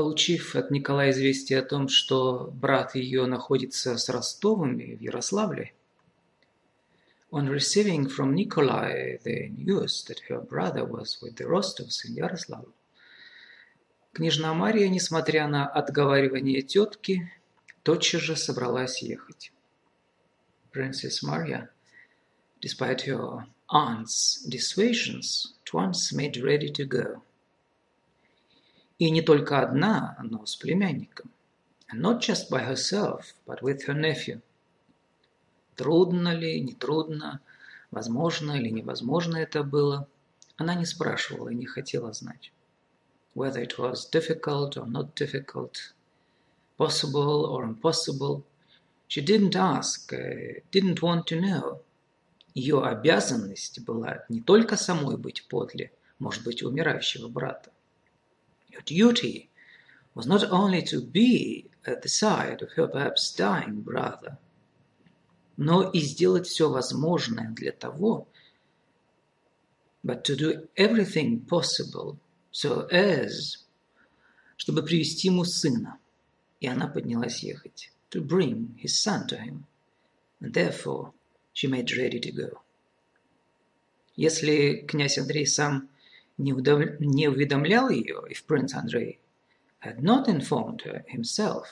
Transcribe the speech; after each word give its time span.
Получив 0.00 0.56
от 0.56 0.70
Николая 0.70 1.10
известие 1.10 1.58
о 1.58 1.62
том, 1.62 1.88
что 1.88 2.50
брат 2.54 2.94
ее 2.94 3.26
находится 3.26 3.98
с 3.98 4.08
Ростовыми 4.08 4.94
в 4.94 5.00
Ярославле, 5.02 5.74
on 7.30 7.46
receiving 7.50 8.08
from 8.08 8.34
Nikolai 8.34 9.18
the 9.22 9.50
news 9.58 10.02
that 10.08 10.20
her 10.30 10.40
brother 10.40 10.86
was 10.86 11.18
with 11.20 11.36
the 11.36 11.44
Rostovs 11.44 12.06
in 12.06 12.14
Yaroslavl, 12.14 12.72
княжна 14.14 14.54
Мария, 14.54 14.88
несмотря 14.88 15.46
на 15.48 15.66
отговаривание 15.66 16.62
тетки, 16.62 17.30
тотчас 17.82 18.22
же 18.22 18.36
собралась 18.36 19.02
ехать. 19.02 19.52
Princess 20.72 21.22
Maria, 21.22 21.68
despite 22.62 23.02
her 23.02 23.44
aunt's 23.68 24.42
dissuasions, 24.48 25.52
at 25.62 25.74
once 25.74 26.10
made 26.10 26.38
ready 26.38 26.70
to 26.70 26.86
go. 26.86 27.22
И 29.00 29.10
не 29.10 29.22
только 29.22 29.62
одна, 29.62 30.18
но 30.22 30.44
с 30.44 30.56
племянником. 30.56 31.30
Not 31.90 32.20
just 32.20 32.50
by 32.50 32.68
herself, 32.68 33.34
but 33.46 33.62
with 33.62 33.86
her 33.86 33.94
nephew. 33.94 34.42
Трудно 35.74 36.34
ли, 36.34 36.60
нетрудно, 36.60 37.40
возможно 37.90 38.52
или 38.52 38.68
невозможно 38.68 39.38
это 39.38 39.62
было, 39.62 40.06
она 40.56 40.74
не 40.74 40.84
спрашивала 40.84 41.48
и 41.48 41.54
не 41.54 41.64
хотела 41.64 42.12
знать. 42.12 42.52
Whether 43.34 43.62
it 43.62 43.78
was 43.78 44.04
difficult 44.04 44.76
or 44.76 44.86
not 44.86 45.14
difficult, 45.14 45.94
possible 46.76 47.46
or 47.46 47.64
impossible, 47.64 48.44
she 49.08 49.22
didn't 49.24 49.56
ask, 49.56 50.12
uh, 50.12 50.60
didn't 50.70 51.00
want 51.00 51.24
to 51.28 51.40
know. 51.40 51.80
Ее 52.52 52.82
обязанность 52.82 53.80
была 53.80 54.26
не 54.28 54.42
только 54.42 54.76
самой 54.76 55.16
быть 55.16 55.48
подле, 55.48 55.90
может 56.18 56.44
быть, 56.44 56.62
умирающего 56.62 57.28
брата, 57.28 57.72
Your 58.70 58.82
duty 58.82 59.50
was 60.14 60.26
not 60.26 60.44
only 60.50 60.82
to 60.82 61.00
be 61.00 61.70
at 61.86 62.02
the 62.02 62.08
side 62.08 62.62
of 62.62 62.72
her 62.72 62.86
perhaps 62.86 63.32
dying 63.34 63.80
brother, 63.80 64.38
но 65.56 65.90
и 65.90 66.00
сделать 66.00 66.46
все 66.46 66.70
возможное 66.70 67.50
для 67.50 67.72
того, 67.72 68.26
but 70.02 70.24
to 70.24 70.34
do 70.34 70.68
everything 70.76 71.40
possible 71.40 72.18
so 72.50 72.86
as, 72.90 73.58
чтобы 74.56 74.82
привести 74.82 75.28
ему 75.28 75.44
сына. 75.44 75.98
И 76.60 76.66
она 76.66 76.88
поднялась 76.88 77.42
ехать. 77.42 77.92
To 78.10 78.20
bring 78.20 78.74
his 78.78 78.98
son 78.98 79.26
to 79.28 79.36
him. 79.36 79.66
And 80.40 80.54
therefore 80.54 81.12
she 81.52 81.68
made 81.68 81.92
ready 81.96 82.18
to 82.18 82.32
go. 82.32 82.62
Если 84.16 84.84
князь 84.86 85.18
Андрей 85.18 85.46
сам 85.46 85.89
не, 86.40 86.52
удав... 86.52 86.98
не 87.00 87.28
уведомлял 87.28 87.90
ее, 87.90 88.22
if 88.28 88.46
Prince 88.46 88.74
Andrei 88.74 89.18
had 89.80 90.02
not 90.02 90.28
informed 90.28 90.82
her 90.82 91.04
himself, 91.08 91.66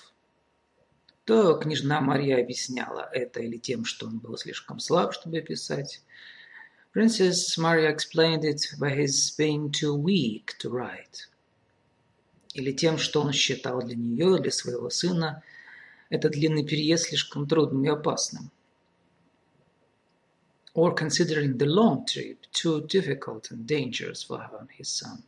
то 1.24 1.58
княжна 1.58 2.00
Мария 2.00 2.40
объясняла 2.40 3.08
это 3.12 3.40
или 3.40 3.58
тем, 3.58 3.84
что 3.84 4.06
он 4.06 4.18
был 4.18 4.36
слишком 4.36 4.78
слаб, 4.78 5.12
чтобы 5.12 5.40
писать. 5.40 6.02
Princess 6.94 7.58
Maria 7.58 7.94
explained 7.94 8.44
it 8.44 8.60
by 8.78 8.94
his 8.94 9.30
being 9.38 9.70
too 9.70 9.94
weak 9.94 10.56
to 10.58 10.70
write. 10.70 11.28
Или 12.54 12.72
тем, 12.72 12.98
что 12.98 13.20
он 13.20 13.32
считал 13.32 13.82
для 13.82 13.96
нее, 13.96 14.38
для 14.38 14.50
своего 14.50 14.88
сына, 14.90 15.42
этот 16.08 16.32
длинный 16.32 16.64
переезд 16.64 17.08
слишком 17.08 17.46
трудным 17.46 17.84
и 17.84 17.88
опасным 17.88 18.50
or 20.77 20.93
considering 20.93 21.57
the 21.57 21.65
long 21.65 22.05
trip 22.05 22.45
too 22.51 22.81
difficult 22.87 23.51
and 23.51 23.67
dangerous 23.67 24.23
for 24.23 24.39
her 24.39 24.57
and 24.59 24.69
his 24.71 24.89
son. 24.89 25.23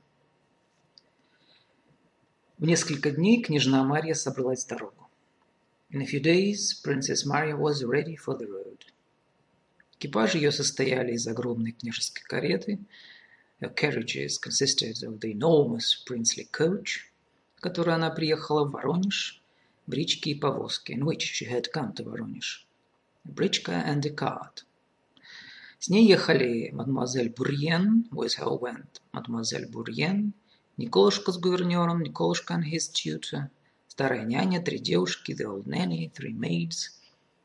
В 2.57 2.65
несколько 2.65 3.11
дней 3.11 3.41
княжна 3.41 3.83
Марья 3.83 4.15
собралась 4.15 4.63
в 4.65 4.69
дорогу. 4.69 5.09
In 5.91 6.01
a 6.01 6.05
few 6.05 6.19
days, 6.21 6.73
Princess 6.73 7.25
Maria 7.25 7.55
was 7.55 7.83
ready 7.83 8.15
for 8.15 8.35
the 8.35 8.47
road. 8.47 8.85
Экипажи 9.99 10.39
ее 10.39 10.51
состояли 10.51 11.13
из 11.13 11.27
огромной 11.27 11.73
княжеской 11.73 12.23
кареты. 12.23 12.79
Her 13.61 13.73
carriages 13.73 14.39
consisted 14.39 15.03
of 15.03 15.19
the 15.19 15.31
enormous 15.31 15.95
princely 16.05 16.49
coach, 16.51 17.11
в 17.55 17.61
которой 17.61 17.95
она 17.95 18.09
приехала 18.09 18.65
в 18.65 18.71
Воронеж, 18.71 19.41
брички 19.85 20.29
и 20.29 20.35
повозки, 20.35 20.91
in 20.93 21.03
which 21.03 21.21
she 21.21 21.47
had 21.47 21.71
come 21.71 21.93
to 21.93 22.03
Воронеж. 22.03 22.65
A 23.25 23.31
бричка 23.31 23.83
and 23.85 24.05
a 24.05 24.09
cart – 24.09 24.68
с 25.80 25.88
ней 25.88 26.06
ехали 26.06 26.70
мадемуазель 26.72 27.30
Бурьен, 27.30 28.06
with 28.12 28.38
her 28.38 28.60
went 28.60 29.00
мадемуазель 29.12 29.66
Бурьен, 29.66 30.34
Николушка 30.76 31.32
с 31.32 31.38
гувернером, 31.38 32.02
Николушка 32.02 32.54
and 32.54 32.64
his 32.70 32.92
tutor, 32.92 33.48
старая 33.88 34.24
няня, 34.26 34.60
три 34.62 34.78
девушки, 34.78 35.32
the 35.32 35.46
old 35.46 35.64
nanny, 35.64 36.12
three 36.12 36.34
maids, 36.34 36.90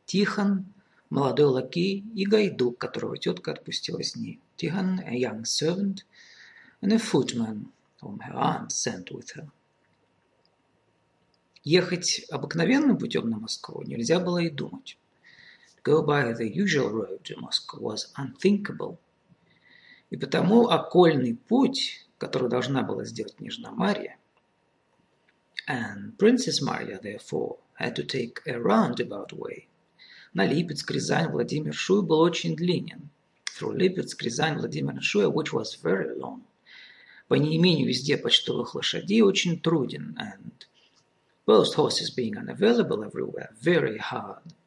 Тихон, 0.05 0.65
молодой 1.09 1.45
лакей 1.45 2.03
и 2.13 2.25
гайдук, 2.25 2.77
которого 2.77 3.17
тетка 3.17 3.53
отпустила 3.53 4.03
с 4.03 4.17
ней. 4.17 4.41
Тихон, 4.57 4.99
a 4.99 5.13
young 5.13 5.43
servant, 5.43 5.99
and 6.81 6.91
a 6.91 6.97
footman, 6.97 7.71
whom 8.01 8.19
her 8.19 8.35
aunt 8.35 8.69
sent 8.69 9.11
with 9.11 9.31
her. 9.37 9.49
Ехать 11.63 12.25
обыкновенным 12.29 12.97
путем 12.97 13.29
на 13.29 13.39
Москву 13.39 13.81
нельзя 13.83 14.19
было 14.19 14.39
и 14.39 14.49
думать 14.49 14.97
go 15.85 16.01
by 16.01 16.33
the 16.33 16.49
usual 16.49 16.89
road 16.89 17.23
to 17.23 17.39
Moscow 17.39 17.79
was 17.79 18.11
unthinkable. 18.17 18.97
И 20.09 20.17
потому 20.17 20.67
окольный 20.67 21.35
путь, 21.35 22.07
который 22.17 22.49
должна 22.49 22.81
была 22.81 23.05
сделать 23.05 23.35
княжна 23.35 23.71
Мария, 23.71 24.17
and 25.67 26.17
Princess 26.17 26.59
Maria, 26.59 26.99
therefore, 26.99 27.57
had 27.79 27.95
to 27.95 28.03
take 28.03 28.41
a 28.47 28.59
roundabout 28.59 29.31
way, 29.31 29.67
на 30.33 30.45
Липецк, 30.45 30.89
Рязань, 30.89 31.29
Владимир 31.29 31.73
Шуй 31.73 32.01
был 32.01 32.19
очень 32.19 32.55
длинен. 32.55 33.09
Through 33.57 33.77
Липецк, 33.77 34.21
Рязань, 34.23 34.57
Владимир 34.57 35.01
Шуя, 35.01 35.29
which 35.29 35.53
was 35.53 35.75
very 35.81 36.17
long. 36.17 36.41
По 37.27 37.35
неимению 37.35 37.87
везде 37.87 38.17
почтовых 38.17 38.73
лошадей 38.73 39.21
очень 39.21 39.61
труден, 39.61 40.17
and 40.19 40.65
post 41.45 41.75
horses 41.75 42.09
being 42.09 42.35
unavailable 42.35 43.03
everywhere, 43.03 43.53
very 43.61 43.97
hard– 43.99 44.41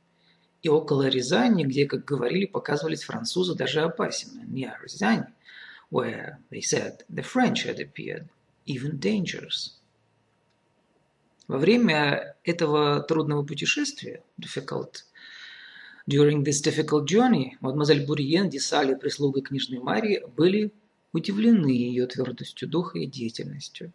и 0.63 0.69
около 0.69 1.09
Рязани, 1.09 1.65
где, 1.65 1.87
как 1.87 2.05
говорили, 2.05 2.47
показывались 2.47 3.05
французы, 3.05 3.55
даже 3.55 3.81
опасен. 3.81 4.31
Near 4.51 4.73
Рязань, 4.83 5.27
where, 5.91 6.39
they 6.51 6.61
said, 6.61 7.05
the 7.09 7.23
French 7.23 7.65
had 7.65 7.79
appeared, 7.79 8.29
even 8.67 8.99
dangerous. 8.99 9.75
Во 11.47 11.57
время 11.57 12.37
этого 12.45 13.01
трудного 13.01 13.43
путешествия, 13.43 14.23
difficult, 14.39 15.05
during 16.07 16.43
this 16.43 16.61
difficult 16.61 17.07
journey, 17.07 17.53
мадемуазель 17.61 18.05
Бурьен, 18.05 18.51
Десали 18.51 18.95
прислуга 18.95 19.41
книжной 19.41 19.79
Марии 19.79 20.23
были 20.37 20.75
удивлены 21.13 21.69
ее 21.69 22.07
твердостью 22.07 22.69
духа 22.69 22.99
и 22.99 23.07
деятельностью. 23.07 23.93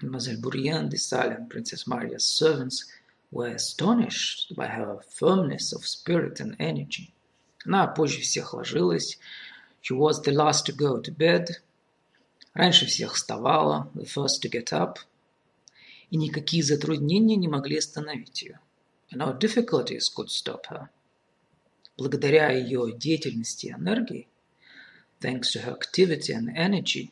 Мадемуазель 0.00 0.38
Бурьен, 0.38 0.88
Десали 0.88 1.38
Princess 1.48 1.86
Maria's 1.86 2.24
servants– 2.24 2.86
were 3.30 3.48
astonished 3.48 4.54
by 4.54 4.66
her 4.66 5.00
firmness 5.08 5.72
of 5.72 5.86
spirit 5.86 6.40
and 6.40 6.56
energy. 6.58 7.12
Она 7.64 7.86
позже 7.86 8.20
всех 8.20 8.54
ложилась. 8.54 9.18
She 9.82 9.94
was 9.94 10.22
the 10.22 10.32
last 10.32 10.66
to 10.66 10.72
go 10.72 11.00
to 11.00 11.10
bed. 11.10 11.48
Раньше 12.54 12.86
всех 12.86 13.14
вставала, 13.14 13.90
the 13.94 14.04
first 14.04 14.42
to 14.42 14.48
get 14.48 14.72
up. 14.72 14.98
И 16.10 16.16
никакие 16.16 16.62
затруднения 16.62 17.36
не 17.36 17.48
могли 17.48 17.78
остановить 17.78 18.42
ее. 18.42 18.60
And 19.10 19.18
no 19.18 19.32
difficulties 19.36 20.08
could 20.08 20.30
stop 20.30 20.66
her. 20.66 20.88
Благодаря 21.98 22.50
ее 22.50 22.92
деятельности 22.92 23.66
и 23.66 23.72
энергии, 23.72 24.28
thanks 25.20 25.52
to 25.52 25.64
her 25.64 25.76
activity 25.76 26.32
and 26.32 26.54
energy, 26.54 27.10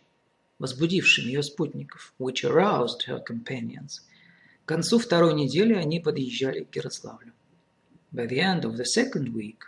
возбудившим 0.59 1.27
ее 1.27 1.43
спутников, 1.43 2.15
which 2.19 2.45
aroused 2.45 3.05
her 3.07 3.21
companions– 3.21 4.01
к 4.65 4.69
концу 4.69 4.99
второй 4.99 5.35
недели 5.35 5.75
они 5.75 6.01
подъезжали 6.01 6.65
к 6.65 6.75
Ярославлю. 6.75 7.33
By 8.13 8.27
the 8.27 8.39
end 8.39 8.63
of 8.63 8.77
the 8.77 8.85
second 8.85 9.35
week, 9.35 9.59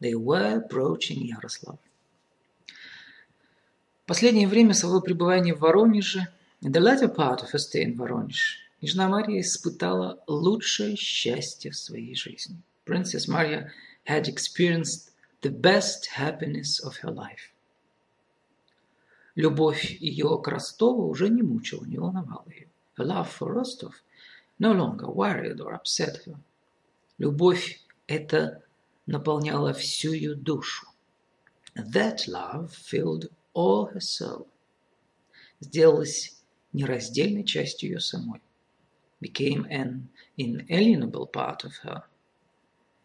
they 0.00 0.14
were 0.14 0.62
approaching 0.62 1.24
Ярославль. 1.24 1.78
Последнее 4.06 4.46
время 4.46 4.72
своего 4.72 5.00
пребывания 5.00 5.52
в 5.52 5.60
Воронеже, 5.60 6.28
in 6.62 6.70
the 6.70 6.80
latter 6.80 7.12
part 7.12 7.42
of 7.42 7.50
her 7.52 7.58
stay 7.58 7.82
in 7.82 7.96
Воронеж, 7.96 8.58
Княжна 8.78 9.08
Мария 9.08 9.40
испытала 9.40 10.22
лучшее 10.28 10.94
счастье 10.94 11.72
в 11.72 11.76
своей 11.76 12.14
жизни. 12.14 12.62
Princess 12.84 13.26
Maria 13.26 13.70
had 14.06 14.28
experienced 14.28 15.10
the 15.42 15.50
best 15.50 16.06
happiness 16.16 16.80
of 16.84 17.02
her 17.02 17.12
life. 17.12 17.50
Любовь 19.34 19.96
ее 19.98 20.40
к 20.40 20.46
Ростову 20.46 21.08
уже 21.08 21.30
не 21.30 21.42
мучила, 21.42 21.84
не 21.84 21.98
волновала 21.98 22.46
ее. 22.48 22.68
Her 22.96 23.06
love 23.06 23.28
for 23.40 23.52
Rostov 23.52 23.92
no 24.58 24.72
longer 24.72 25.08
worried 25.08 25.60
or 25.60 25.74
upset 25.74 26.24
her. 26.24 26.38
Любовь 27.18 27.80
эта 28.06 28.62
наполняла 29.06 29.72
всю 29.72 30.12
ее 30.12 30.34
душу. 30.34 30.86
That 31.74 32.26
love 32.26 32.72
filled 32.72 33.30
all 33.54 33.92
her 33.92 34.00
soul. 34.00 34.48
Сделалась 35.60 36.42
нераздельной 36.72 37.44
частью 37.44 37.90
ее 37.90 38.00
самой. 38.00 38.40
became 39.20 39.66
an 39.70 40.08
inalienable 40.36 41.26
part 41.26 41.64
of 41.64 41.72
her. 41.82 42.02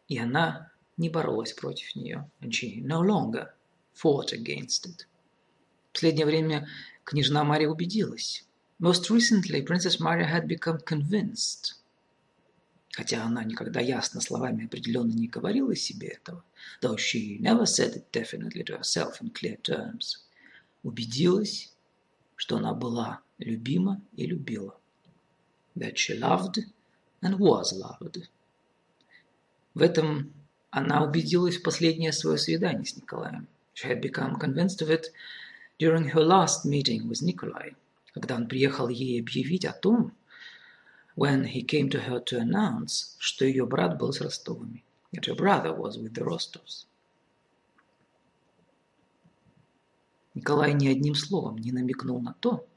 И 0.08 0.18
она 0.18 0.72
не 0.98 1.10
боролась 1.10 1.54
против 1.54 1.96
нее. 1.96 2.30
And 2.42 2.52
she 2.54 2.82
no 2.82 3.02
longer 3.02 3.54
fought 3.94 4.34
against 4.34 4.88
it. 4.88 5.08
В 5.90 5.94
последнее 5.94 6.26
время 6.26 6.68
княжна 7.04 7.44
Мария 7.44 7.70
убедилась. 7.70 8.46
Most 8.84 9.12
recently, 9.12 9.62
Princess 9.62 10.00
Maria 10.00 10.26
had 10.26 10.48
become 10.48 10.80
convinced. 10.80 11.76
Хотя 12.94 13.24
она 13.24 13.44
никогда 13.44 13.80
ясно 13.80 14.22
словами 14.22 14.66
определенно 14.66 15.14
не 15.14 15.28
говорила 15.28 15.76
себе 15.76 16.08
этого, 16.08 16.44
though 16.82 16.98
she 16.98 17.38
never 17.40 17.68
said 17.68 17.96
it 17.96 18.12
definitely 18.12 18.64
to 18.64 18.76
herself 18.80 19.22
in 19.22 19.30
clear 19.30 19.58
terms, 19.62 20.26
убедилась, 20.82 21.72
что 22.36 22.58
она 22.58 22.74
была 22.74 23.22
любима 23.38 24.02
и 24.16 24.26
любила. 24.26 24.76
That 25.76 25.98
she 25.98 26.18
loved 26.18 26.66
and 27.22 27.38
was 27.38 27.74
loved. 27.74 28.28
В 29.76 29.84
этом 29.84 30.34
она 30.72 31.04
убедилась 31.04 31.58
в 31.58 31.62
последнее 31.62 32.12
свое 32.12 32.40
свидание 32.40 32.86
с 32.86 32.98
Николаем. 32.98 33.48
She 33.76 33.88
had 33.88 34.02
become 34.02 34.40
convinced 34.40 34.82
of 34.82 34.90
it 34.90 35.14
during 35.78 36.10
her 36.10 36.24
last 36.24 36.66
meeting 36.66 37.08
with 37.08 37.22
Nikolai, 37.22 37.74
когда 38.14 38.36
он 38.36 38.48
приехал 38.48 38.90
ей 38.90 39.20
объявить 39.22 39.66
о 39.66 39.74
том, 39.74 40.14
when 41.16 41.44
he 41.44 41.66
came 41.66 41.90
to 41.90 42.06
her 42.08 42.24
to 42.24 42.40
announce, 42.40 43.16
что 43.20 43.46
ее 43.46 43.66
брат 43.66 43.98
был 43.98 44.12
с 44.12 44.22
Ростовыми, 44.22 44.84
that 45.14 45.26
her 45.28 45.36
brother 45.36 45.76
was 45.76 45.98
with 45.98 46.14
the 46.14 46.24
Rostovs. 46.24 46.88
Николай 50.34 50.74
ни 50.74 50.88
одним 50.88 51.16
словом 51.16 51.58
не 51.58 51.72
намекнул 51.72 52.22
на 52.22 52.34
то, 52.40 52.68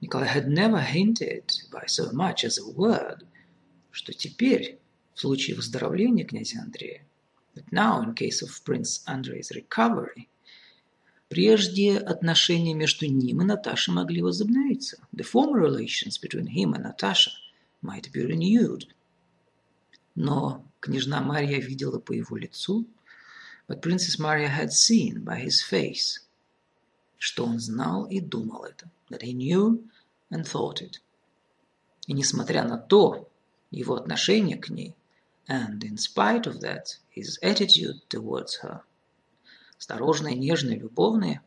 Николай 0.00 0.28
had 0.28 0.48
never 0.48 0.80
hinted 0.80 1.50
by 1.70 1.86
so 1.86 2.12
much 2.12 2.44
as 2.44 2.58
a 2.58 2.66
word, 2.66 3.26
что 3.90 4.12
теперь, 4.12 4.78
в 5.14 5.20
случае 5.20 5.56
выздоровления 5.56 6.26
князя 6.26 6.60
Андрея, 6.60 7.06
that 7.54 7.70
now 7.70 8.02
in 8.02 8.14
case 8.14 8.42
of 8.42 8.50
Prince 8.64 9.02
Andrei's 9.06 9.50
recovery, 9.52 10.28
прежде 11.34 11.98
отношения 11.98 12.74
между 12.74 13.06
ним 13.06 13.42
и 13.42 13.44
Наташей 13.44 13.92
могли 13.92 14.22
возобновиться. 14.22 14.98
The 15.12 15.24
former 15.24 15.58
relations 15.58 16.16
between 16.16 16.46
him 16.46 16.74
and 16.74 16.84
Natasha 16.84 17.32
might 17.82 18.12
be 18.12 18.24
renewed. 18.24 18.86
Но 20.14 20.64
княжна 20.78 21.20
Марья 21.22 21.58
видела 21.58 21.98
по 21.98 22.12
его 22.12 22.36
лицу, 22.36 22.86
but 23.66 23.82
Princess 23.82 24.20
Maria 24.20 24.48
had 24.48 24.70
seen 24.70 25.24
by 25.24 25.40
his 25.44 25.60
face, 25.60 26.20
что 27.18 27.44
он 27.44 27.58
знал 27.58 28.04
и 28.04 28.20
думал 28.20 28.62
это, 28.62 28.88
that 29.10 29.22
he 29.22 29.32
knew 29.32 29.82
and 30.30 30.44
thought 30.44 30.80
it. 30.80 31.00
И 32.06 32.12
несмотря 32.12 32.62
на 32.62 32.78
то, 32.78 33.28
его 33.72 33.96
отношение 33.96 34.56
к 34.56 34.68
ней, 34.68 34.94
and 35.48 35.82
in 35.82 35.96
spite 35.96 36.46
of 36.46 36.60
that, 36.60 37.00
his 37.10 37.40
attitude 37.42 38.00
towards 38.08 38.60
her, 38.62 38.82
осторожное, 39.84 40.34
нежное, 40.34 40.78
любовное, 40.78 41.42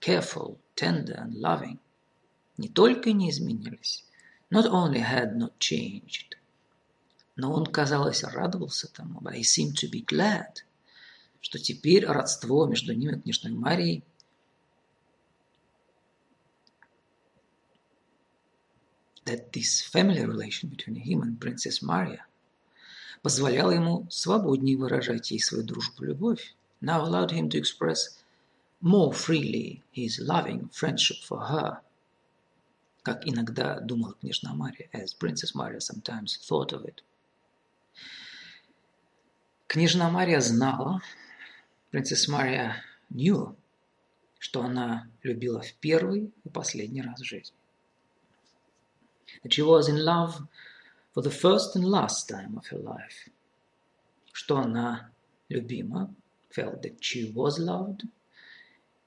careful, 0.00 0.58
tender 0.74 1.18
and 1.18 1.34
loving, 1.34 1.78
не 2.56 2.68
только 2.68 3.12
не 3.12 3.28
изменились, 3.30 4.06
not 4.50 4.64
only 4.66 5.00
had 5.00 5.36
not 5.36 5.58
changed, 5.58 6.38
но 7.36 7.52
он, 7.52 7.66
казалось, 7.66 8.24
радовался 8.24 8.90
тому, 8.90 9.20
but 9.20 9.34
he 9.34 9.42
seemed 9.42 9.74
to 9.74 9.90
be 9.90 10.02
glad, 10.02 10.64
что 11.42 11.58
теперь 11.58 12.06
родство 12.06 12.66
между 12.66 12.94
ним 12.94 13.10
и 13.14 13.20
княжной 13.20 13.52
Марией 13.52 14.04
that 19.26 19.52
this 19.52 19.82
family 19.82 20.24
relation 20.24 20.70
between 20.70 20.96
him 20.96 21.22
and 21.22 21.38
Princess 21.38 21.82
Maria 21.82 22.24
позволяло 23.20 23.70
ему 23.70 24.06
свободнее 24.10 24.78
выражать 24.78 25.30
ей 25.30 25.40
свою 25.40 25.62
дружбу 25.62 26.04
и 26.04 26.06
любовь, 26.08 26.54
now 26.82 27.00
allowed 27.00 27.30
him 27.30 27.48
to 27.48 27.58
express 27.58 28.18
more 28.80 29.12
freely 29.12 29.82
his 29.92 30.18
loving 30.18 30.68
friendship 30.72 31.18
for 31.24 31.46
her, 31.46 31.80
как 33.04 33.26
иногда 33.26 33.80
думала 33.80 34.14
княжна 34.20 34.54
Мария, 34.54 34.88
as 34.92 35.14
Princess 35.14 35.54
Maria 35.54 35.80
sometimes 35.80 36.38
thought 36.42 36.72
of 36.72 36.84
it. 36.84 37.02
Княжна 39.68 40.10
Мария 40.10 40.40
знала, 40.40 41.00
Princess 41.92 42.28
Maria 42.28 42.74
knew, 43.10 43.56
что 44.38 44.62
она 44.62 45.06
любила 45.22 45.60
в 45.60 45.72
первый 45.74 46.32
и 46.44 46.48
последний 46.48 47.02
раз 47.02 47.20
в 47.20 47.24
жизни. 47.24 47.56
That 49.44 49.52
she 49.52 49.62
was 49.62 49.88
in 49.88 50.04
love 50.04 50.46
for 51.14 51.22
the 51.22 51.30
first 51.30 51.76
and 51.76 51.84
last 51.84 52.28
time 52.28 52.56
of 52.56 52.66
her 52.66 52.78
life. 52.78 53.30
Что 54.32 54.58
она 54.58 55.10
любима, 55.48 56.12
felt 56.52 56.82
that 56.82 57.02
she 57.02 57.32
was 57.32 57.58
loved– 57.58 58.02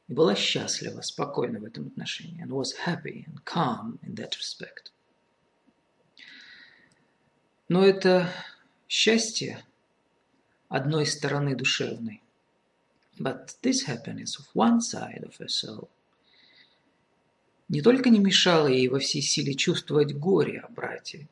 и 0.07 0.13
была 0.13 0.35
счастлива, 0.35 1.01
спокойна 1.01 1.59
в 1.59 1.65
этом 1.65 1.87
отношении, 1.87 2.43
and 2.43 2.49
was 2.49 2.73
happy 2.85 3.25
and 3.27 3.43
calm 3.43 3.99
in 4.03 4.15
that 4.15 4.33
respect. 4.37 4.91
Но 7.67 7.83
это 7.83 8.29
счастье 8.87 9.63
одной 10.69 11.07
стороны 11.07 11.55
душевной. 11.55 12.21
But 13.17 13.55
this 13.61 13.87
happiness 13.87 14.37
of 14.37 14.45
one 14.53 14.81
side 14.81 15.23
of 15.23 15.37
her 15.39 15.47
soul 15.47 15.89
не 17.67 17.81
только 17.81 18.11
не 18.11 18.19
мешало 18.19 18.67
ей 18.67 18.87
во 18.89 18.99
всей 18.99 19.23
силе 19.23 19.55
чувствовать 19.55 20.13
горе 20.13 20.59
о 20.59 20.69
брате, 20.69 21.27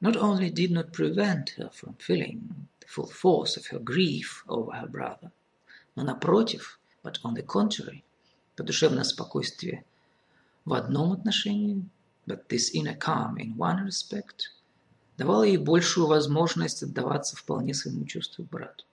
not 0.00 0.16
only 0.16 0.50
did 0.50 0.70
not 0.70 0.92
prevent 0.92 1.56
her 1.56 1.70
from 1.70 1.96
feeling 1.96 2.68
the 2.80 2.86
full 2.86 3.08
force 3.08 3.56
of 3.56 3.66
her 3.68 3.78
grief 3.78 4.44
over 4.48 4.72
her 4.72 4.86
brother, 4.86 5.32
но 5.98 6.04
напротив, 6.04 6.78
but 7.02 7.20
on 7.24 7.34
the 7.34 7.44
contrary, 7.44 8.04
это 8.54 8.62
душевное 8.62 9.02
спокойствие 9.02 9.84
в 10.64 10.74
одном 10.74 11.10
отношении, 11.10 11.82
but 12.24 12.46
this 12.46 12.72
inner 12.72 12.96
calm 12.96 13.36
in 13.36 13.56
one 13.56 13.84
respect, 13.84 14.52
давало 15.16 15.42
ей 15.42 15.56
большую 15.56 16.06
возможность 16.06 16.84
отдаваться 16.84 17.34
вполне 17.34 17.74
своему 17.74 18.04
чувству 18.04 18.44
брату. 18.44 18.84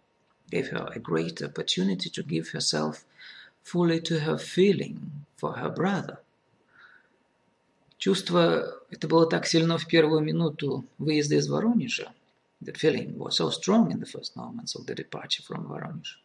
Gave 0.49 0.71
her 0.71 0.91
a 0.95 0.99
great 0.99 1.43
opportunity 1.43 2.09
to 2.09 2.23
give 2.25 2.51
herself 2.53 3.05
fully 3.63 4.01
to 4.01 4.25
her 4.25 4.39
feeling 4.39 4.97
for 5.37 5.55
her 5.57 5.69
brother. 5.69 6.17
Чувство 7.99 8.81
это 8.89 9.07
было 9.07 9.29
так 9.29 9.45
сильно 9.45 9.77
в 9.77 9.85
первую 9.85 10.21
минуту 10.21 10.85
выезда 10.97 11.35
из 11.35 11.47
Воронежа. 11.47 12.11
That 12.63 12.77
feeling 12.77 13.15
was 13.19 13.35
so 13.37 13.51
strong 13.51 13.91
in 13.91 13.99
the 13.99 14.07
first 14.07 14.35
moments 14.35 14.73
of 14.75 14.87
the 14.87 14.95
departure 14.95 15.43
from 15.43 15.67
Воронеж, 15.67 16.19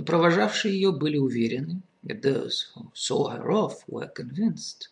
что 0.00 0.06
провожавшие 0.06 0.72
ее 0.72 0.92
были 0.92 1.18
уверены, 1.18 1.82
those 2.02 2.68
who 2.74 2.90
saw 2.94 3.28
her 3.28 3.50
off 3.50 3.84
were 3.86 4.10
convinced, 4.10 4.88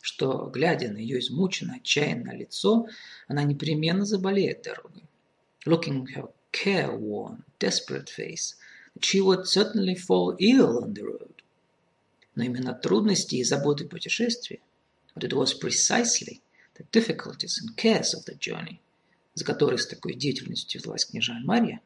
что, 0.00 0.48
глядя 0.50 0.90
на 0.90 0.96
ее 0.96 1.18
измученное, 1.18 1.76
отчаянное 1.76 2.34
лицо, 2.34 2.86
она 3.28 3.42
непременно 3.42 4.06
заболеет 4.06 4.62
дорогой. 4.62 5.04
Looking 5.66 6.06
her 6.16 6.32
careworn, 6.50 7.44
desperate 7.60 8.08
face, 8.08 8.56
she 8.98 9.20
would 9.20 9.46
certainly 9.46 9.94
fall 9.94 10.34
ill 10.38 10.82
on 10.82 10.94
the 10.94 11.02
road. 11.02 11.42
Но 12.34 12.44
именно 12.44 12.72
трудности 12.72 13.34
и 13.34 13.44
заботы 13.44 13.84
путешествия, 13.84 14.60
but 15.14 15.24
it 15.24 15.34
was 15.34 15.52
precisely 15.52 16.40
the 16.78 16.86
difficulties 16.90 17.58
and 17.60 17.76
cares 17.76 18.14
of 18.14 18.24
the 18.24 18.38
journey, 18.38 18.80
за 19.34 19.44
которые 19.44 19.76
с 19.76 19.86
такой 19.86 20.14
деятельностью 20.14 20.80
взялась 20.80 21.04
княжа 21.04 21.34
Мария, 21.44 21.82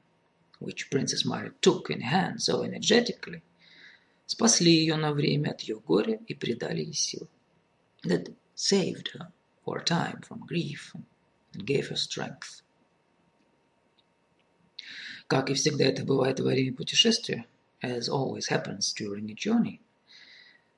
which 0.58 0.90
Princess 0.90 1.24
Maria 1.24 1.52
took 1.60 1.90
in 1.90 2.00
hand 2.00 2.42
so 2.42 2.62
energetically– 2.62 3.42
спасли 4.26 4.72
ее 4.72 4.96
на 4.96 5.12
время 5.12 5.50
от 5.50 5.60
ее 5.62 5.78
горя 5.78 6.20
и 6.26 6.34
придали 6.34 6.82
ей 6.82 6.92
сил. 6.92 7.28
That 8.04 8.34
saved 8.54 9.12
her 9.14 9.32
for 9.64 9.78
a 9.78 9.84
time 9.84 10.20
from 10.22 10.44
grief 10.46 10.94
and 11.54 11.64
gave 11.64 11.88
her 11.88 11.96
strength. 11.96 12.62
Как 15.28 15.50
и 15.50 15.54
всегда 15.54 15.86
это 15.86 16.04
бывает 16.04 16.38
во 16.38 16.46
время 16.46 16.72
путешествия, 16.74 17.46
as 17.82 18.08
always 18.08 18.48
happens 18.48 18.92
during 18.94 19.30
a 19.30 19.34
journey, 19.34 19.80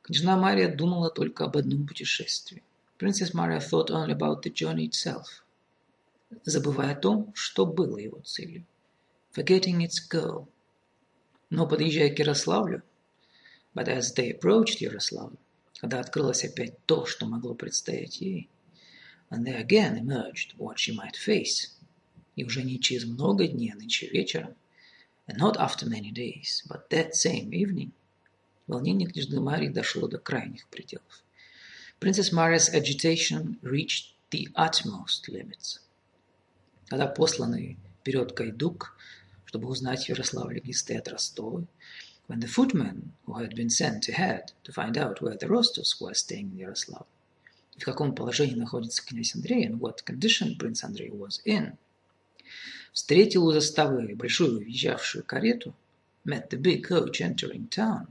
княжна 0.02 0.37
Мария 0.37 0.75
думала 0.75 1.11
только 1.11 1.44
об 1.44 1.56
одном 1.56 1.87
путешествии. 1.87 2.62
Princess 2.99 3.32
Maria 3.32 3.61
thought 3.61 3.90
only 3.90 4.12
about 4.12 4.42
the 4.42 4.50
journey 4.50 4.88
itself, 4.88 5.42
забывая 6.44 6.92
о 6.92 7.00
том, 7.00 7.32
что 7.35 7.66
было 7.66 7.99
его 7.99 8.20
целью. 8.20 8.64
Forgetting 9.38 9.83
its 9.83 10.00
goal. 10.00 10.49
Но 11.49 11.68
подъезжая 11.68 12.12
к 12.12 12.18
Ярославлю, 12.18 12.83
But 13.73 13.87
as 13.87 14.12
they 14.12 14.33
approached 14.33 14.80
Ярославль, 14.80 15.37
когда 15.80 16.00
открылось 16.00 16.42
опять 16.45 16.85
то, 16.87 17.07
что 17.07 17.25
могло 17.25 17.54
предстоять 17.54 18.21
ей, 18.21 18.50
and 19.30 19.47
there 19.47 19.64
again 19.64 19.97
emerged 19.97 20.57
what 20.59 20.78
she 20.78 20.92
might 20.92 21.14
face, 21.14 21.68
и 22.35 22.45
уже 22.45 22.64
не 22.64 22.80
через 22.80 23.04
много 23.04 23.47
дней, 23.47 23.71
а 23.71 23.76
нынче 23.76 24.09
вечером, 24.09 24.57
and 25.28 25.38
not 25.38 25.57
after 25.57 25.87
many 25.87 26.11
days, 26.11 26.64
but 26.68 26.88
that 26.90 27.12
same 27.12 27.50
evening, 27.50 27.92
волнение 28.66 29.09
княжны 29.09 29.40
Марии 29.40 29.68
дошло 29.68 30.09
до 30.09 30.18
крайних 30.18 30.66
пределов. 30.66 31.23
Princess 32.00 32.33
Maria's 32.33 32.68
agitation 32.75 33.61
reached 33.62 34.14
the 34.33 34.49
utmost 34.57 35.28
limits. 35.28 35.78
Когда 36.88 37.07
посланный 37.07 37.78
вперед 38.00 38.35
Гайдук, 38.35 38.97
чтобы 39.49 39.69
узнать 39.69 40.05
в 40.05 40.09
Ярославле 40.11 40.61
гисты 40.61 40.95
от 40.99 41.09
Ростова, 41.09 41.64
when 42.28 42.38
the 42.40 42.47
footman 42.47 43.12
who 43.25 43.33
had 43.38 43.55
been 43.55 43.71
sent 43.71 44.07
ahead 44.07 44.52
to 44.62 44.71
find 44.71 44.99
out 44.99 45.23
where 45.23 45.38
the 45.38 45.49
Rostovs 45.49 45.99
were 45.99 46.12
staying 46.12 46.50
in 46.52 46.59
Yaroslav, 46.59 47.07
в 47.78 47.83
каком 47.83 48.14
положении 48.14 48.57
находится 48.57 49.02
князь 49.02 49.35
Андрей, 49.35 49.67
and 49.67 49.81
what 49.81 50.05
condition 50.05 50.59
Prince 50.59 50.85
Andrei 50.85 51.09
was 51.11 51.40
in, 51.47 51.78
встретил 52.93 53.47
у 53.47 53.52
заставы 53.52 54.14
большую 54.14 54.59
въезжавшую 54.59 55.25
карету, 55.25 55.75
met 56.26 56.50
the 56.50 56.61
big 56.61 56.87
coach 56.87 57.23
entering 57.23 57.71
town. 57.71 58.07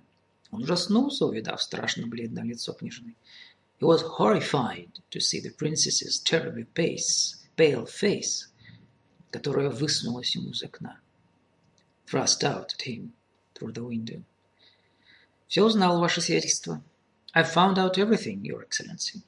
Он 0.50 0.64
ужаснулся, 0.64 1.28
увидав 1.28 1.62
страшно 1.62 2.08
бледное 2.08 2.46
лицо 2.46 2.74
княжны. 2.74 3.14
He 3.80 3.86
was 3.86 4.02
horrified 4.18 4.90
to 5.12 5.20
see 5.20 5.40
the 5.40 5.56
princess's 5.56 6.20
terribly 6.20 6.66
pace, 6.74 7.36
pale 7.56 7.86
face, 7.86 8.48
которая 9.30 9.70
высунулась 9.70 10.36
ему 10.36 10.50
из 10.50 10.64
окна. 10.64 11.00
Thrust 12.08 12.42
out 12.46 12.74
at 12.74 12.84
him 12.84 13.12
through 13.54 13.74
the 13.74 13.84
window. 13.84 14.24
Все 15.50 15.64
узнал, 15.64 16.00
ваше 16.00 16.22
сиятельство. 16.22 16.82
I 17.34 17.44
found 17.44 17.78
out 17.78 17.98
everything, 17.98 18.42
your 18.44 18.66
excellency. 18.66 19.22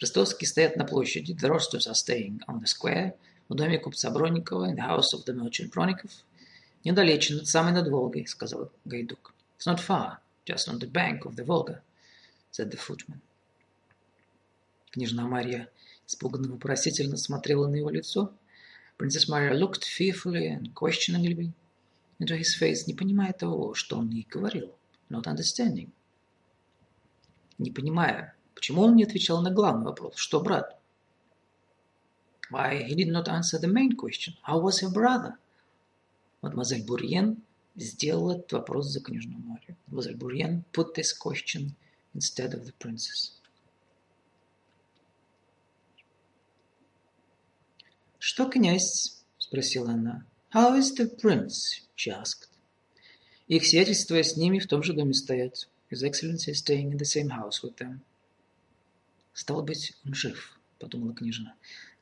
Ростовские 0.00 0.48
стоят 0.48 0.76
на 0.76 0.84
площади. 0.86 1.34
The 1.34 1.50
Rostovs 1.50 1.86
are 1.86 1.94
staying 1.94 2.40
on 2.48 2.60
the 2.60 2.66
square. 2.66 3.14
В 3.50 3.54
доме 3.54 3.78
купца 3.78 4.10
Бронникова, 4.10 4.70
in 4.70 4.76
the 4.76 4.88
house 4.88 5.12
of 5.12 5.26
the 5.26 5.34
merchant 5.34 5.70
Бронников. 5.72 6.10
Недалече, 6.84 7.34
над 7.34 7.46
самой 7.46 7.72
над 7.72 7.88
Волгой, 7.88 8.26
сказал 8.26 8.72
Гайдук. 8.86 9.34
It's 9.58 9.66
not 9.66 9.78
far, 9.78 10.18
just 10.46 10.68
on 10.68 10.78
the 10.78 10.90
bank 10.90 11.26
of 11.26 11.36
the 11.36 11.44
Volga, 11.44 11.82
said 12.50 12.70
the 12.70 12.78
footman. 12.78 13.20
Княжна 14.90 15.26
Марья 15.26 15.68
испуганно 16.06 16.48
вопросительно 16.48 17.18
смотрела 17.18 17.68
на 17.68 17.76
его 17.76 17.90
лицо. 17.90 18.32
Princess 18.98 19.28
Maria 19.28 19.52
looked 19.52 19.84
fearfully 19.84 20.46
and 20.48 20.74
questioningly 20.74 21.52
his 22.30 22.54
face, 22.58 22.86
не 22.86 22.94
понимая 22.94 23.32
того, 23.32 23.74
что 23.74 23.98
он 23.98 24.10
ей 24.10 24.26
говорил. 24.28 24.74
Not 25.10 25.24
understanding. 25.24 25.90
Не 27.58 27.70
понимая, 27.70 28.34
почему 28.54 28.82
он 28.82 28.96
не 28.96 29.04
отвечал 29.04 29.42
на 29.42 29.50
главный 29.50 29.84
вопрос. 29.84 30.16
Что, 30.16 30.40
брат? 30.40 30.78
Why 32.50 32.86
he 32.86 32.94
did 32.94 33.10
not 33.10 33.28
answer 33.28 33.58
the 33.58 33.68
main 33.68 33.92
question. 33.96 34.34
How 34.46 34.60
was 34.60 34.80
her 34.82 34.92
brother? 34.92 35.34
Мадемуазель 36.42 36.84
Бурьен 36.84 37.42
сделала 37.76 38.32
этот 38.32 38.52
вопрос 38.52 38.86
за 38.88 39.00
княжну 39.00 39.38
Марию. 39.38 39.76
Мадемуазель 39.86 40.16
Бурьен 40.16 40.64
put 40.72 40.94
this 40.94 41.12
question 41.12 41.74
instead 42.14 42.52
of 42.52 42.64
the 42.64 42.74
princess. 42.78 43.38
«Что, 48.18 48.48
князь?»– 48.48 49.24
спросила 49.38 49.90
она. 49.90 50.24
«How 50.54 50.74
is 50.74 50.94
the 50.94 51.06
prince?»– 51.06 51.80
she 51.96 52.10
asked. 52.10 52.50
Их 53.48 53.64
сиятельство 53.64 54.22
с 54.22 54.36
ними 54.36 54.58
в 54.58 54.66
том 54.66 54.82
же 54.82 54.92
доме 54.92 55.14
стоят. 55.14 55.66
His 55.90 56.02
excellency 56.02 56.50
is 56.50 56.58
staying 56.58 56.92
in 56.92 56.98
the 56.98 57.06
same 57.06 57.30
house 57.30 57.62
with 57.62 57.76
them. 57.76 58.00
Стало 59.32 59.62
быть, 59.62 59.94
он 60.04 60.12
жив, 60.12 60.58
подумала 60.78 61.14
княжна. 61.14 61.54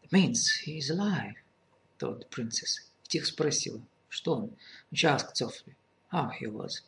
That 0.03 0.11
means 0.11 0.49
he 0.67 0.79
is 0.79 0.91
alive, 0.91 1.35
thought 2.01 2.19
the 2.19 2.29
princess. 2.29 2.91
И 3.05 3.09
тихо 3.09 3.27
спросила. 3.27 3.81
Что 4.09 4.35
он? 4.35 4.57
She 4.93 5.07
asked 5.07 5.37
softly 5.37 5.77
how 6.11 6.31
he 6.31 6.47
was. 6.47 6.83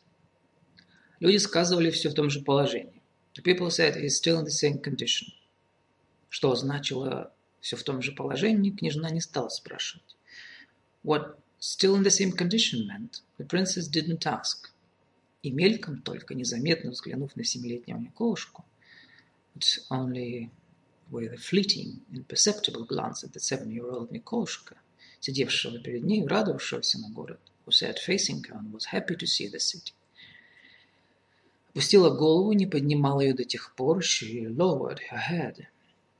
Люди 1.21 1.37
сказывали 1.37 1.91
все 1.91 2.09
в 2.09 2.13
том 2.13 2.29
же 2.29 2.41
положении. 2.41 3.01
The 3.35 3.41
people 3.41 3.69
said 3.69 3.95
he 3.95 4.07
is 4.07 4.17
still 4.17 4.41
in 4.41 4.43
the 4.43 4.51
same 4.51 4.81
condition. 4.81 5.29
Что 6.27 6.55
значило 6.55 7.31
все 7.61 7.77
в 7.77 7.83
том 7.83 8.01
же 8.01 8.11
положении, 8.11 8.71
княжна 8.71 9.09
не 9.11 9.21
стала 9.21 9.47
спрашивать. 9.47 10.17
What 11.05 11.37
still 11.62 11.94
in 11.94 12.02
the 12.02 12.10
same 12.10 12.32
condition 12.32 12.86
meant, 12.86 13.20
the 13.36 13.44
princess 13.44 13.88
didn't 13.88 14.26
ask. 14.26 14.70
И 15.42 15.50
мельком 15.50 16.02
только, 16.02 16.34
незаметно 16.34 16.90
взглянув 16.90 17.36
на 17.36 17.44
семилетнего 17.44 17.98
Николушку, 17.98 18.64
but 19.54 19.78
only 19.90 20.50
with 21.10 21.32
a 21.32 21.36
fleeting, 21.36 22.00
imperceptible 22.12 22.84
glance 22.84 23.24
at 23.24 23.32
the 23.32 23.40
seven-year-old 23.40 24.10
Николушка, 24.10 24.76
сидевшего 25.20 25.78
перед 25.78 26.04
ней, 26.04 26.26
радовавшегося 26.26 26.98
на 26.98 27.10
город, 27.10 27.40
who 27.64 27.72
sat 27.72 27.98
facing 27.98 28.42
her 28.44 28.56
and 28.56 28.72
was 28.72 28.86
happy 28.92 29.16
to 29.16 29.26
see 29.26 29.48
the 29.48 29.58
city. 29.58 29.92
Опустила 31.70 32.10
голову, 32.10 32.52
не 32.52 32.66
поднимала 32.66 33.20
ее 33.20 33.34
до 33.34 33.44
тех 33.44 33.74
пор, 33.76 34.00
she 34.00 34.46
lowered 34.48 35.00
her 35.10 35.20
head 35.30 35.66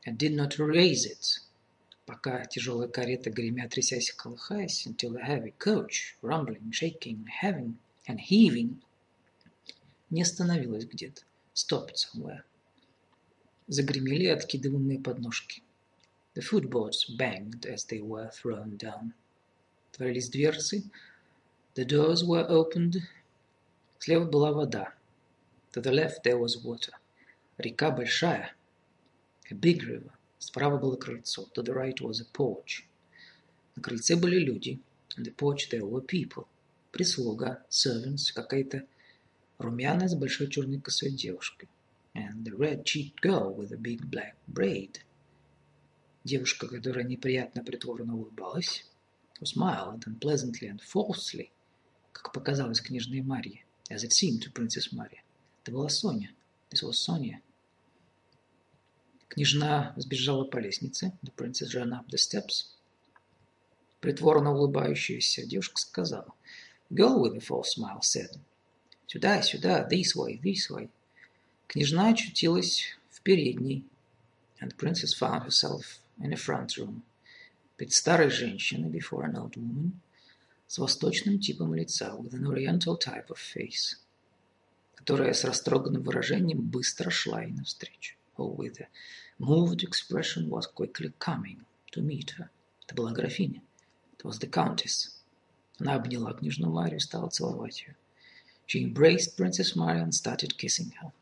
and 0.07 0.17
did 0.17 0.35
not 0.35 0.59
raise 0.59 1.05
it, 1.05 1.41
пока 2.06 2.46
тяжелая 2.46 2.88
карета, 2.88 3.30
гремя, 3.30 3.68
трясясь 3.70 4.10
и 4.10 4.14
колыхаясь, 4.14 4.86
until 4.88 5.16
a 5.16 5.22
heavy 5.22 5.54
coach, 5.58 6.18
rumbling, 6.22 6.72
shaking, 6.72 7.26
having 7.42 7.76
and 8.08 8.20
heaving, 8.20 8.82
не 10.10 10.22
остановилась 10.22 10.86
где-то, 10.86 11.24
stopped 11.54 11.96
somewhere. 11.96 12.44
Загремели 13.68 14.26
откидываемые 14.26 15.00
подножки. 15.00 15.64
The 16.36 16.42
footboards 16.42 17.08
banged 17.18 17.66
as 17.66 17.86
they 17.86 18.02
were 18.02 18.30
thrown 18.32 18.78
down. 18.78 19.14
Творились 19.92 20.30
дверцы. 20.30 20.84
The 21.76 21.86
doors 21.86 22.24
were 22.24 22.46
opened. 22.50 23.02
Слева 24.00 24.26
была 24.26 24.52
вода. 24.52 24.94
To 25.74 25.82
the 25.82 25.92
left 25.92 26.24
there 26.24 26.38
was 26.38 26.58
water. 26.64 26.94
Река 27.58 27.92
большая. 27.92 28.54
A 29.50 29.56
big 29.56 29.84
river. 29.84 30.12
Справа 30.46 30.78
было 30.78 30.96
крыльцо. 30.98 31.50
To 31.56 31.64
the 31.64 31.74
right 31.74 32.00
was 32.02 32.22
a 32.22 32.26
porch. 32.26 32.84
На 33.76 33.82
крыльце 33.82 34.16
были 34.16 34.40
люди. 34.40 34.80
On 35.18 35.24
the 35.24 35.34
porch 35.36 35.70
there 35.70 35.86
were 35.86 36.06
people. 36.06 36.48
Прислуга, 36.92 37.64
servants, 37.70 38.32
какая-то 38.34 38.86
румяная 39.58 40.08
с 40.08 40.16
большой 40.16 40.50
черной 40.50 40.80
косой 40.80 41.12
девушкой. 41.12 41.70
And 42.14 42.44
the 42.44 42.56
red-cheeked 42.56 43.22
girl 43.22 43.56
with 43.56 43.72
a 43.72 43.78
big 43.78 44.06
black 44.10 44.36
braid– 44.48 45.00
Девушка, 46.24 46.70
которая 46.70 47.04
неприятно 47.04 47.66
притворно 47.66 48.16
улыбалась, 48.16 48.86
who 49.42 49.46
smiled 49.46 50.06
unpleasantly 50.06 50.70
and 50.70 50.80
falsely, 50.80 51.50
как 52.14 52.32
показалось 52.32 52.80
княжной 52.80 53.22
Марье, 53.22 53.66
as 53.90 54.06
it 54.06 54.14
seemed 54.14 54.42
to 54.42 54.52
Princess 54.54 54.94
Maria. 54.94 55.20
Это 55.62 55.74
была 55.74 55.90
Соня. 55.90 56.32
This 56.70 56.82
was 56.82 56.94
Sonia. 56.94 57.42
Княжна 59.34 59.96
сбежала 59.98 60.44
по 60.44 60.58
лестнице. 60.58 61.12
The 61.24 61.34
princess 61.36 61.74
ran 61.74 61.90
up 61.90 62.08
the 62.08 62.20
steps. 62.20 62.68
Притворно 64.00 64.54
улыбающаяся 64.54 65.44
девушка 65.44 65.82
сказала. 65.82 66.36
Girl 66.92 67.20
with 67.20 67.36
a 67.36 67.40
false 67.40 67.74
smile 67.76 68.02
said. 68.02 68.40
Сюда, 69.08 69.42
сюда, 69.42 69.90
this 69.90 70.16
way, 70.16 70.40
this 70.40 70.70
way. 70.70 70.88
Княжна 71.68 72.10
очутилась 72.10 72.96
в 73.10 73.22
передней. 73.22 73.88
And 74.60 74.72
the 74.72 74.76
princess 74.76 75.16
found 75.16 75.44
herself 75.44 76.00
in 76.20 76.32
a 76.32 76.38
front 76.38 76.78
room, 76.78 77.02
перед 77.76 77.92
старой 77.92 78.30
женщиной, 78.30 78.92
before 78.92 79.24
an 79.24 79.36
old 79.36 79.56
woman, 79.56 79.94
с 80.68 80.78
восточным 80.78 81.40
типом 81.40 81.74
лица, 81.74 82.16
with 82.16 82.36
an 82.36 82.46
oriental 82.46 83.00
type 83.00 83.30
of 83.30 83.40
face, 83.40 83.98
которая 84.94 85.34
с 85.34 85.44
растроганным 85.44 86.04
выражением 86.04 86.62
быстро 86.62 87.10
шла 87.10 87.42
ей 87.42 87.52
навстречу. 87.52 88.16
Who 88.38 88.56
with 88.56 88.80
a 88.80 88.88
moved 89.39 89.83
expression 89.83 90.49
was 90.49 90.67
quickly 90.67 91.13
coming 91.19 91.65
to 91.93 92.01
meet 92.01 92.31
her. 92.39 92.51
Это 92.85 92.95
была 92.95 93.13
графиня. 93.13 93.63
It 94.19 94.25
was 94.25 94.39
the 94.39 94.49
countess. 94.49 95.15
Она 95.79 95.95
обняла 95.95 96.33
княжну 96.33 96.71
Марию 96.71 96.97
и 96.97 97.01
стала 97.01 97.29
целовать 97.29 97.83
ее. 97.83 97.97
She 98.67 98.83
embraced 98.83 99.37
Princess 99.37 99.77
Maria 99.77 100.03
and 100.03 100.13
started 100.13 100.57
kissing 100.59 100.93
her. 101.01 101.13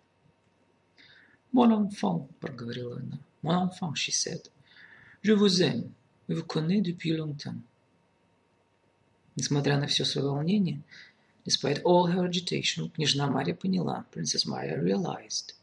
«Mon 1.53 1.71
enfant», — 1.73 2.41
проговорила 2.41 2.97
она. 2.97 3.19
«Mon 3.43 3.69
enfant», 3.69 3.97
she 3.97 4.11
said. 4.11 4.51
Je 5.23 5.33
vous 5.33 5.63
aime 5.63 5.93
и 6.29 6.35
vous 6.35 6.45
connais 6.45 6.81
depuis 6.81 7.13
longtemps. 7.13 7.63
Несмотря 9.37 9.79
на 9.79 9.87
все 9.87 10.05
свое 10.05 10.29
волнение, 10.29 10.81
despite 11.45 11.83
all 11.83 12.07
her 12.07 12.25
agitation, 12.25 12.91
княжна 12.91 13.29
Мария 13.29 13.55
поняла, 13.55 14.07
Princess 14.11 14.47
Maria 14.47 14.81
realized, 14.81 15.55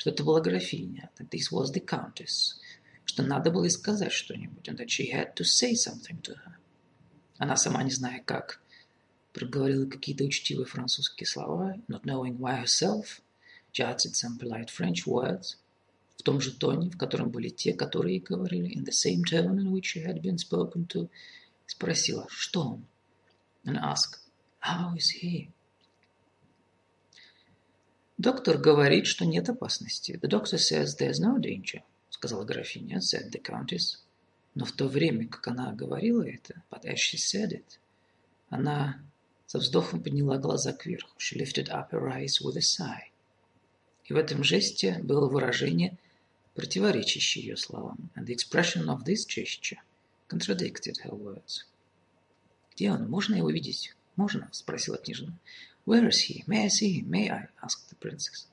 что 0.00 0.10
это 0.10 0.24
была 0.24 0.40
графиня, 0.40 1.10
that 1.18 1.30
this 1.30 1.50
was 1.50 1.72
the 1.72 1.84
countess, 1.84 2.56
что 3.04 3.22
надо 3.22 3.50
было 3.50 3.68
сказать 3.68 4.12
что-нибудь, 4.12 4.68
and 4.68 4.78
that 4.78 4.88
she 4.88 5.10
had 5.10 5.34
to 5.34 5.44
say 5.44 5.74
something 5.74 6.20
to 6.22 6.34
her. 6.34 6.56
Она 7.38 7.56
сама 7.56 7.82
не 7.82 7.90
зная 7.90 8.22
как, 8.24 8.60
проговорила 9.32 9.86
какие-то 9.86 10.24
учтивые 10.24 10.66
французские 10.66 11.26
слова, 11.26 11.74
not 11.88 12.02
knowing 12.04 12.38
why 12.38 12.62
herself, 12.62 13.20
jotted 13.72 14.14
some 14.14 14.38
polite 14.38 14.70
French 14.70 15.06
words, 15.06 15.56
в 16.16 16.22
том 16.22 16.40
же 16.40 16.52
тоне, 16.52 16.90
в 16.90 16.96
котором 16.96 17.30
были 17.30 17.50
те, 17.50 17.74
которые 17.74 18.20
говорили, 18.20 18.74
in 18.74 18.84
the 18.84 18.92
same 18.92 19.22
tone 19.22 19.58
in 19.58 19.70
which 19.70 19.84
she 19.94 20.02
had 20.02 20.22
been 20.22 20.38
spoken 20.38 20.86
to, 20.86 21.10
спросила, 21.66 22.26
что 22.30 22.62
он? 22.62 22.86
And 23.64 23.76
asked, 23.76 24.20
how 24.60 24.94
is 24.96 25.10
he? 25.10 25.50
Доктор 28.21 28.59
говорит, 28.59 29.07
что 29.07 29.25
нет 29.25 29.49
опасности. 29.49 30.11
The 30.21 30.29
doctor 30.29 30.59
says 30.59 30.95
there's 30.99 31.19
no 31.19 31.39
danger, 31.39 31.81
сказала 32.11 32.45
графиня, 32.45 32.99
said 32.99 33.31
the 33.31 33.41
countess. 33.41 33.97
Но 34.53 34.65
в 34.65 34.73
то 34.73 34.87
время, 34.87 35.27
как 35.27 35.47
она 35.47 35.71
говорила 35.71 36.21
это, 36.21 36.61
but 36.69 36.83
as 36.83 36.97
she 36.97 37.17
said 37.17 37.51
it, 37.51 37.79
она 38.51 39.01
со 39.47 39.57
вздохом 39.57 40.03
подняла 40.03 40.37
глаза 40.37 40.71
кверху. 40.71 41.17
She 41.17 41.35
lifted 41.35 41.69
up 41.69 41.89
her 41.89 42.09
eyes 42.09 42.39
with 42.43 42.55
a 42.57 42.61
sigh. 42.61 43.09
И 44.05 44.13
в 44.13 44.17
этом 44.17 44.43
жесте 44.43 44.99
было 45.01 45.27
выражение, 45.27 45.97
противоречащее 46.53 47.43
ее 47.43 47.57
словам. 47.57 48.11
And 48.15 48.27
the 48.27 48.35
expression 48.35 48.85
of 48.85 49.03
this 49.03 49.25
gesture 49.25 49.79
contradicted 50.29 50.97
her 51.03 51.17
words. 51.17 51.65
«Где 52.75 52.91
он? 52.91 53.09
Можно 53.09 53.33
его 53.33 53.49
видеть?» 53.49 53.95
«Можно?»– 54.15 54.47
спросила 54.51 54.97
княжна. 54.99 55.33
«Where 55.85 56.07
is 56.07 56.21
he? 56.21 56.43
May 56.47 56.65
I 56.65 56.67
see 56.67 56.99
him? 56.99 57.09
May 57.09 57.29
I?»– 57.29 57.47
asked 57.63 57.89
the 57.89 57.95
princess. 57.95 58.47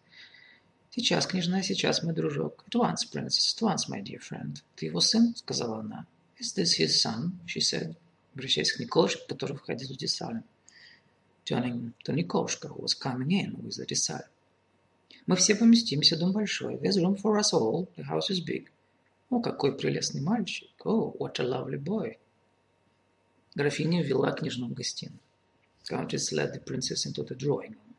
«Сейчас, 0.90 1.26
княжна, 1.26 1.62
сейчас, 1.62 2.02
мой 2.02 2.14
дружок. 2.14 2.64
At 2.66 2.74
once, 2.74 3.04
princess, 3.04 3.54
at 3.54 3.62
once, 3.62 3.88
my 3.88 4.00
dear 4.00 4.18
friend. 4.18 4.62
Ты 4.76 4.86
его 4.86 5.00
сын?»– 5.00 5.34
сказала 5.36 5.80
она. 5.80 6.06
«Is 6.40 6.54
this 6.54 6.78
his 6.78 7.00
son?»– 7.00 7.38
she 7.46 7.60
said, 7.60 7.96
обращаясь 8.34 8.72
к 8.72 8.78
Николушке, 8.78 9.22
который 9.28 9.56
входил 9.56 9.88
в 9.88 9.96
Десалем. 9.96 10.44
Turning 11.44 11.92
to 12.04 12.14
Николушка, 12.14 12.68
who 12.68 12.82
was 12.82 12.94
coming 12.94 13.30
in 13.30 13.56
with 13.62 13.76
the 13.76 13.86
Desal. 13.86 14.24
«Мы 15.26 15.36
все 15.36 15.54
поместимся, 15.54 16.16
дом 16.16 16.32
большой. 16.32 16.76
There's 16.76 16.96
room 16.98 17.16
for 17.16 17.38
us 17.38 17.52
all. 17.52 17.88
The 17.96 18.04
house 18.04 18.30
is 18.30 18.40
big. 18.40 18.68
О, 19.30 19.40
какой 19.40 19.76
прелестный 19.76 20.20
мальчик. 20.20 20.70
Oh, 20.84 21.14
what 21.18 21.38
a 21.38 21.44
lovely 21.44 21.78
boy!» 21.78 22.16
Графиня 23.54 24.02
ввела 24.02 24.32
княжну 24.32 24.68
в 24.68 24.74
гостиную. 24.74 25.20
Countess 25.88 26.32
led 26.32 26.52
the 26.52 26.60
princess 26.60 27.06
into 27.06 27.22
the 27.22 27.34
drawing 27.34 27.72
room. 27.72 27.94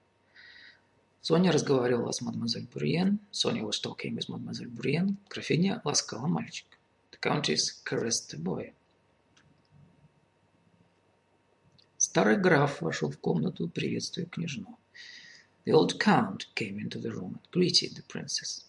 Соня 1.22 1.51
разговаривала 1.51 2.12
с 2.12 2.22
мадемуазель 2.22 2.67
Бурьен. 2.72 3.19
Соня 3.31 3.63
was 3.63 3.81
talking 3.81 4.15
with 4.15 4.29
мадемуазель 4.29 4.67
Бурьен. 4.67 5.17
Графиня 5.27 5.81
ласкала 5.84 6.27
мальчика. 6.27 6.77
The 7.12 7.19
countess 7.19 7.81
caressed 7.84 8.29
the 8.31 8.38
boy. 8.38 8.74
Старый 11.98 12.38
граф 12.38 12.81
вошел 12.81 13.10
в 13.10 13.17
комнату, 13.17 13.67
приветствуя 13.67 14.25
княжну. 14.27 14.77
The 15.65 15.74
old 15.74 16.00
count 16.00 16.46
came 16.55 16.79
into 16.79 17.00
the 17.01 17.12
room 17.12 17.39
and 17.39 17.51
greeted 17.51 17.96
the 17.96 18.03
princess. 18.08 18.65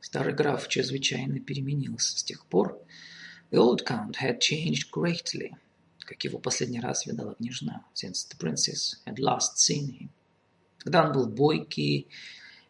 Старый 0.00 0.34
граф 0.34 0.68
чрезвычайно 0.68 1.40
переменился 1.40 2.18
с 2.18 2.22
тех 2.22 2.44
пор. 2.46 2.78
The 3.50 3.58
old 3.58 3.84
count 3.86 4.16
had 4.20 4.40
changed 4.40 4.90
greatly, 4.92 5.56
как 6.14 6.22
его 6.22 6.38
последний 6.38 6.80
раз 6.80 7.06
видала 7.06 7.34
княжна, 7.34 7.84
since 7.92 8.28
the 8.28 8.38
princess 8.38 9.00
had 9.04 9.18
last 9.18 9.56
seen 9.56 9.90
him. 9.98 10.08
Когда 10.78 11.04
он 11.04 11.12
был 11.12 11.26
бойкий, 11.26 12.06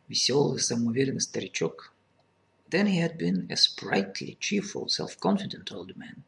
веселый, 0.09 0.61
самоуверенный 0.61 1.21
старичок, 1.21 1.93
then 2.71 2.87
he 2.87 2.99
had 2.99 3.19
been 3.19 3.47
a 3.51 3.57
sprightly, 3.57 4.39
cheerful, 4.41 4.89
self-confident 4.89 5.71
old 5.73 5.95
man. 5.95 6.23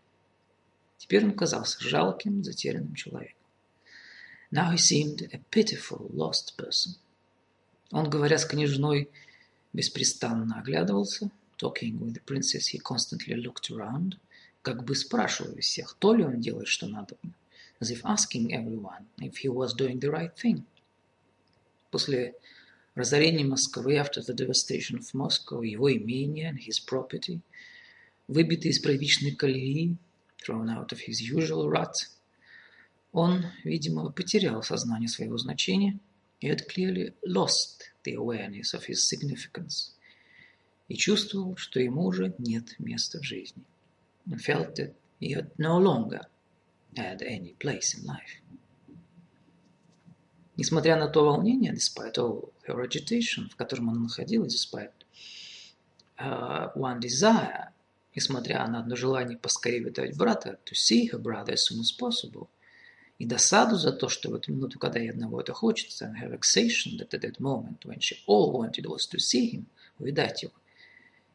Теперь 0.99 1.25
он 1.25 1.33
казался 1.33 1.83
жалким, 1.83 2.45
затерянным 2.45 2.95
человеком. 2.95 3.47
Now 4.51 4.71
he 4.71 4.77
seemed 4.77 5.23
a 5.33 5.39
pitiful, 5.51 6.11
lost 6.13 6.55
person. 6.59 6.97
Он, 7.93 8.11
говоря 8.11 8.37
с 8.37 8.45
княжной, 8.45 9.09
беспрестанно 9.73 10.59
оглядывался. 10.61 11.31
Talking 11.57 11.99
with 11.99 12.13
the 12.13 12.21
princess, 12.27 12.67
he 12.67 12.79
constantly 12.79 13.35
looked 13.37 13.71
around, 13.71 14.19
как 14.67 14.83
бы 14.83 14.97
спрашивая 14.97 15.61
всех, 15.61 15.95
то 16.01 16.13
ли 16.13 16.25
он 16.25 16.41
делает, 16.41 16.67
что 16.67 16.89
надо. 16.89 17.17
As 17.79 17.93
if 17.93 18.03
asking 18.03 18.51
everyone 18.51 19.07
if 19.21 19.37
he 19.37 19.49
was 19.49 19.73
doing 19.73 20.01
the 20.01 20.11
right 20.11 20.35
thing. 20.35 20.65
После 21.93 22.35
разорения 22.97 23.45
Москвы, 23.45 23.97
after 23.97 24.21
the 24.21 24.35
devastation 24.35 24.99
of 24.99 25.07
Moscow, 25.15 25.63
его 25.63 25.89
имение 25.93 26.51
and 26.51 26.59
his 26.59 26.81
property, 26.85 27.43
выбитый 28.27 28.73
из 28.73 28.81
правичной 28.81 29.37
колеи, 29.37 29.95
thrown 30.45 30.69
out 30.69 30.91
of 30.91 30.99
his 31.07 31.21
usual 31.21 31.71
rut, 31.71 31.95
он, 33.13 33.45
видимо, 33.63 34.11
потерял 34.11 34.65
сознание 34.65 35.09
своего 35.09 35.39
значения 35.39 36.01
и 36.41 36.49
had 36.51 36.67
clearly 36.67 37.15
lost 37.25 37.93
the 38.05 38.17
awareness 38.17 38.75
of 38.75 38.87
his 38.89 39.09
significance 39.09 39.93
и 40.89 40.97
чувствовал, 40.97 41.57
что 41.57 41.79
ему 41.79 42.07
уже 42.07 42.35
нет 42.39 42.75
места 42.81 43.21
в 43.21 43.23
жизни. 43.23 43.63
And 44.31 44.41
felt 44.41 44.75
that 44.77 44.95
he 45.21 45.33
had 45.33 45.51
no 45.59 45.79
longer 45.79 46.23
had 46.97 47.23
any 47.23 47.55
place 47.59 47.95
in 47.95 48.05
life. 48.05 48.43
Несмотря 50.57 50.97
на 50.97 51.09
то 51.09 51.25
волнение, 51.25 51.73
despite 51.73 52.17
all 52.17 52.53
her 52.67 52.81
agitation, 52.81 53.49
в 53.51 53.57
котором 53.57 53.91
она 53.91 54.01
находилась, 54.01 54.55
despite 54.55 54.93
uh, 56.19 56.73
one 56.75 56.99
desire, 56.99 57.69
несмотря 58.15 58.67
на 58.67 58.81
одно 58.81 58.97
желание 58.97 59.37
поскорее 59.37 59.81
видать 59.81 60.17
брата, 60.17 60.59
to 60.65 60.75
see 60.75 61.11
her 61.11 61.19
brother 61.19 61.53
as 61.53 61.63
soon 61.69 61.81
as 61.81 61.93
possible, 61.93 62.49
и 63.19 63.27
досаду 63.27 63.77
за 63.77 63.93
то, 63.93 64.09
что 64.09 64.31
в 64.31 64.35
эту 64.35 64.53
минуту, 64.53 64.79
когда 64.79 64.99
ей 64.99 65.11
одного 65.11 65.41
это 65.41 65.53
хочется, 65.53 66.07
and 66.07 66.17
her 66.17 66.31
vexation 66.31 66.99
that 66.99 67.11
at 67.13 67.21
that 67.21 67.39
moment, 67.39 67.85
when 67.85 68.01
she 68.01 68.17
all 68.27 68.53
wanted 68.53 68.87
was 68.87 69.07
to 69.07 69.19
see 69.19 69.51
him, 69.51 69.67
увидать 69.99 70.43
его, 70.43 70.53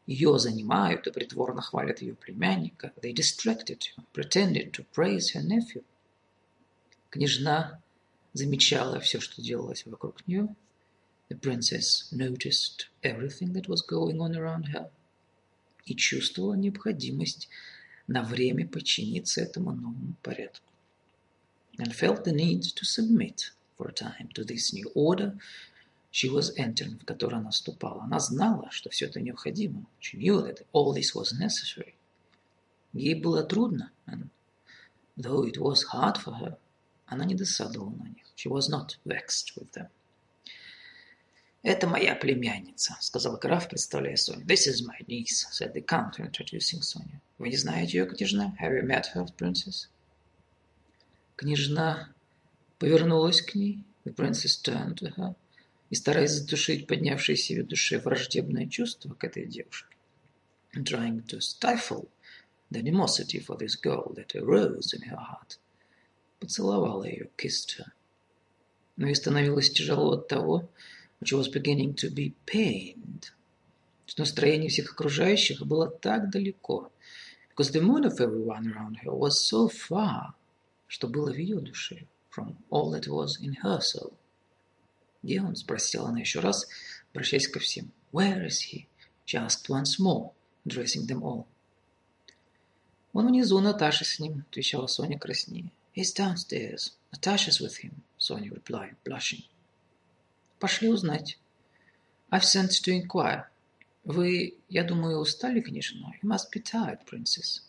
ее 0.06 0.38
занимают 0.38 1.06
и 1.06 1.12
притворно 1.12 1.62
хвалят 1.62 2.02
ее 2.02 2.14
племянника. 2.14 2.92
They 3.02 3.12
distracted 3.12 3.84
her, 3.96 4.04
pretended 4.12 4.72
to 4.72 4.84
praise 4.94 5.32
her 5.34 5.42
nephew. 5.42 5.84
Княжна 7.10 7.80
замечала 8.32 9.00
все, 9.00 9.20
что 9.20 9.42
делалось 9.42 9.86
вокруг 9.86 10.26
нее. 10.26 10.54
The 11.28 11.38
princess 11.38 12.10
noticed 12.12 12.88
everything 13.02 13.52
that 13.52 13.68
was 13.68 13.82
going 13.86 14.18
on 14.20 14.34
around 14.34 14.72
her 14.74 14.90
и 15.84 15.94
чувствовала 15.94 16.54
необходимость 16.54 17.48
на 18.06 18.22
время 18.22 18.66
подчиниться 18.66 19.40
этому 19.40 19.72
новому 19.72 20.14
порядку. 20.22 20.66
And 21.78 21.92
felt 21.92 22.24
the 22.24 22.32
need 22.32 22.62
to 22.62 22.84
submit 22.84 23.52
for 23.76 23.88
a 23.88 23.92
time 23.92 24.28
to 24.34 24.44
this 24.44 24.72
new 24.72 24.90
order 24.94 25.38
she 26.12 26.28
was 26.28 26.52
entering, 26.58 26.98
в 26.98 27.06
которую 27.06 27.40
она 27.40 27.50
вступала. 27.50 28.04
Она 28.04 28.20
знала, 28.20 28.70
что 28.70 28.90
все 28.90 29.06
это 29.06 29.20
необходимо. 29.20 29.86
She 29.98 30.18
knew 30.18 30.42
that 30.42 30.64
all 30.72 30.94
this 30.94 31.14
was 31.14 31.32
necessary. 31.32 31.94
Ей 32.92 33.14
было 33.14 33.42
трудно, 33.42 33.90
and 34.06 34.28
though 35.16 35.42
it 35.42 35.56
was 35.56 35.84
hard 35.90 36.18
for 36.18 36.38
her, 36.38 36.58
она 37.06 37.24
не 37.24 37.34
досадовала 37.34 37.90
на 37.90 38.08
них. 38.08 38.26
She 38.36 38.50
was 38.50 38.68
not 38.68 38.98
vexed 39.06 39.56
with 39.56 39.72
them. 39.72 39.88
«Это 41.62 41.86
моя 41.86 42.14
племянница»,— 42.14 42.98
сказал 43.00 43.38
граф, 43.38 43.68
представляя 43.68 44.16
Соню. 44.16 44.44
«This 44.44 44.68
is 44.68 44.84
my 44.84 44.98
niece»,— 45.06 45.46
said 45.50 45.72
the 45.72 45.80
count, 45.80 46.18
introducing 46.18 46.82
Sonia. 46.82 47.20
«Вы 47.38 47.48
не 47.48 47.56
знаете 47.56 47.98
ее, 47.98 48.06
княжна? 48.06 48.54
Have 48.60 48.72
you 48.72 48.82
met 48.82 49.06
her, 49.14 49.26
princess?» 49.38 49.88
Княжна 51.36 52.12
повернулась 52.78 53.40
к 53.40 53.54
ней. 53.54 53.84
The 54.04 54.12
princess 54.12 54.60
turned 54.60 54.96
to 54.96 55.14
her 55.14 55.36
и 55.92 55.94
стараясь 55.94 56.30
задушить 56.30 56.86
поднявшееся 56.86 57.62
в 57.62 57.66
душе 57.66 57.98
враждебное 57.98 58.66
чувство 58.66 59.12
к 59.12 59.24
этой 59.24 59.44
девушке. 59.44 59.94
Trying 60.74 61.26
to 61.26 61.38
stifle 61.38 62.08
the 62.70 62.80
animosity 62.80 63.38
for 63.38 63.58
this 63.58 63.76
girl 63.76 64.14
that 64.14 64.34
arose 64.34 64.94
in 64.94 65.02
her 65.02 65.18
heart 65.18 65.58
поцеловала 66.40 67.04
ее, 67.04 67.28
kissed 67.36 67.76
her. 67.78 67.92
Но 68.96 69.06
ей 69.06 69.14
становилось 69.14 69.70
тяжело 69.70 70.12
от 70.12 70.28
того, 70.28 70.70
which 71.20 71.34
was 71.34 71.50
beginning 71.52 71.94
to 71.94 72.08
be 72.08 72.32
pained, 72.46 73.30
что 74.06 74.22
настроение 74.22 74.70
всех 74.70 74.92
окружающих 74.92 75.60
было 75.66 75.90
так 75.90 76.30
далеко, 76.30 76.90
because 77.50 77.70
the 77.70 77.82
mood 77.82 78.06
of 78.06 78.18
everyone 78.18 78.72
around 78.72 78.96
her 79.04 79.12
was 79.12 79.38
so 79.38 79.68
far, 79.68 80.32
что 80.88 81.06
было 81.06 81.30
в 81.30 81.36
ее 81.36 81.60
душе, 81.60 82.06
from 82.34 82.56
all 82.70 82.90
that 82.92 83.06
was 83.08 83.38
in 83.42 83.56
her 83.62 83.78
soul. 83.82 84.14
«Где 85.22 85.40
он?»– 85.40 85.54
спросила 85.56 86.08
она 86.08 86.20
еще 86.20 86.40
раз, 86.40 86.66
обращаясь 87.12 87.48
ко 87.48 87.60
всем. 87.60 87.92
«Where 88.12 88.46
is 88.46 88.58
he?»– 88.72 88.86
asked 89.34 89.68
once 89.68 89.98
more, 89.98 90.32
addressing 90.66 91.06
them 91.06 91.22
all. 91.22 91.46
«Он 93.12 93.28
внизу, 93.28 93.60
Наташа 93.60 94.04
с 94.04 94.18
ним»,– 94.18 94.44
отвечала 94.50 94.86
Соня 94.86 95.18
краснее. 95.18 95.70
He's 95.92 96.10
downstairs. 96.10 96.92
Natasha's 97.12 97.60
with 97.60 97.78
him, 97.78 98.02
Sonia 98.16 98.50
replied, 98.50 98.96
blushing. 99.04 99.44
Пошли 100.58 100.88
узнать. 100.88 101.36
I've 102.30 102.44
sent 102.44 102.70
to 102.70 102.92
inquire. 102.92 103.44
Вы, 104.04 104.56
я 104.70 104.84
думаю, 104.84 105.18
устали, 105.18 105.60
княжна? 105.60 106.14
You 106.22 106.28
must 106.28 106.50
be 106.50 106.62
tired, 106.62 107.04
princess. 107.04 107.60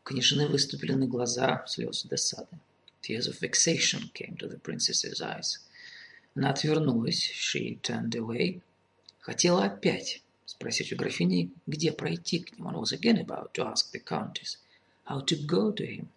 У 0.00 0.08
княжны 0.08 0.46
выступили 0.46 0.92
на 0.92 1.06
глаза 1.06 1.64
слезы 1.66 2.06
досады. 2.06 2.60
Tears 3.02 3.26
of 3.26 3.40
vexation 3.40 4.12
came 4.14 4.36
to 4.36 4.48
the 4.48 4.60
princess's 4.60 5.20
eyes. 5.20 5.58
Она 6.34 6.50
отвернулась. 6.50 7.30
She 7.30 7.80
turned 7.80 8.12
away. 8.12 8.60
Хотела 9.20 9.64
опять 9.64 10.22
спросить 10.46 10.92
у 10.92 10.96
графини, 10.96 11.50
где 11.66 11.92
пройти 11.92 12.40
к 12.40 12.58
нему. 12.58 12.70
One 12.70 12.80
was 12.80 12.92
again 12.92 13.18
about 13.18 13.52
to 13.54 13.64
ask 13.64 13.92
the 13.92 14.02
countess 14.02 14.58
how 15.04 15.24
to 15.24 15.36
go 15.46 15.72
to 15.72 15.86
him 15.86 16.08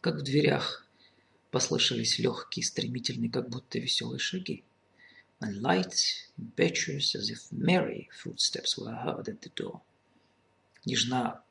как 0.00 0.16
в 0.16 0.22
дверях 0.22 0.86
послышались 1.50 2.18
легкие, 2.18 2.64
стремительные, 2.64 3.30
как 3.30 3.48
будто 3.48 3.78
веселые 3.78 4.18
шаги. 4.18 4.64
and 5.42 5.62
light, 5.62 5.94
impetuous, 6.38 7.14
as 7.14 7.30
if 7.30 7.50
merry 7.50 8.10
footsteps 8.12 8.76
were 8.76 8.92
heard 8.92 9.26
at 9.26 9.40
the 9.40 9.48
door. 9.56 9.80
Княжна 10.82 11.42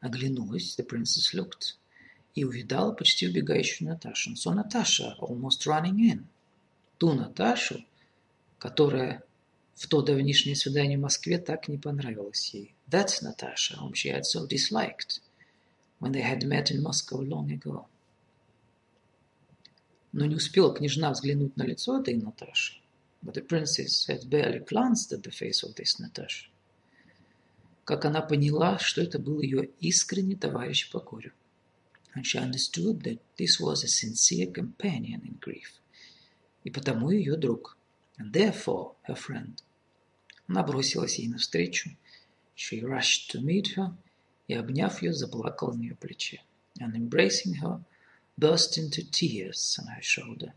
оглянулась, 0.00 0.76
the 0.76 0.82
princess 0.82 1.34
looked, 1.34 1.74
и 2.34 2.44
увидала 2.44 2.92
почти 2.92 3.28
убегающую 3.28 3.88
Наташу. 3.88 4.34
So 4.34 4.52
Natasha, 4.54 5.14
almost 5.18 5.66
running 5.66 6.00
in. 6.00 6.26
Ту 6.98 7.12
Наташу, 7.12 7.84
которая 8.58 9.22
в 9.74 9.88
то 9.88 10.02
давнишнее 10.02 10.56
свидание 10.56 10.98
в 10.98 11.02
Москве 11.02 11.38
так 11.38 11.68
не 11.68 11.78
понравилось 11.78 12.54
ей. 12.54 12.74
That's 12.88 13.22
Natasha, 13.22 13.76
whom 13.78 13.92
she 13.92 14.10
had 14.10 14.24
so 14.24 14.46
disliked 14.46 15.20
when 16.00 16.12
they 16.12 16.22
had 16.22 16.44
met 16.44 16.70
in 16.70 16.82
Moscow 16.82 17.20
long 17.20 17.50
ago. 17.50 17.86
Но 20.12 20.26
не 20.26 20.36
успела 20.36 20.72
княжна 20.74 21.10
взглянуть 21.10 21.56
на 21.56 21.64
лицо 21.64 22.00
этой 22.00 22.14
Наташи. 22.14 22.80
But 23.22 23.34
the 23.34 23.46
princess 23.46 24.06
had 24.06 24.28
barely 24.28 24.60
glanced 24.60 25.12
at 25.12 25.22
the 25.22 25.30
face 25.30 25.62
of 25.64 25.74
this 25.74 25.98
Natasha 25.98 26.50
как 27.84 28.04
она 28.04 28.22
поняла, 28.22 28.78
что 28.78 29.02
это 29.02 29.18
был 29.18 29.40
ее 29.40 29.70
искренний 29.80 30.36
товарищ 30.36 30.90
по 30.90 31.00
горю. 31.00 31.32
And 32.16 32.24
she 32.24 32.38
understood 32.38 33.02
that 33.02 33.20
this 33.36 33.60
was 33.60 33.84
a 33.84 33.88
sincere 33.88 34.50
companion 34.50 35.22
in 35.22 35.38
grief. 35.40 35.80
И 36.64 36.70
потому 36.70 37.10
ее 37.10 37.36
друг. 37.36 37.76
Therefore 38.18 38.94
her 39.08 39.16
friend. 39.16 39.62
Она 40.48 40.62
бросилась 40.62 41.18
ей 41.18 41.28
навстречу. 41.28 41.90
She 42.56 42.82
rushed 42.82 43.30
to 43.32 43.40
meet 43.40 43.76
her 43.76 43.94
и, 44.48 44.54
обняв 44.54 45.02
ее, 45.02 45.12
заплакала 45.12 45.72
на 45.72 45.82
ее 45.82 45.94
плече. 45.94 46.42
And 46.80 46.94
embracing 46.94 47.60
her, 47.62 47.80
burst 48.36 48.78
into 48.78 49.02
tears 49.02 49.78
on 49.78 49.86
her 49.86 50.02
shoulder. 50.02 50.52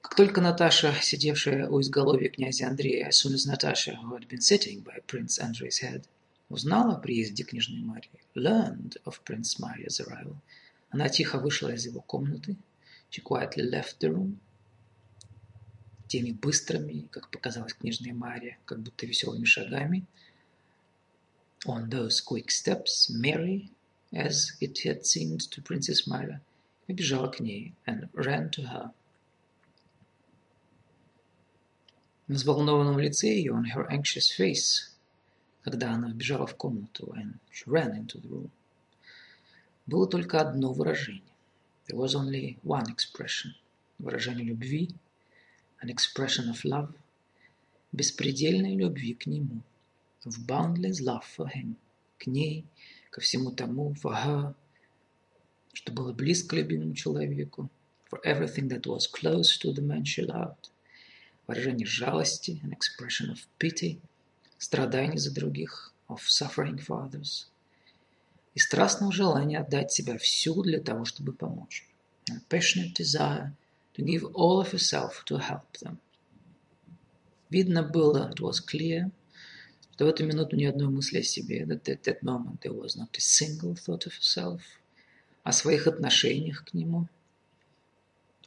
Как 0.00 0.14
только 0.14 0.40
Наташа, 0.40 0.94
сидевшая 1.02 1.68
у 1.68 1.80
изголовья 1.80 2.30
князя 2.30 2.68
Андрея, 2.68 3.08
as 3.08 3.16
soon 3.16 3.34
as 3.34 3.46
Natasha, 3.46 3.96
who 4.02 4.14
had 4.14 4.26
been 4.28 4.40
sitting 4.40 4.80
by 4.82 5.00
Prince 5.06 5.38
Andrei's 5.38 5.80
head, 5.82 6.04
узнала 6.48 6.94
о 6.94 6.98
приезде 6.98 7.44
княжны 7.44 7.84
Марии, 7.84 8.10
learned 8.34 8.96
of 9.04 9.20
Prince 9.24 9.58
Maria's 9.58 10.00
arrival, 10.00 10.36
она 10.90 11.08
тихо 11.08 11.38
вышла 11.38 11.74
из 11.74 11.84
его 11.84 12.00
комнаты, 12.00 12.56
she 13.10 13.20
quietly 13.20 13.64
left 13.64 14.00
the 14.00 14.10
room, 14.12 14.40
теми 16.08 16.32
быстрыми, 16.32 17.06
как 17.10 17.30
показалось 17.30 17.74
княжной 17.74 18.12
Мария, 18.12 18.58
как 18.64 18.80
будто 18.80 19.06
веселыми 19.06 19.44
шагами, 19.44 20.06
on 21.66 21.90
those 21.90 22.20
quick 22.20 22.50
steps, 22.50 23.10
Mary, 23.10 23.70
as 24.12 24.52
it 24.60 24.78
had 24.84 25.04
seemed 25.04 25.40
to 25.50 25.62
Princess 25.62 26.06
Maria, 26.06 26.40
побежала 26.86 27.28
к 27.28 27.40
ней 27.40 27.74
and 27.86 28.08
ran 28.12 28.50
to 28.50 28.62
her. 28.62 28.92
На 32.26 32.34
взволнованном 32.34 32.98
лице 32.98 33.28
ее, 33.28 33.52
on 33.52 33.64
her 33.74 33.86
anxious 33.90 34.30
face, 34.30 34.90
когда 35.62 35.92
она 35.92 36.10
вбежала 36.10 36.46
в 36.46 36.54
комнату, 36.56 37.14
and 37.16 37.38
she 37.50 37.64
ran 37.66 37.94
into 37.96 38.20
the 38.20 38.28
room, 38.28 38.50
было 39.86 40.06
только 40.06 40.40
одно 40.40 40.72
выражение. 40.72 41.27
There 41.87 41.97
was 41.97 42.15
only 42.15 42.57
one 42.63 42.89
expression. 42.89 43.55
Выражение 43.99 44.45
любви, 44.45 44.89
an 45.81 45.89
expression 45.89 46.49
of 46.49 46.63
love, 46.63 46.93
беспредельной 47.93 48.75
любви 48.75 49.13
к 49.13 49.27
нему, 49.27 49.61
of 50.25 50.45
boundless 50.47 51.01
love 51.01 51.23
for 51.25 51.47
him, 51.47 51.75
к 52.17 52.27
ней, 52.27 52.65
ко 53.11 53.21
всему 53.21 53.51
тому, 53.51 53.93
for 53.95 54.13
her, 54.13 54.55
что 55.73 55.91
было 55.91 56.13
близко 56.13 56.55
любимому 56.55 56.95
человеку, 56.95 57.69
for 58.09 58.19
everything 58.23 58.67
that 58.69 58.85
was 58.85 59.07
close 59.07 59.57
to 59.57 59.73
the 59.73 59.81
man 59.81 60.03
she 60.05 60.25
loved, 60.25 60.69
выражение 61.47 61.85
жалости, 61.85 62.61
an 62.63 62.71
expression 62.71 63.29
of 63.29 63.45
pity, 63.59 63.99
страданий 64.57 65.17
за 65.17 65.31
других, 65.33 65.93
of 66.07 66.21
suffering 66.29 66.77
for 66.77 67.01
others, 67.03 67.47
и 68.54 68.58
страстного 68.58 69.12
желания 69.12 69.60
отдать 69.60 69.92
себя 69.92 70.18
всю 70.18 70.62
для 70.62 70.80
того, 70.80 71.04
чтобы 71.04 71.32
помочь. 71.32 71.86
A 72.30 72.40
passionate 72.48 72.94
desire 72.94 73.52
to 73.94 74.04
give 74.04 74.24
all 74.34 74.60
of 74.60 74.72
yourself 74.72 75.24
to 75.26 75.38
help 75.38 75.72
them. 75.82 75.98
Видно 77.50 77.82
было, 77.82 78.30
it 78.30 78.40
was 78.40 78.60
clear, 78.60 79.10
что 79.94 80.04
в 80.04 80.08
эту 80.08 80.24
минуту 80.24 80.54
ни 80.56 80.64
одной 80.64 80.88
мысли 80.88 81.18
о 81.18 81.22
себе, 81.22 81.64
that 81.64 81.88
at 81.88 82.02
that 82.02 82.22
moment 82.22 82.60
there 82.60 82.74
was 82.74 82.96
not 82.96 83.16
a 83.16 83.20
single 83.20 83.74
thought 83.74 84.06
of 84.06 84.12
herself, 84.12 84.60
о 85.42 85.52
своих 85.52 85.86
отношениях 85.86 86.64
к 86.64 86.74
нему, 86.74 87.08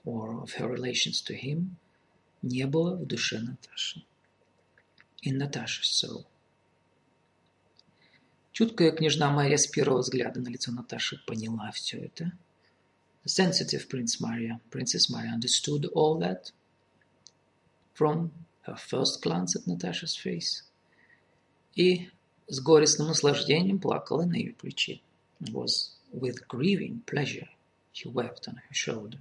or 0.05 0.41
of 0.41 0.53
her 0.57 0.67
relations 0.67 1.21
to 1.21 1.35
him, 1.35 1.75
не 2.41 2.65
было 2.65 2.95
в 2.95 3.05
душе 3.05 3.39
Наташи. 3.39 4.03
In 5.23 5.37
Natasha's 5.37 5.89
soul. 5.89 6.25
Чуткая 8.61 8.91
княжна 8.91 9.31
Мария 9.31 9.57
с 9.57 9.65
первого 9.65 10.01
взгляда 10.01 10.39
на 10.39 10.47
лицо 10.47 10.71
Наташи 10.71 11.19
поняла 11.25 11.71
все 11.71 11.97
это. 11.97 12.31
The 13.25 13.49
sensitive 13.49 13.89
Prince 13.89 14.19
Maria, 14.21 14.59
Princess 14.69 15.09
Maria 15.09 15.33
understood 15.33 15.87
all 15.95 16.19
that 16.19 16.51
from 17.95 18.29
her 18.67 18.75
first 18.75 19.23
glance 19.23 19.55
at 19.55 19.65
Natasha's 19.65 20.15
face. 20.15 20.63
И 21.75 22.11
с 22.47 22.59
горестным 22.59 23.07
наслаждением 23.07 23.79
плакала 23.79 24.25
на 24.25 24.35
ее 24.35 24.53
плече. 24.53 25.01
Was 25.39 25.93
with 26.13 26.47
grieving 26.47 27.03
pleasure 27.07 27.49
she 27.91 28.13
wept 28.13 28.47
on 28.47 28.57
her 28.57 28.73
shoulder. 28.73 29.17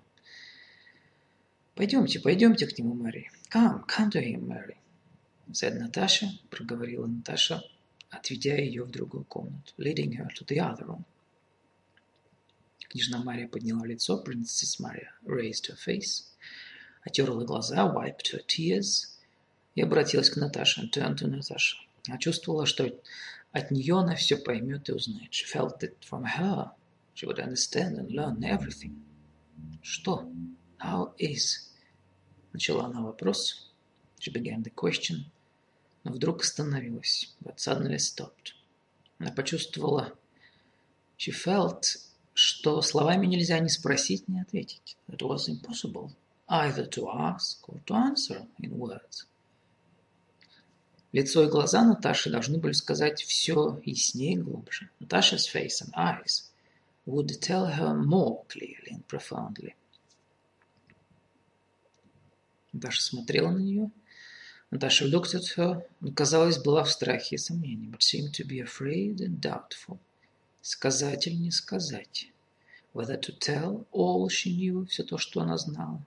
«Пойдемте, 1.74 2.20
пойдемте 2.20 2.66
к 2.66 2.79
нему, 2.79 2.92
Мэри. 2.92 3.31
Come, 3.50 3.87
come 3.87 4.11
to 4.11 4.22
him, 4.22 4.48
Мэри»,— 4.48 4.76
said 5.53 5.79
Наташа, 5.79 6.29
проговорила 6.50 7.07
Наташа, 7.07 7.62
отведя 8.11 8.57
ее 8.57 8.85
в 8.85 8.90
другую 8.90 9.25
комнату, 9.25 9.73
leading 9.79 10.16
her 10.16 10.29
to 10.29 10.44
the 10.46 10.59
other 10.59 10.87
room. 10.87 11.05
Княжна 12.88 13.23
Мария 13.23 13.46
подняла 13.46 13.87
лицо, 13.87 14.23
Princess 14.23 14.81
Maria 14.81 15.11
raised 15.25 15.68
her 15.68 15.77
face, 15.77 16.25
отерла 17.05 17.44
глаза, 17.44 17.87
wiped 17.87 18.33
her 18.33 18.42
tears 18.46 19.16
и 19.77 19.83
обратилась 19.83 20.29
к 20.29 20.37
Наташе, 20.37 20.90
turned 20.90 21.18
to 21.18 21.29
Natasha. 21.29 21.77
Она 22.09 22.18
чувствовала, 22.18 22.66
что 22.66 22.90
от 23.53 23.70
нее 23.70 23.99
она 23.99 24.16
все 24.16 24.37
поймет 24.37 24.88
и 24.88 24.92
узнает. 24.92 25.31
She 25.31 25.44
felt 25.44 25.79
that 25.81 25.94
from 26.01 26.25
her 26.25 26.73
she 27.14 27.27
would 27.27 27.38
understand 27.38 27.99
and 27.99 28.11
learn 28.11 28.42
everything. 28.42 29.05
Что? 29.83 30.29
How 30.79 31.14
is? 31.18 31.70
Начала 32.53 32.87
она 32.87 33.03
вопрос. 33.03 33.70
She 34.18 34.33
began 34.33 34.62
the 34.62 34.70
question. 34.70 35.27
Но 36.04 36.12
вдруг 36.12 36.42
остановилась. 36.42 37.34
But 37.42 37.56
suddenly 37.56 37.98
stopped. 37.98 38.54
Она 39.18 39.32
почувствовала. 39.32 40.16
She 41.18 41.32
felt, 41.32 41.98
что 42.32 42.80
словами 42.80 43.26
нельзя 43.26 43.58
ни 43.58 43.68
спросить, 43.68 44.26
ни 44.28 44.40
ответить. 44.40 44.96
It 45.08 45.20
was 45.20 45.48
impossible 45.48 46.10
either 46.48 46.86
to 46.86 47.08
ask 47.08 47.68
or 47.68 47.80
to 47.86 47.94
answer 47.94 48.46
in 48.58 48.78
words. 48.78 49.26
Лицо 51.12 51.42
и 51.42 51.48
глаза 51.48 51.84
Наташи 51.84 52.30
должны 52.30 52.58
были 52.58 52.72
сказать 52.72 53.22
все 53.22 53.80
яснее 53.84 54.34
и 54.34 54.38
глубже. 54.38 54.88
Natasha's 55.00 55.46
face 55.46 55.82
and 55.82 55.92
eyes 55.96 56.50
would 57.04 57.40
tell 57.40 57.66
her 57.66 57.94
more 57.94 58.44
clearly 58.48 58.92
and 58.92 59.04
profoundly. 59.06 59.74
Наташа 62.72 63.02
смотрела 63.02 63.50
на 63.50 63.58
нее. 63.58 63.90
Наташа 64.70 65.04
но, 65.06 66.12
казалось, 66.12 66.59
была 66.59 66.85
в 66.85 66.90
страхе 66.90 67.35
и 67.35 67.38
сомнении, 67.38 67.90
but 67.90 68.02
seemed 68.02 68.33
to 68.33 68.46
be 68.46 68.61
afraid 68.61 69.16
and 69.16 69.40
doubtful. 69.40 69.98
Сказать 70.62 71.26
или 71.26 71.35
не 71.35 71.50
сказать? 71.50 72.30
Whether 72.94 73.18
to 73.20 73.37
tell 73.37 73.87
all 73.92 74.28
she 74.28 74.50
knew, 74.50 74.87
все 74.87 75.02
то, 75.02 75.18
что 75.18 75.40
она 75.40 75.56
знала. 75.59 76.04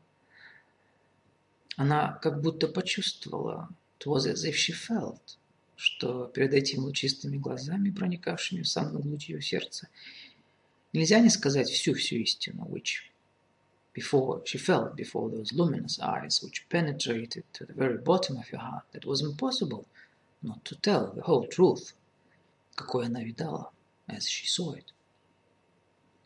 Она 1.75 2.13
как 2.21 2.41
будто 2.41 2.67
почувствовала, 2.67 3.69
it 3.99 4.05
was 4.05 4.25
as 4.27 4.45
if 4.45 4.55
she 4.55 4.73
felt, 4.73 5.37
что 5.75 6.27
перед 6.27 6.53
этими 6.53 6.79
лучистыми 6.79 7.37
глазами, 7.37 7.89
проникавшими 7.89 8.61
в 8.61 8.69
самую 8.69 8.99
глубь 8.99 9.23
ее 9.23 9.41
сердца, 9.41 9.89
нельзя 10.93 11.19
не 11.19 11.29
сказать 11.29 11.69
всю-всю 11.69 12.17
истину, 12.17 12.65
which 12.69 13.11
before 13.92 14.42
she 14.44 14.58
felt 14.58 14.94
before 14.96 15.28
those 15.28 15.52
luminous 15.52 15.98
eyes 16.00 16.40
which 16.42 16.68
penetrated 16.68 17.44
to 17.52 17.64
the 17.66 17.72
very 17.72 17.98
bottom 17.98 18.36
of 18.36 18.50
your 18.52 18.60
heart 18.60 18.84
that 18.92 19.02
it 19.02 19.08
was 19.08 19.20
impossible 19.22 19.86
not 20.42 20.64
to 20.64 20.76
tell 20.76 21.12
the 21.12 21.22
whole 21.22 21.46
truth, 21.46 21.94
какой 22.76 23.06
она 23.06 23.22
видала, 23.24 23.70
as 24.06 24.28
she 24.28 24.46
saw 24.46 24.72
it. 24.72 24.92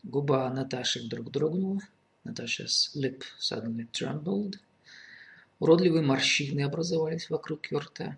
Губа 0.03 0.49
Наташи 0.53 1.01
вдруг 1.01 1.31
дрогнула, 1.31 1.81
Наташа's 2.23 2.91
lip 2.93 3.23
suddenly 3.39 3.87
trembled, 3.91 4.59
уродливые 5.59 6.03
морщины 6.03 6.61
образовались 6.61 7.29
вокруг 7.29 7.71
ее 7.71 7.79
рта, 7.79 8.17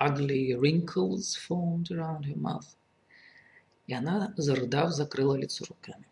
ugly 0.00 0.54
wrinkles 0.54 1.34
formed 1.34 1.90
around 1.90 2.26
her 2.26 2.36
mouth, 2.36 2.76
и 3.86 3.92
она, 3.92 4.32
зарыдав, 4.36 4.92
закрыла 4.92 5.34
лицо 5.34 5.64
руками. 5.68 6.06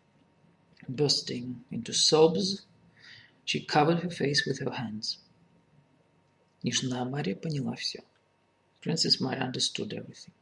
Bursting 0.88 1.64
into 1.70 1.92
sobs, 1.92 2.64
she 3.44 3.60
covered 3.60 4.00
her 4.00 4.10
face 4.10 4.46
with 4.46 4.60
her 4.60 4.70
hands. 4.70 5.18
Княжна 6.62 7.04
Мария 7.04 7.36
поняла 7.36 7.76
все. 7.76 8.02
Princess 8.80 9.20
Mary 9.20 9.40
understood 9.40 9.92
everything. 9.92 10.32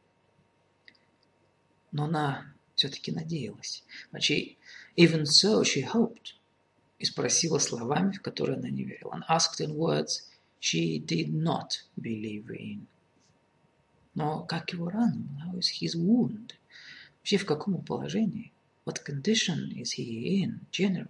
Но 1.91 2.05
она 2.05 2.53
все-таки 2.75 3.11
надеялась. 3.11 3.83
But 4.11 4.23
she, 4.23 4.57
even 4.95 5.25
so, 5.25 5.63
she 5.63 5.81
hoped. 5.81 6.33
И 6.99 7.05
спросила 7.05 7.59
словами, 7.59 8.11
в 8.11 8.21
которые 8.21 8.57
она 8.57 8.69
не 8.69 8.83
верила. 8.83 9.13
And 9.13 9.23
asked 9.27 9.59
in 9.59 9.75
words 9.75 10.29
she 10.59 10.99
did 10.99 11.33
not 11.33 11.83
believe 11.97 12.49
in. 12.49 12.87
Но 14.15 14.45
как 14.45 14.73
его 14.73 14.89
рана? 14.89 15.43
How 15.45 15.57
is 15.57 15.81
his 15.81 15.95
wound? 15.95 16.53
Вообще 17.19 17.37
в 17.37 17.45
каком 17.45 17.83
положении? 17.83 18.51
What 18.85 19.03
condition 19.03 19.73
is 19.75 19.93
he 19.93 20.41
in 20.43 20.67
generally? 20.71 21.09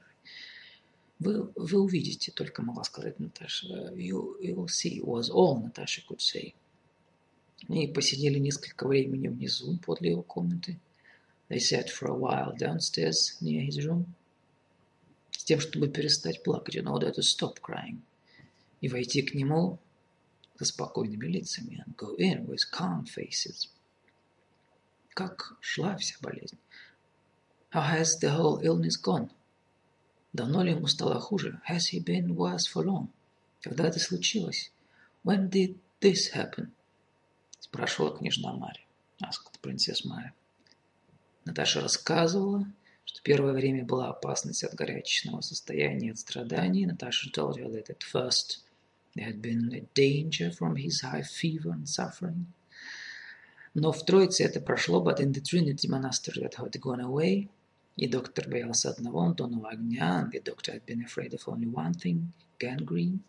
Вы, 1.20 1.52
вы 1.56 1.80
увидите, 1.80 2.32
только 2.32 2.62
могла 2.62 2.84
сказать 2.84 3.20
Наташа. 3.20 3.68
You, 3.96 4.40
you 4.42 4.56
will 4.56 4.68
see 4.68 5.02
was 5.02 5.30
all 5.30 5.62
Наташа 5.62 6.02
could 6.08 6.22
say. 6.22 6.54
Они 7.68 7.88
посидели 7.88 8.40
несколько 8.40 8.88
времени 8.88 9.28
внизу, 9.28 9.78
подле 9.78 10.12
его 10.12 10.24
комнаты. 10.24 10.80
They 11.50 11.60
sat 11.60 11.90
for 11.90 12.08
a 12.08 12.16
while 12.16 12.56
downstairs 12.58 13.38
near 13.42 13.62
his 13.62 13.86
room. 13.86 14.06
С 15.32 15.44
тем, 15.44 15.60
чтобы 15.60 15.90
перестать 15.90 16.44
плакать, 16.44 16.76
in 16.76 16.88
order 16.88 17.12
to 17.12 17.22
stop 17.22 17.60
crying. 17.62 18.02
И 18.82 18.88
войти 18.88 19.22
к 19.22 19.34
нему 19.34 19.80
со 20.58 20.66
спокойными 20.66 21.28
лицами. 21.28 21.84
And 21.86 21.96
go 21.98 22.16
in 22.18 22.46
with 22.46 22.70
calm 22.72 23.06
faces. 23.06 23.70
Как 25.14 25.58
шла 25.62 25.98
вся 25.98 26.16
болезнь? 26.22 26.58
How 27.76 27.82
has 27.82 28.20
the 28.20 28.30
whole 28.30 28.62
illness 28.64 28.96
gone? 28.96 29.30
Давно 30.32 30.64
ли 30.64 30.72
ему 30.72 30.88
стало 30.88 31.20
хуже? 31.20 31.60
Has 31.68 31.88
he 31.92 32.00
been 32.00 32.34
worse 32.34 32.68
for 32.68 32.86
long? 32.86 33.10
Когда 33.62 33.86
это 33.86 34.00
случилось? 34.00 34.72
When 35.26 35.50
did 35.50 35.78
this 36.00 36.32
happen? 36.34 36.72
Спрашивала 37.60 38.18
княжна 38.18 38.54
Марья. 38.54 38.86
Asked 39.22 39.60
Princess 39.62 40.06
Марья. 40.06 40.34
Наташа 41.44 41.82
рассказывала, 41.82 42.66
что 43.04 43.22
первое 43.24 43.52
время 43.52 43.84
была 43.84 44.08
опасность 44.08 44.64
от 44.64 44.74
горячечного 44.74 45.42
состояния, 45.42 46.12
от 46.12 46.20
страданий. 46.20 46.86
Наташа 46.86 47.30
told 47.30 47.58
her 47.58 47.70
that 47.70 47.90
at 47.90 48.04
first 48.04 48.64
there 49.16 49.26
had 49.26 49.42
been 49.42 49.74
a 49.74 49.82
danger 49.94 50.50
from 50.50 50.78
his 50.78 51.02
high 51.02 51.24
fever 51.24 51.74
and 51.74 51.90
suffering. 51.90 52.46
Но 53.74 53.92
в 53.92 54.06
Троице 54.06 54.46
это 54.46 54.62
прошло, 54.62 55.04
but 55.04 55.20
in 55.20 55.34
the 55.34 55.42
Trinity 55.42 55.90
Monastery 55.90 56.42
that 56.42 56.56
had 56.56 56.80
gone 56.80 57.02
away. 57.02 57.50
И 57.96 58.08
доктор 58.08 58.50
боялся 58.50 58.90
одного, 58.90 59.22
Антонова 59.22 59.70
огня, 59.70 60.30
the 60.32 60.42
doctor 60.44 60.74
had 60.74 60.86
been 60.86 61.04
afraid 61.04 61.34
of 61.34 61.48
only 61.48 61.66
one 61.66 61.94
thing, 61.94 62.34
gangrene. 62.60 63.20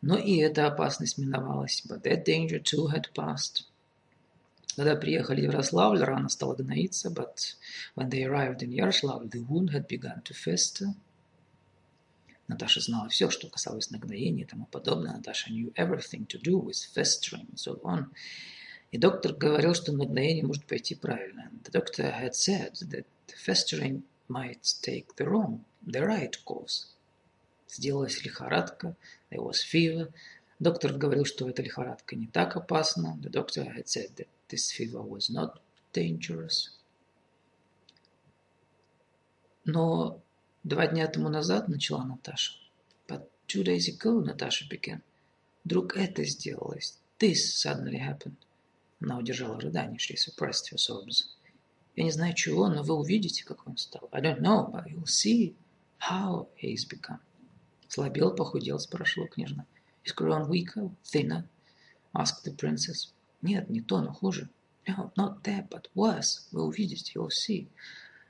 Но 0.00 0.16
и 0.16 0.36
эта 0.36 0.66
опасность 0.66 1.18
миновалась, 1.18 1.82
but 1.86 2.02
that 2.02 2.24
danger 2.24 2.58
too 2.58 2.88
had 2.88 3.12
passed. 3.14 3.64
Когда 4.76 4.96
приехали 4.96 5.42
в 5.42 5.44
Ярославль, 5.44 6.02
рана 6.02 6.28
стала 6.28 6.54
гноиться, 6.54 7.10
but 7.10 7.56
when 7.94 8.08
they 8.08 8.24
arrived 8.24 8.62
in 8.62 8.72
Yaroslavl, 8.72 9.30
the 9.30 9.44
wound 9.48 9.70
had 9.70 9.86
begun 9.86 10.22
to 10.22 10.34
fester. 10.34 10.94
Наташа 12.48 12.80
знала 12.80 13.08
все, 13.08 13.30
что 13.30 13.48
касалось 13.48 13.90
нагноения 13.90 14.42
и 14.42 14.46
тому 14.46 14.66
подобное. 14.66 15.12
Наташа 15.12 15.50
knew 15.50 15.72
everything 15.74 16.26
to 16.26 16.40
do 16.40 16.58
with 16.58 16.76
festering 16.94 17.46
and 17.50 17.58
so 17.58 17.80
on. 17.82 18.06
И 18.92 18.98
доктор 18.98 19.32
говорил, 19.32 19.74
что 19.74 19.92
нагноение 19.92 20.44
может 20.44 20.66
пойти 20.66 20.94
правильно. 20.94 21.50
The 21.64 21.72
doctor 21.72 22.10
had 22.10 22.34
said 22.34 22.74
that 22.90 23.06
festering 23.32 24.02
might 24.28 24.74
take 24.82 25.16
the 25.16 25.28
wrong, 25.28 25.64
the 25.86 26.04
right 26.04 26.36
course. 26.44 26.86
Сделалась 27.68 28.24
лихорадка, 28.24 28.96
there 29.30 29.42
was 29.42 29.62
fever. 29.62 30.12
Доктор 30.60 30.92
говорил, 30.92 31.24
что 31.24 31.48
эта 31.48 31.62
лихорадка 31.62 32.16
не 32.16 32.26
так 32.26 32.56
опасна. 32.56 33.18
The 33.20 33.30
doctor 33.30 33.64
had 33.64 33.88
said 33.88 34.14
that 34.16 34.28
this 34.48 34.70
fever 34.70 35.02
was 35.02 35.28
not 35.28 35.60
dangerous. 35.92 36.70
Но 39.64 40.20
два 40.62 40.86
дня 40.86 41.06
тому 41.08 41.28
назад 41.28 41.68
начала 41.68 42.04
Наташа. 42.04 42.54
But 43.08 43.28
two 43.46 43.64
days 43.64 43.88
ago 43.88 44.20
Наташа 44.20 44.68
began. 44.68 45.02
Вдруг 45.64 45.96
это 45.96 46.24
сделалось. 46.24 46.98
This 47.18 47.54
suddenly 47.54 47.98
happened. 47.98 48.36
Она 49.00 49.18
удержала 49.18 49.58
рыдание. 49.58 49.98
She 49.98 50.16
suppressed 50.16 50.70
her 50.70 50.78
sobs. 50.78 51.34
Я 51.96 52.04
не 52.04 52.10
знаю 52.10 52.34
чего, 52.34 52.68
но 52.68 52.82
вы 52.82 52.94
увидите, 52.94 53.44
какой 53.44 53.72
он 53.72 53.76
стал. 53.76 54.08
I 54.12 54.20
don't 54.20 54.40
know, 54.40 54.70
but 54.70 54.86
you'll 54.86 55.06
see 55.06 55.54
how 55.98 56.48
he's 56.60 56.84
become. 56.88 57.20
Слабел, 57.88 58.34
похудел, 58.34 58.78
спрашивала 58.80 59.28
княжна. 59.28 59.66
He's 60.04 60.14
grown 60.14 60.48
weaker, 60.48 60.90
thinner, 61.04 61.44
asked 62.12 62.44
the 62.44 62.54
princess. 62.56 63.12
Нет, 63.42 63.70
не 63.70 63.80
то, 63.80 64.00
но 64.00 64.12
хуже. 64.12 64.48
No, 64.86 65.12
not 65.16 65.42
that, 65.44 65.68
but 65.68 65.88
worse. 65.94 66.48
Вы 66.50 66.64
увидите, 66.64 67.12
you'll 67.14 67.30
see. 67.30 67.68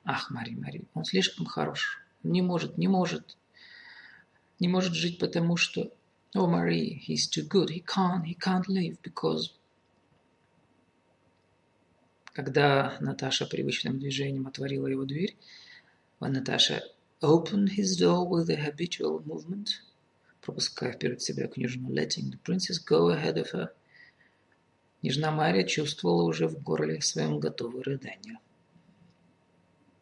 Ах, 0.04 0.30
Мари, 0.30 0.54
Мари, 0.54 0.84
он 0.92 1.04
слишком 1.04 1.46
хорош. 1.46 1.98
Не 2.22 2.42
может, 2.42 2.76
не 2.76 2.88
может. 2.88 3.36
Не 4.60 4.68
может 4.68 4.94
жить, 4.94 5.18
потому 5.18 5.56
что... 5.56 5.90
Oh, 6.36 6.48
Marie, 6.48 7.00
he's 7.06 7.28
too 7.28 7.46
good. 7.46 7.70
He 7.70 7.80
can't, 7.80 8.24
he 8.24 8.34
can't 8.34 8.68
live 8.68 9.00
because 9.02 9.52
когда 12.34 12.98
Наташа 13.00 13.46
привычным 13.46 13.98
движением 13.98 14.48
отворила 14.48 14.88
его 14.88 15.04
дверь, 15.04 15.36
when 16.18 16.32
Наташа 16.32 16.82
opened 17.22 17.70
his 17.70 17.96
door 17.96 18.28
with 18.28 18.50
a 18.50 18.56
habitual 18.56 19.24
movement, 19.24 19.68
пропуская 20.42 20.92
вперед 20.92 21.22
себя 21.22 21.46
княжну, 21.46 21.90
letting 21.90 22.30
the 22.30 22.38
princess 22.44 22.78
go 22.78 23.08
ahead 23.08 23.38
of 23.38 23.52
her, 23.52 23.70
княжна 25.00 25.30
Мария 25.30 25.64
чувствовала 25.64 26.24
уже 26.24 26.48
в 26.48 26.60
горле 26.60 27.00
своем 27.00 27.38
готовое 27.38 27.84
рыдание. 27.84 28.38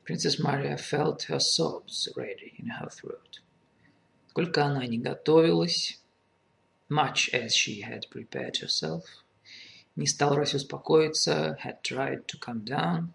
Princess 0.05 0.41
Maria 0.41 0.77
felt 0.77 1.29
her 1.29 1.39
sobs 1.39 2.09
ready 2.17 2.55
in 2.59 2.71
her 2.81 2.89
throat. 2.89 3.41
Сколько 4.31 4.65
она 4.65 4.87
не 4.87 4.99
готовилась, 4.99 6.01
much 6.89 7.29
as 7.35 7.55
she 7.55 7.83
had 7.83 8.09
prepared 8.11 8.57
herself, 8.57 9.05
не 9.97 10.07
старалась 10.07 10.55
успокоиться, 10.55 11.59
had 11.63 11.83
tried 11.83 12.27
to 12.27 12.39
calm 12.39 12.65
down. 12.65 13.09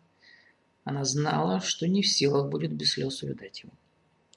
Она 0.83 1.03
знала, 1.03 1.59
что 1.59 1.87
не 1.87 2.01
в 2.01 2.07
силах 2.07 2.49
будет 2.49 2.71
без 2.73 2.91
слез 2.91 3.23
увидать 3.23 3.63
его. 3.63 3.73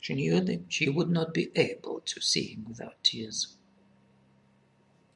She 0.01 0.15
knew 0.15 0.41
that 0.41 0.69
she 0.69 0.89
would 0.89 1.11
not 1.11 1.35
be 1.35 1.53
able 1.55 2.01
to 2.01 2.21
see 2.21 2.55
him 2.55 2.65
without 2.67 2.95
tears. 3.03 3.57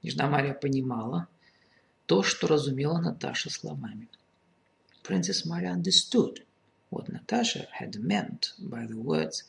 Нежна 0.02 0.28
Мария 0.28 0.52
понимала 0.52 1.26
то, 2.06 2.22
что 2.22 2.46
разумела 2.46 2.98
Наташа 2.98 3.48
словами. 3.48 4.08
Princess 5.02 5.46
Maria 5.46 5.72
understood 5.72 6.44
what 6.90 7.08
Natasha 7.08 7.66
had 7.72 7.96
meant 8.02 8.52
by 8.58 8.86
the 8.86 8.96
words 8.96 9.44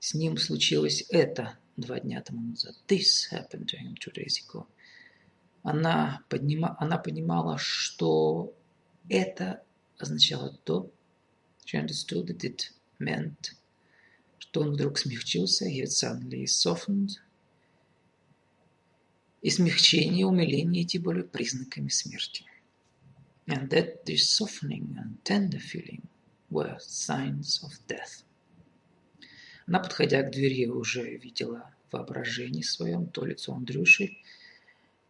«С 0.00 0.14
ним 0.14 0.36
случилось 0.36 1.04
это 1.10 1.56
два 1.76 2.00
дня 2.00 2.20
тому 2.20 2.40
назад». 2.40 2.74
This 2.88 3.30
happened 3.30 3.68
to 3.68 3.78
him 3.78 3.94
two 3.94 4.12
days 4.12 4.38
ago– 4.44 4.66
она, 5.70 6.22
поднима, 6.28 6.76
она 6.78 6.98
понимала, 6.98 7.58
что 7.58 8.54
это 9.08 9.62
означало 9.98 10.56
то, 10.64 10.90
she 11.64 11.78
understood 11.78 12.26
that 12.26 12.44
it 12.44 12.70
meant, 12.98 13.54
что 14.38 14.62
он 14.62 14.72
вдруг 14.72 14.98
смягчился, 14.98 15.66
he 15.66 15.80
had 15.80 15.90
suddenly 15.90 16.44
softened, 16.46 17.18
и 19.42 19.50
смягчение 19.50 20.26
умиление 20.26 20.82
эти 20.82 20.98
были 20.98 21.22
признаками 21.22 21.88
смерти. 21.88 22.44
And 23.46 23.70
that 23.70 24.04
this 24.04 24.28
softening 24.28 24.96
and 24.98 25.22
tender 25.24 25.58
feeling 25.58 26.02
were 26.50 26.78
signs 26.80 27.62
of 27.62 27.72
death. 27.86 28.24
Она, 29.66 29.80
подходя 29.80 30.22
к 30.22 30.30
двери, 30.30 30.66
уже 30.66 31.16
видела 31.16 31.70
в 31.88 31.92
воображении 31.92 32.62
своем 32.62 33.06
то 33.06 33.24
лицо 33.24 33.54
Андрюши, 33.54 34.16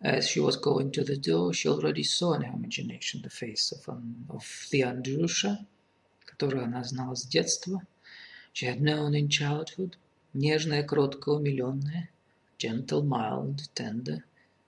As 0.01 0.29
she 0.29 0.39
was 0.39 0.57
going 0.57 0.93
to 0.93 1.03
the 1.03 1.17
door, 1.17 1.53
she 1.53 1.69
already 1.69 2.05
saw 2.05 2.35
in 2.35 2.43
her 2.43 2.55
imagination 2.55 3.21
the 3.23 3.31
face 3.31 3.73
of, 3.73 3.89
um, 3.89 4.27
of 4.31 4.69
the 4.71 4.83
Andrusha, 4.83 5.67
которую 6.25 6.65
она 6.65 6.85
знала 6.85 7.17
с 7.17 7.27
детства. 7.27 7.83
She 8.53 8.67
had 8.67 8.81
known 8.81 9.15
in 9.15 9.29
childhood, 9.29 9.97
нежная, 10.35 10.85
кроткая, 10.85 11.35
умиленная, 11.35 12.11
gentle, 12.59 13.03
mild, 13.03 13.69
tender, 13.75 14.23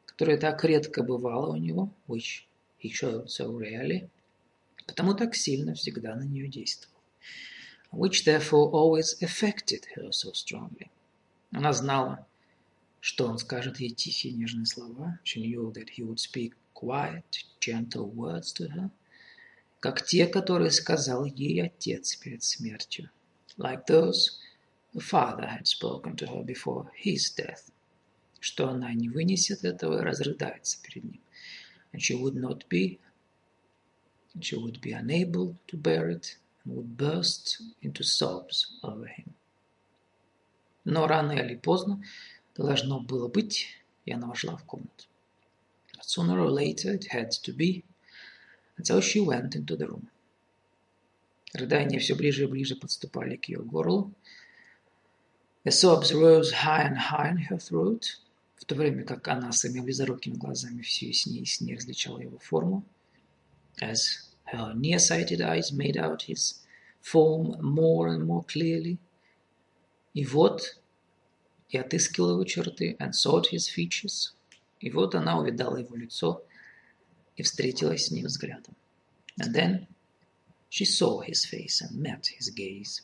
которая 0.05 0.37
так 0.37 0.65
редко 0.65 1.05
бывала 1.05 1.53
у 1.53 1.57
него, 1.57 1.93
which 2.09 2.47
he 2.83 2.91
showed 2.91 3.29
so 3.29 3.57
rarely, 3.57 4.09
потому 4.85 5.15
так 5.15 5.37
сильно 5.37 5.75
всегда 5.75 6.17
на 6.17 6.25
нее 6.25 6.49
действовал, 6.49 7.01
which 7.93 8.25
therefore 8.25 8.73
always 8.73 9.17
affected 9.23 9.85
her 9.95 10.11
so 10.11 10.33
strongly. 10.33 10.91
Она 11.53 11.73
знала, 11.73 12.27
что 13.01 13.27
он 13.27 13.39
скажет 13.39 13.81
ей 13.81 13.91
тихие 13.91 14.35
нежные 14.35 14.67
слова. 14.67 15.19
She 15.25 15.41
knew 15.41 15.73
that 15.73 15.91
he 15.97 16.03
would 16.03 16.19
speak 16.19 16.55
quiet, 16.75 17.45
gentle 17.61 18.11
words 18.13 18.53
to 18.55 18.69
her, 18.69 18.91
как 19.81 20.05
те, 20.07 20.27
которые 20.27 20.71
сказал 20.71 21.25
ей 21.25 21.63
отец 21.63 22.17
перед 22.17 22.43
смертью, 22.43 23.11
like 23.57 23.87
those 23.87 24.39
the 24.93 25.01
father 25.01 25.47
had 25.47 25.67
spoken 25.67 26.17
to 26.17 26.27
her 26.27 26.45
before 26.45 26.91
his 27.03 27.35
death. 27.35 27.71
что 28.41 28.71
она 28.71 28.93
не 28.95 29.09
вынесет 29.09 29.65
этого 29.65 30.01
и 30.01 30.03
разрыдается 30.03 30.83
перед 30.83 31.05
ним. 31.05 31.21
And 31.93 32.01
she 32.01 32.19
would 32.19 32.35
not 32.35 32.69
be, 32.69 32.99
and 34.35 34.43
she 34.43 34.57
would 34.57 34.81
be 34.81 34.93
unable 34.93 35.57
to 35.67 35.77
bear 35.77 36.09
it 36.11 36.39
and 36.65 36.75
would 36.75 36.97
burst 36.97 37.63
into 37.83 38.03
sobs 38.03 38.79
over 38.83 39.07
him. 39.07 39.35
Но 40.85 41.07
рано 41.07 41.33
или 41.33 41.57
поздно 41.57 42.03
должно 42.57 43.01
было 43.01 43.29
быть, 43.29 43.67
и 44.05 44.13
она 44.13 44.27
вошла 44.27 44.57
в 44.57 44.65
комнату. 44.65 45.07
But 45.95 46.05
sooner 46.07 46.39
or 46.39 46.51
later 46.51 46.95
it 46.95 47.09
had 47.13 47.31
to 47.43 47.53
be, 47.55 47.85
and 48.77 48.87
so 48.87 49.01
she 49.01 49.21
went 49.21 49.55
into 49.55 49.77
the 49.77 49.87
room. 49.87 50.09
Рыдания 51.53 51.99
все 51.99 52.15
ближе 52.15 52.45
и 52.45 52.47
ближе 52.47 52.77
подступали 52.77 53.37
к 53.37 53.47
ее 53.47 53.61
горлу. 53.61 54.13
The 55.65 55.73
sobs 55.73 56.13
rose 56.13 56.53
high 56.65 56.87
and 56.87 56.97
high 56.97 57.33
in 57.33 57.39
her 57.51 57.59
throat, 57.59 58.19
в 58.57 58.65
то 58.65 58.75
время 58.75 59.05
как 59.05 59.27
она 59.29 59.53
своими 59.53 59.81
близорукими 59.81 60.35
глазами 60.35 60.83
все 60.83 61.09
яснее 61.09 61.39
и 61.39 61.41
яснее 61.41 61.77
различала 61.77 62.19
его 62.21 62.39
форму. 62.39 62.85
As 63.81 64.31
her 64.53 64.75
nearsighted 64.75 65.41
eyes 65.41 65.73
made 65.73 65.97
out 65.97 66.23
his 66.23 66.61
form 67.03 67.61
more 67.61 68.09
and 68.09 68.27
more 68.27 68.45
clearly. 68.47 68.99
И 70.15 70.25
вот, 70.25 70.80
и 71.71 71.79
отыскивала 71.79 72.33
его 72.33 72.45
черты, 72.45 72.97
and 72.99 73.13
sought 73.13 73.47
his 73.53 73.69
features. 73.69 74.33
И 74.81 74.91
вот 74.91 75.15
она 75.15 75.39
увидала 75.39 75.77
его 75.77 75.97
лицо 75.97 76.43
и 77.37 77.43
встретилась 77.43 78.07
с 78.07 78.11
ним 78.11 78.27
взглядом. 78.27 78.75
And 79.39 79.55
then 79.55 79.87
she 80.69 80.85
saw 80.85 81.23
his 81.23 81.45
face 81.45 81.81
and 81.81 82.01
met 82.01 82.27
his 82.39 82.51
gaze. 82.55 83.03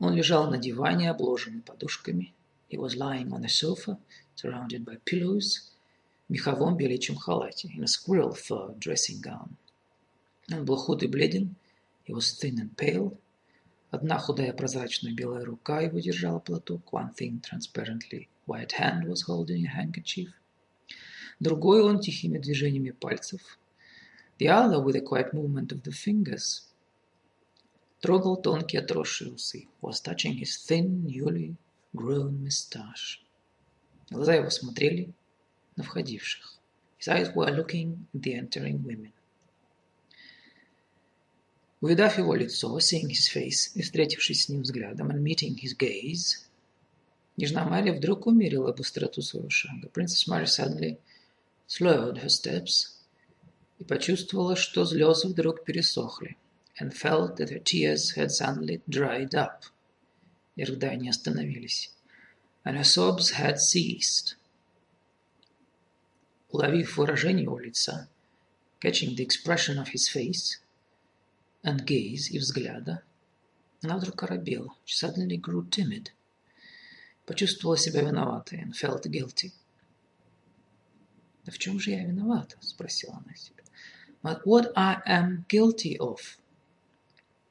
Он 0.00 0.14
лежал 0.14 0.50
на 0.50 0.58
диване, 0.58 1.10
обложенный 1.10 1.62
подушками. 1.62 2.34
He 2.68 2.76
was 2.76 2.96
lying 2.96 3.30
on 3.32 3.44
a 3.44 3.48
sofa, 3.48 3.98
surrounded 4.34 4.84
by 4.84 4.98
pillows, 5.04 5.70
в 6.28 6.32
меховом 6.32 6.76
беличьем 6.76 7.16
халате, 7.16 7.68
in 7.68 7.84
a 7.84 7.86
squirrel 7.86 8.34
fur 8.34 8.74
dressing 8.78 9.20
gown. 9.20 9.56
Он 10.50 10.64
был 10.64 10.76
худ 10.76 11.02
и 11.02 11.06
бледен, 11.06 11.54
he 12.06 12.12
was 12.12 12.36
thin 12.38 12.58
and 12.58 12.76
pale. 12.76 13.16
Одна 13.94 14.18
худая 14.18 14.52
прозрачная 14.52 15.12
белая 15.12 15.44
рука 15.44 15.80
его 15.80 16.00
держала 16.00 16.40
платок, 16.40 16.92
one 16.92 17.14
thin 17.14 17.40
transparently 17.40 18.28
white 18.44 18.72
hand 18.72 19.04
was 19.06 19.22
holding 19.28 19.64
a 19.66 19.70
handkerchief. 19.70 20.32
Другой 21.38 21.80
он 21.80 22.00
тихими 22.00 22.38
движениями 22.38 22.90
пальцев, 22.90 23.40
the 24.40 24.48
other 24.48 24.82
with 24.82 24.96
a 24.96 25.00
quiet 25.00 25.32
movement 25.32 25.70
of 25.70 25.84
the 25.84 25.92
fingers, 25.92 26.64
трогал 28.00 28.36
тонкие 28.42 28.82
отросшие 28.82 29.30
усы, 29.30 29.68
was 29.80 30.00
touching 30.00 30.34
his 30.42 30.56
thin, 30.56 31.06
newly 31.06 31.54
grown 31.94 32.42
moustache. 32.42 33.20
Глаза 34.10 34.34
его 34.34 34.50
смотрели 34.50 35.14
на 35.76 35.84
входивших. 35.84 36.58
His 36.98 37.06
eyes 37.06 37.32
were 37.32 37.52
looking 37.52 38.08
at 38.12 38.22
the 38.22 38.34
entering 38.34 38.82
women. 38.82 39.12
Увидав 41.84 42.16
его 42.16 42.34
лицо, 42.34 42.78
seeing 42.78 43.10
his 43.10 43.28
face, 43.28 43.70
и 43.74 43.82
встретившись 43.82 44.44
с 44.44 44.48
ним 44.48 44.62
взглядом, 44.62 45.10
and 45.10 45.22
meeting 45.22 45.54
his 45.54 45.76
gaze, 45.76 46.46
Нежна 47.36 47.66
Мария 47.66 47.92
вдруг 47.92 48.26
умерила 48.26 48.72
быстроту 48.72 49.20
своего 49.20 49.50
шага. 49.50 49.90
Princess 49.92 50.26
Mary 50.26 50.46
suddenly 50.46 50.98
slowed 51.68 52.22
her 52.22 52.30
steps 52.30 52.94
и 53.78 53.84
почувствовала, 53.84 54.56
что 54.56 54.86
слезы 54.86 55.28
вдруг 55.28 55.66
пересохли, 55.66 56.38
and 56.80 56.94
felt 56.94 57.36
that 57.36 57.50
her 57.50 57.62
tears 57.62 58.16
had 58.16 58.30
suddenly 58.30 58.80
dried 58.88 59.34
up. 59.34 59.64
И 60.56 60.64
рыдания 60.64 61.10
остановились. 61.10 61.92
And 62.64 62.78
her 62.78 62.84
sobs 62.84 63.32
had 63.32 63.58
ceased. 63.58 64.38
Уловив 66.50 66.96
выражение 66.96 67.42
его 67.42 67.58
лица, 67.58 68.08
catching 68.80 69.14
the 69.16 69.22
expression 69.22 69.76
of 69.76 69.88
his 69.88 70.08
face, 70.08 70.63
and 71.64 71.84
gaze 71.84 72.30
и 72.30 72.38
взгляда, 72.38 73.02
она 73.82 73.98
вдруг 73.98 74.22
оробела. 74.22 74.74
She 74.86 74.94
suddenly 74.94 75.40
grew 75.40 75.68
timid. 75.68 76.08
Почувствовала 77.26 77.76
себя 77.76 78.02
виноватой 78.02 78.62
and 78.62 78.72
felt 78.72 79.02
guilty. 79.06 79.52
«Да 81.44 81.52
в 81.52 81.58
чем 81.58 81.80
же 81.80 81.90
я 81.90 82.04
виновата?»– 82.04 82.56
спросила 82.60 83.20
она 83.24 83.34
себя. 83.34 83.64
But 84.24 84.46
what 84.46 84.72
I 84.74 85.02
am 85.06 85.44
guilty 85.48 85.98
of? 85.98 86.38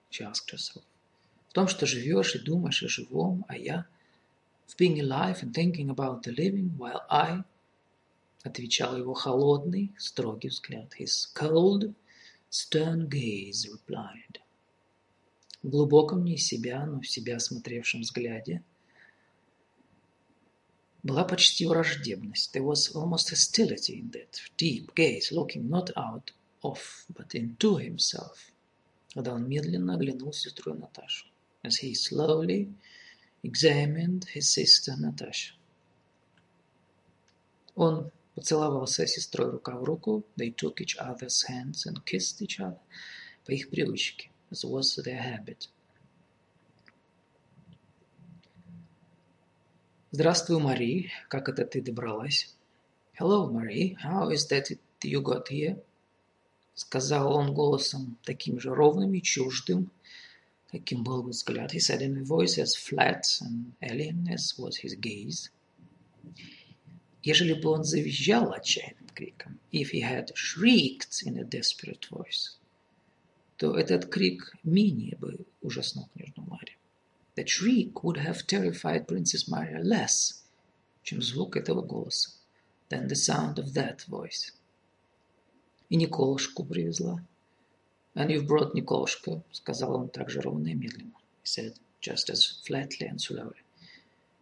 She 0.10 0.24
asked 0.24 0.50
herself. 0.50 0.84
В 1.50 1.54
том, 1.54 1.68
что 1.68 1.86
живешь 1.86 2.34
и 2.34 2.40
думаешь 2.40 2.82
о 2.82 2.88
живом, 2.88 3.46
а 3.48 3.56
я 3.56 3.86
в 4.66 4.76
being 4.82 5.00
alive 5.00 5.44
and 5.44 5.54
thinking 5.54 5.90
about 5.90 6.24
the 6.24 6.36
living, 6.36 6.76
while 6.78 7.02
I 7.12 7.44
отвечал 8.44 8.98
его 8.98 9.14
холодный, 9.14 9.94
строгий 10.00 10.48
взгляд. 10.48 10.92
His 11.00 11.32
cold, 11.36 11.94
stern 12.54 13.10
gaze 13.10 13.68
replied. 13.68 14.38
В 15.64 15.70
глубоком 15.70 16.24
не 16.24 16.38
себя, 16.38 16.86
но 16.86 17.02
в 17.02 17.08
себя 17.08 17.40
смотревшем 17.40 18.02
взгляде 18.02 18.64
была 21.02 21.24
почти 21.24 21.66
враждебность. 21.66 22.54
There 22.54 22.64
was 22.64 22.94
almost 22.94 23.32
hostility 23.32 24.00
in 24.00 24.12
that 24.12 24.40
deep 24.56 24.94
gaze, 24.94 25.32
looking 25.32 25.68
not 25.68 25.90
out 25.96 26.32
of, 26.62 26.78
but 27.10 27.34
into 27.34 27.78
himself. 27.78 28.38
Когда 29.16 29.34
он 29.34 29.50
медленно 29.50 29.96
оглянул 29.96 30.32
сестру 30.32 30.76
Наташу. 30.76 31.26
As 31.64 31.78
he 31.78 31.96
slowly 31.96 32.72
examined 33.42 34.26
his 34.36 34.50
sister 34.50 34.96
Natasha. 34.96 35.56
Он 37.76 38.12
поцеловался 38.36 39.06
с 39.06 39.12
сестрой 39.12 39.52
рука 39.52 39.78
в 39.78 39.84
руку. 39.84 40.24
They 40.38 40.54
took 40.54 40.76
each 40.80 40.98
other's 40.98 41.44
hands 41.50 41.86
and 41.86 42.04
kissed 42.06 42.42
each 42.42 42.60
other. 42.60 42.80
По 43.46 43.52
их 43.52 43.70
привычке, 43.70 44.32
as 44.52 44.64
was 44.64 45.04
their 45.04 45.22
habit. 45.22 45.70
Здравствуй, 50.12 50.60
Мари. 50.60 51.10
Как 51.28 51.50
это 51.50 51.66
ты 51.66 51.82
добралась? 51.82 52.56
Hello, 53.20 53.50
Marie. 53.50 53.96
How 54.04 54.30
is 54.30 54.48
that 54.50 54.78
you 55.04 55.22
got 55.22 55.48
here? 55.50 55.82
Сказал 56.76 57.36
он 57.36 57.54
голосом 57.54 58.18
таким 58.24 58.60
же 58.60 58.74
ровным 58.74 59.14
и 59.14 59.22
чуждым, 59.22 59.92
каким 60.72 61.04
был 61.04 61.24
взгляд. 61.24 61.74
He 61.74 61.80
said 61.80 62.02
in 62.02 62.18
a 62.18 62.24
voice 62.24 62.58
as 62.58 62.76
flat 62.76 63.24
and 63.42 63.74
alien 63.82 64.28
as 64.32 64.56
was 64.58 64.78
his 64.78 64.96
gaze. 64.96 65.50
Ежели 67.24 67.54
бы 67.54 67.70
он 67.70 67.86
завизжал 67.86 68.52
отчаянным 68.52 69.08
криком, 69.16 69.58
if 69.72 69.92
he 69.94 70.02
had 70.02 70.34
shrieked 70.36 71.24
in 71.26 71.38
a 71.38 71.44
desperate 71.46 72.10
voice, 72.12 72.58
то 73.58 73.78
этот 73.78 74.08
крик 74.08 74.54
менее 74.64 75.16
бы 75.18 75.46
ужаснул 75.62 76.10
княжну 76.14 76.44
Марию. 76.44 76.78
That 77.36 77.48
shriek 77.48 78.04
would 78.04 78.18
have 78.18 78.46
terrified 78.46 79.08
Princess 79.08 79.48
Maria 79.48 79.82
less, 79.82 80.44
чем 81.04 81.22
звук 81.22 81.56
этого 81.56 81.82
голоса, 81.82 82.32
than 82.90 83.08
the 83.08 83.16
sound 83.16 83.58
of 83.58 83.74
that 83.74 84.06
voice. 84.08 84.52
И 85.90 85.96
Николушку 85.96 86.66
привезла. 86.66 87.26
And 88.16 88.30
you've 88.32 88.48
brought 88.48 88.74
Николушка, 88.74 89.42
сказал 89.52 89.96
он 89.96 90.10
так 90.10 90.30
же 90.30 90.42
ровно 90.42 90.68
и 90.68 90.74
медленно. 90.74 91.14
He 91.44 91.48
said, 91.48 91.76
just 92.02 92.30
as 92.30 92.62
flatly 92.68 93.08
and 93.08 93.20
slowly. 93.20 93.64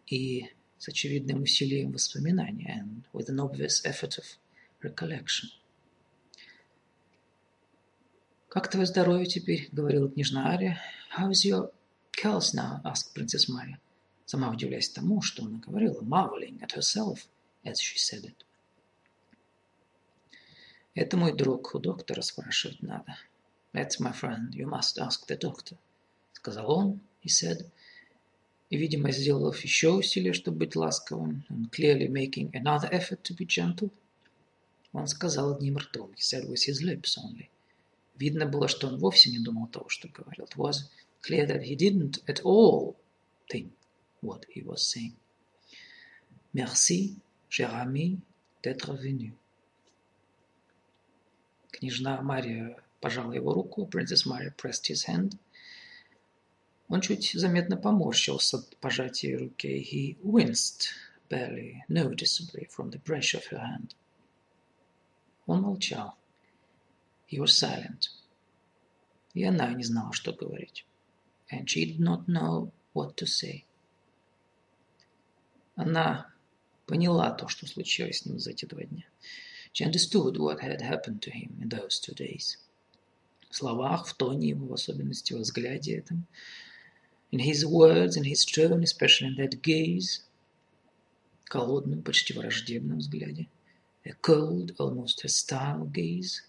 И 0.08 0.50
с 0.82 0.88
очевидным 0.88 1.42
усилием 1.42 1.92
воспоминания, 1.92 2.82
and 2.82 3.04
with 3.12 3.28
an 3.28 3.38
obvious 3.38 3.84
effort 3.84 4.18
of 4.18 4.24
recollection. 4.82 5.48
«Как 8.48 8.68
твое 8.68 8.84
здоровье 8.84 9.26
теперь?»— 9.26 9.68
говорила 9.72 10.10
княжна 10.10 10.50
Ария. 10.50 10.80
«How 11.16 11.30
is 11.30 11.44
your 11.44 11.72
health 12.20 12.52
now?»— 12.52 12.80
asked 12.84 13.14
Princess 13.14 13.48
Maria, 13.48 13.78
сама 14.26 14.50
удивляясь 14.50 14.88
тому, 14.88 15.22
что 15.22 15.44
она 15.44 15.60
говорила, 15.60 16.00
marveling 16.00 16.60
at 16.60 16.72
herself 16.72 17.28
as 17.62 17.76
she 17.80 17.96
said 17.96 18.24
it. 18.24 18.44
«Это 20.96 21.16
мой 21.16 21.32
друг, 21.32 21.76
у 21.76 21.78
доктора 21.78 22.22
спрашивать 22.22 22.82
надо». 22.82 23.16
«That's 23.72 24.00
my 24.00 24.12
friend, 24.12 24.50
you 24.50 24.66
must 24.66 24.98
ask 24.98 25.28
the 25.28 25.38
doctor»,— 25.38 25.76
сказал 26.32 26.68
он, 26.72 27.00
he 27.24 27.28
said, 27.28 27.70
и, 28.72 28.78
видимо, 28.78 29.12
сделав 29.12 29.60
еще 29.60 29.90
усилие, 29.90 30.32
чтобы 30.32 30.60
быть 30.60 30.76
ласковым, 30.76 31.44
and 31.50 31.70
clearly 31.70 32.08
making 32.08 32.50
another 32.54 32.88
effort 32.90 33.22
to 33.22 33.36
be 33.36 33.46
gentle, 33.46 33.90
он 34.94 35.06
сказал 35.06 35.54
одним 35.54 35.76
ртом, 35.76 36.10
he 36.12 36.22
said 36.22 36.48
with 36.48 36.66
his 36.66 36.82
lips 36.82 37.18
only. 37.18 37.50
Видно 38.16 38.46
было, 38.46 38.68
что 38.68 38.88
он 38.88 38.96
вовсе 38.96 39.28
не 39.30 39.40
думал 39.40 39.66
того, 39.66 39.90
что 39.90 40.08
говорил. 40.08 40.46
It 40.46 40.56
was 40.56 40.88
clear 41.20 41.46
that 41.46 41.62
he 41.64 41.76
didn't 41.76 42.22
at 42.26 42.40
all 42.44 42.96
think 43.50 43.72
what 44.22 44.46
he 44.48 44.62
was 44.64 44.78
saying. 44.78 45.16
Merci, 46.54 47.16
cher 47.50 47.74
ami, 47.74 48.20
d'être 48.62 48.94
venu. 48.94 49.34
Княжна 51.72 52.22
Мария 52.22 52.82
пожала 53.02 53.34
его 53.34 53.52
руку. 53.52 53.84
Princess 53.84 54.24
Maria 54.24 54.50
pressed 54.56 54.86
his 54.86 55.04
hand. 55.04 55.36
Он 56.88 57.00
чуть 57.00 57.32
заметно 57.32 57.76
поморщился 57.76 58.58
от 58.58 58.76
пожатия 58.76 59.38
руки. 59.38 59.80
He 59.82 60.18
winced 60.22 60.88
barely 61.30 61.82
noticeably 61.88 62.68
from 62.68 62.90
the 62.90 63.00
pressure 63.00 63.38
of 63.38 63.46
her 63.46 63.58
hand. 63.58 63.94
Он 65.46 65.62
молчал. 65.62 66.14
He 67.26 67.38
was 67.38 67.56
silent. 67.56 68.10
И 69.34 69.42
она 69.44 69.72
не 69.72 69.84
знала, 69.84 70.12
что 70.12 70.32
говорить. 70.32 70.84
And 71.50 71.66
she 71.66 71.86
did 71.86 72.00
not 72.00 72.26
know 72.26 72.72
what 72.94 73.16
to 73.16 73.26
say. 73.26 73.64
Она 75.74 76.30
поняла 76.86 77.30
то, 77.30 77.48
что 77.48 77.66
случилось 77.66 78.18
с 78.18 78.26
ним 78.26 78.38
за 78.38 78.50
эти 78.50 78.66
два 78.66 78.82
дня. 78.82 79.04
She 79.72 79.86
understood 79.86 80.36
what 80.36 80.60
had 80.60 80.82
happened 80.82 81.22
to 81.22 81.30
him 81.30 81.58
in 81.62 81.70
those 81.70 81.98
two 81.98 82.14
days. 82.14 82.58
В 83.48 83.56
словах, 83.56 84.06
в 84.06 84.14
тоне 84.14 84.50
его, 84.50 84.66
в 84.66 84.74
особенности 84.74 85.32
во 85.32 85.40
взгляде 85.40 85.96
этом. 85.96 86.26
In 87.31 87.39
his 87.39 87.65
words, 87.65 88.15
in 88.15 88.23
his 88.23 88.45
tone, 88.45 88.83
especially 88.83 89.27
in 89.27 89.35
that 89.35 89.61
gaze. 89.61 90.23
Холодном, 91.49 92.03
почти 92.03 92.33
враждебном 92.33 92.99
взгляде. 92.99 93.47
A 94.05 94.13
cold, 94.13 94.75
almost 94.77 95.21
hostile 95.21 95.85
gaze. 95.85 96.43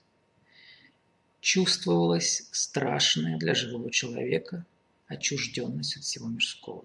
Чувствовалась 1.41 2.49
страшная 2.53 3.39
для 3.39 3.55
живого 3.55 3.91
человека 3.91 4.67
отчужденность 5.09 5.97
от 5.97 6.05
всего 6.05 6.29
мирского. 6.29 6.85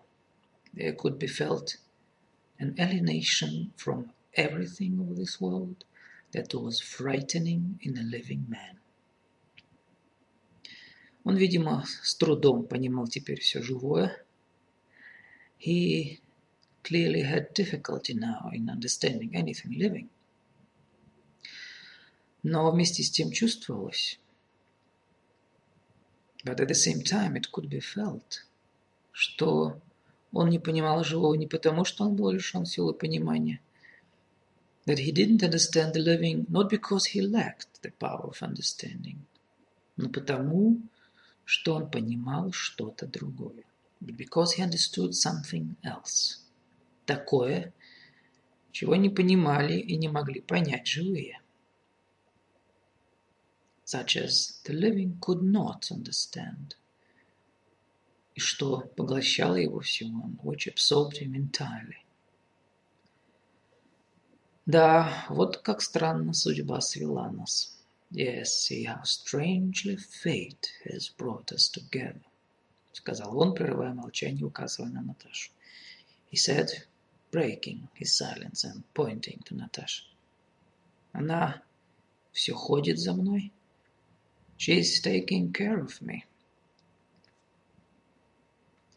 There 0.73 0.93
could 0.93 1.19
be 1.19 1.27
felt 1.27 1.77
an 2.59 2.75
alienation 2.79 3.73
from 3.75 4.11
everything 4.35 4.99
of 4.99 5.17
this 5.17 5.39
world 5.39 5.83
that 6.31 6.53
was 6.53 6.79
frightening 6.79 7.79
in 7.81 7.97
a 7.97 8.03
living 8.03 8.45
man. 8.47 8.76
Он, 11.24 11.36
видимо, 11.36 11.84
с 12.02 12.14
трудом 12.14 12.66
понимал 12.66 13.06
теперь 13.06 13.40
все 13.40 13.62
живое. 13.62 14.24
He 15.58 16.20
clearly 16.82 17.22
had 17.22 17.52
difficulty 17.54 18.14
now 18.14 18.50
in 18.52 18.68
understanding 18.68 19.34
anything 19.34 19.76
living. 19.76 20.08
Но 22.42 22.70
вместе 22.70 23.02
с 23.02 23.10
тем 23.10 23.32
чувствовалось, 23.32 24.20
but 26.44 26.60
at 26.60 26.68
the 26.68 26.74
same 26.74 27.02
time 27.02 27.34
it 27.36 27.50
could 27.52 27.68
be 27.68 27.80
felt, 27.80 28.46
что 29.10 29.80
он 30.32 30.48
не 30.48 30.58
понимал 30.58 31.02
живого 31.04 31.34
не 31.34 31.46
потому, 31.46 31.84
что 31.84 32.04
он 32.04 32.14
был 32.14 32.30
лишен 32.30 32.64
силы 32.64 32.94
понимания, 32.94 33.60
that 34.86 34.98
he 34.98 35.12
didn't 35.12 35.42
understand 35.42 35.92
the 35.92 36.00
living 36.00 36.46
not 36.48 36.70
because 36.70 37.06
he 37.06 37.20
lacked 37.20 37.82
the 37.82 37.92
power 37.98 38.30
of 38.30 38.40
understanding, 38.40 39.18
но 39.96 40.08
потому, 40.08 40.80
что 41.48 41.76
он 41.76 41.90
понимал 41.90 42.52
что-то 42.52 43.06
другое. 43.06 43.64
Because 44.02 44.58
he 44.58 44.62
understood 44.62 45.14
something 45.14 45.76
else. 45.82 46.40
Такое, 47.06 47.72
чего 48.70 48.96
не 48.96 49.08
понимали 49.08 49.78
и 49.78 49.96
не 49.96 50.08
могли 50.08 50.42
понять 50.42 50.86
живые. 50.86 51.40
Such 53.86 54.18
as 54.18 54.60
the 54.66 54.74
living 54.74 55.18
could 55.20 55.40
not 55.40 55.90
understand. 55.90 56.76
И 58.34 58.40
что 58.40 58.80
поглощало 58.94 59.54
его 59.54 59.80
всего, 59.80 60.30
which 60.44 60.68
absorbed 60.68 61.18
him 61.18 61.34
entirely. 61.34 62.04
Да, 64.66 65.24
вот 65.30 65.56
как 65.56 65.80
странно 65.80 66.34
судьба 66.34 66.82
свела 66.82 67.32
нас. 67.32 67.77
Yes, 68.11 68.53
see 68.53 68.83
how 68.83 69.01
strangely 69.03 69.97
fate 69.97 70.71
has 70.85 71.09
brought 71.09 71.51
us 71.51 71.67
together, 71.67 72.21
сказал 72.91 73.37
он, 73.37 73.55
прерывая 73.55 73.93
молчание, 73.93 74.45
указывая 74.45 74.89
на 74.89 75.01
Наташу. 75.01 75.51
He 76.31 76.37
said, 76.37 76.69
breaking 77.31 77.89
his 77.95 78.13
silence 78.13 78.63
and 78.63 78.83
pointing 78.93 79.41
to 79.45 79.55
Natasha. 79.55 80.03
Она 81.13 81.63
все 82.31 82.53
ходит 82.53 82.99
за 82.99 83.13
мной. 83.13 83.51
She's 84.57 85.01
taking 85.01 85.51
care 85.51 85.79
of 85.79 86.01
me. 86.01 86.25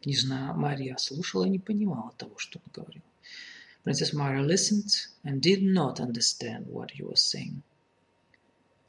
Не 0.05 0.15
знаю, 0.15 0.55
Мария 0.55 0.95
слушала 0.97 1.45
и 1.45 1.49
не 1.49 1.59
понимала 1.59 2.13
того, 2.17 2.37
что 2.37 2.59
он 2.59 2.71
говорил. 2.71 3.01
Princess 3.83 4.13
Maria 4.13 4.43
listened 4.43 5.07
and 5.23 5.41
did 5.41 5.63
not 5.63 5.99
understand 5.99 6.67
what 6.67 6.91
he 6.91 7.03
was 7.03 7.21
saying. 7.21 7.63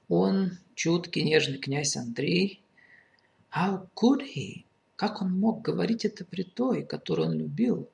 Он, 0.10 0.58
чуткий, 0.76 1.24
нежный 1.24 1.60
князь 1.60 1.96
Андрей, 1.96 2.62
how 3.56 3.88
could 3.96 4.22
he? 4.22 4.66
Как 4.96 5.22
он 5.22 5.40
мог 5.40 5.62
говорить 5.62 6.06
это 6.06 6.26
при 6.26 6.44
той, 6.44 6.84
которую 6.84 7.30
он 7.30 7.34
любил? 7.34 7.90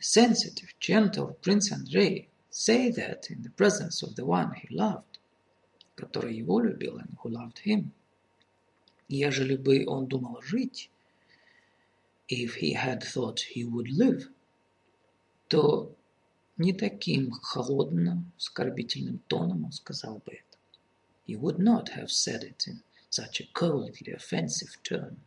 Sensitive, 0.00 0.70
gentle 0.80 1.36
Prince 1.40 1.72
Andrei 1.72 2.28
say 2.50 2.90
that 2.90 3.30
in 3.30 3.42
the 3.42 3.50
presence 3.50 4.02
of 4.02 4.14
the 4.14 4.24
one 4.24 4.52
he 4.54 4.68
loved, 4.74 5.18
который 5.96 6.36
его 6.36 6.60
любил 6.60 6.98
and 6.98 7.16
who 7.22 7.30
loved 7.30 7.58
him. 7.64 7.92
Ежели 9.08 9.56
бы 9.56 9.84
он 9.86 10.06
думал 10.06 10.40
жить, 10.42 10.90
if 12.28 12.56
he 12.56 12.74
had 12.74 13.02
thought 13.02 13.40
he 13.54 13.64
would 13.64 13.88
live, 13.88 14.30
то 15.48 15.94
не 16.58 16.72
таким 16.72 17.30
холодно, 17.30 18.24
скорбительным 18.36 19.18
тоном 19.28 19.64
он 19.64 19.72
сказал 19.72 20.22
бы 20.24 20.32
это. 20.32 20.47
He 21.28 21.36
would 21.36 21.58
not 21.58 21.90
have 21.90 22.10
said 22.10 22.42
it 22.42 22.66
in 22.66 22.82
such 23.10 23.38
a 23.38 23.46
coldly 23.52 24.12
offensive 24.12 24.82
tone. 24.82 25.18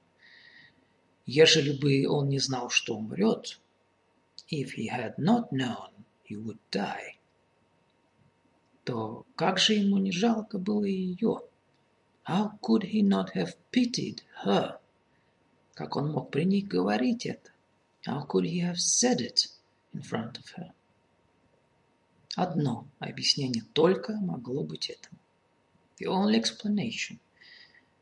Ежели 1.27 1.73
бы 1.77 2.07
он 2.09 2.27
не 2.27 2.39
знал, 2.39 2.71
что 2.71 2.97
умрет, 2.97 3.59
if 4.49 4.73
he 4.73 4.87
had 4.87 5.19
not 5.19 5.51
known 5.51 5.91
he 6.23 6.35
would 6.35 6.57
die, 6.71 7.19
то 8.83 9.27
как 9.35 9.59
же 9.59 9.75
ему 9.75 9.99
не 9.99 10.11
жалко 10.11 10.57
было 10.57 10.85
ее? 10.85 11.41
How 12.27 12.57
could 12.63 12.81
he 12.81 13.03
not 13.03 13.35
have 13.35 13.55
pitied 13.71 14.23
her? 14.43 14.79
Как 15.75 15.95
он 15.95 16.11
мог 16.13 16.31
при 16.31 16.45
ней 16.45 16.63
говорить 16.63 17.27
это? 17.27 17.51
How 18.07 18.25
could 18.25 18.45
he 18.45 18.59
have 18.61 18.79
said 18.79 19.21
it 19.21 19.49
in 19.93 20.01
front 20.01 20.39
of 20.39 20.49
her? 20.57 20.73
Одно 22.35 22.87
объяснение 22.97 23.63
только 23.73 24.13
могло 24.13 24.63
быть 24.63 24.89
этому. 24.89 25.20
The 26.01 26.07
only 26.07 26.35
explanation 26.35 27.19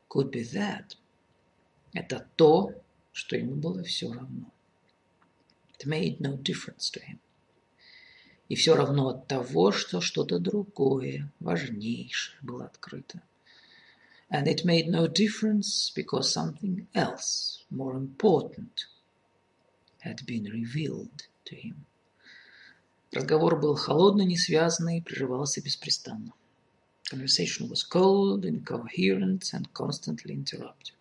could 0.07 0.31
be 0.31 0.41
that. 0.53 0.95
Это 1.93 2.25
то, 2.37 2.81
что 3.11 3.35
ему 3.35 3.55
было 3.55 3.83
все 3.83 4.13
равно. 4.13 4.53
It 5.77 5.85
made 5.85 6.21
no 6.21 6.37
difference 6.37 6.89
to 6.93 7.01
him. 7.01 7.19
И 8.47 8.55
все 8.55 8.77
равно 8.77 9.09
от 9.09 9.27
того, 9.27 9.73
что 9.73 9.99
что-то 9.99 10.39
другое, 10.39 11.29
важнейшее 11.41 12.37
было 12.41 12.67
открыто. 12.67 13.21
And 14.29 14.47
it 14.47 14.63
made 14.63 14.87
no 14.87 15.05
difference 15.07 15.91
because 15.93 16.31
something 16.31 16.87
else, 16.93 17.65
more 17.69 17.97
important, 17.97 18.87
had 20.05 20.25
been 20.25 20.45
revealed 20.45 21.27
to 21.43 21.55
him. 21.55 21.85
Разговор 23.11 23.59
был 23.59 23.75
холодный, 23.75 24.25
несвязанный, 24.25 25.01
прерывался 25.01 25.61
беспрестанно. 25.61 26.33
Conversation 27.10 27.68
was 27.68 27.82
cold, 27.82 28.44
incoherent 28.44 29.52
and 29.52 29.72
constantly 29.72 30.34
interrupted. 30.34 30.94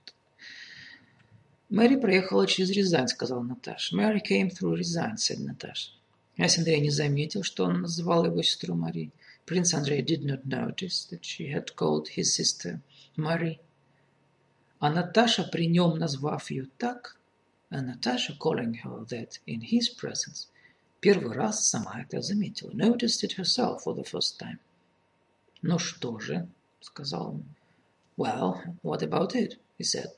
Мэри 1.70 1.96
проехала 1.96 2.46
через 2.46 2.70
Рязань, 2.70 3.08
сказала 3.08 3.41
Наташа. 3.41 3.96
Мэри 3.96 4.22
came 4.22 4.50
through 4.50 4.78
Рязань, 4.78 5.18
said 5.18 5.39
Наташа. 5.39 5.91
Князь 6.36 6.58
Андрей 6.58 6.82
не 6.82 6.89
заметил, 6.89 7.44
что 7.44 7.66
он 7.66 7.82
называл 7.82 8.26
его 8.26 8.41
сестру 8.41 8.76
Мари. 8.76 9.12
Prince 9.46 9.74
Andrei 9.74 10.02
did 10.02 10.24
not 10.24 10.46
notice 10.46 11.06
that 11.10 11.24
she 11.24 11.48
had 11.52 11.76
called 11.76 12.08
his 12.10 12.34
sister 12.34 12.82
Мари. 13.16 13.60
А 14.80 14.89
Наташа, 14.91 15.44
при 15.44 15.68
нем 15.68 15.98
назвав 15.98 16.50
ее 16.50 16.68
так, 16.78 17.18
а 17.70 17.82
Наташа, 17.82 18.36
calling 18.39 18.74
her 18.84 19.06
that 19.08 19.39
in 19.46 19.62
his 19.62 19.89
presence, 19.89 20.48
первый 21.00 21.34
раз 21.34 21.68
сама 21.68 22.02
это 22.02 22.22
заметила, 22.22 22.72
noticed 22.72 23.24
it 23.24 23.34
herself 23.34 23.84
for 23.84 23.96
the 23.96 24.04
first 24.04 24.39
time. 24.39 24.60
«Ну 25.63 25.79
что 25.79 26.19
же?»— 26.21 26.49
сказал 26.81 27.35
он. 27.35 27.45
«Well, 28.17 28.61
what 28.83 29.03
about 29.03 29.35
it?»— 29.35 29.59
he 29.79 29.85
said. 29.85 30.11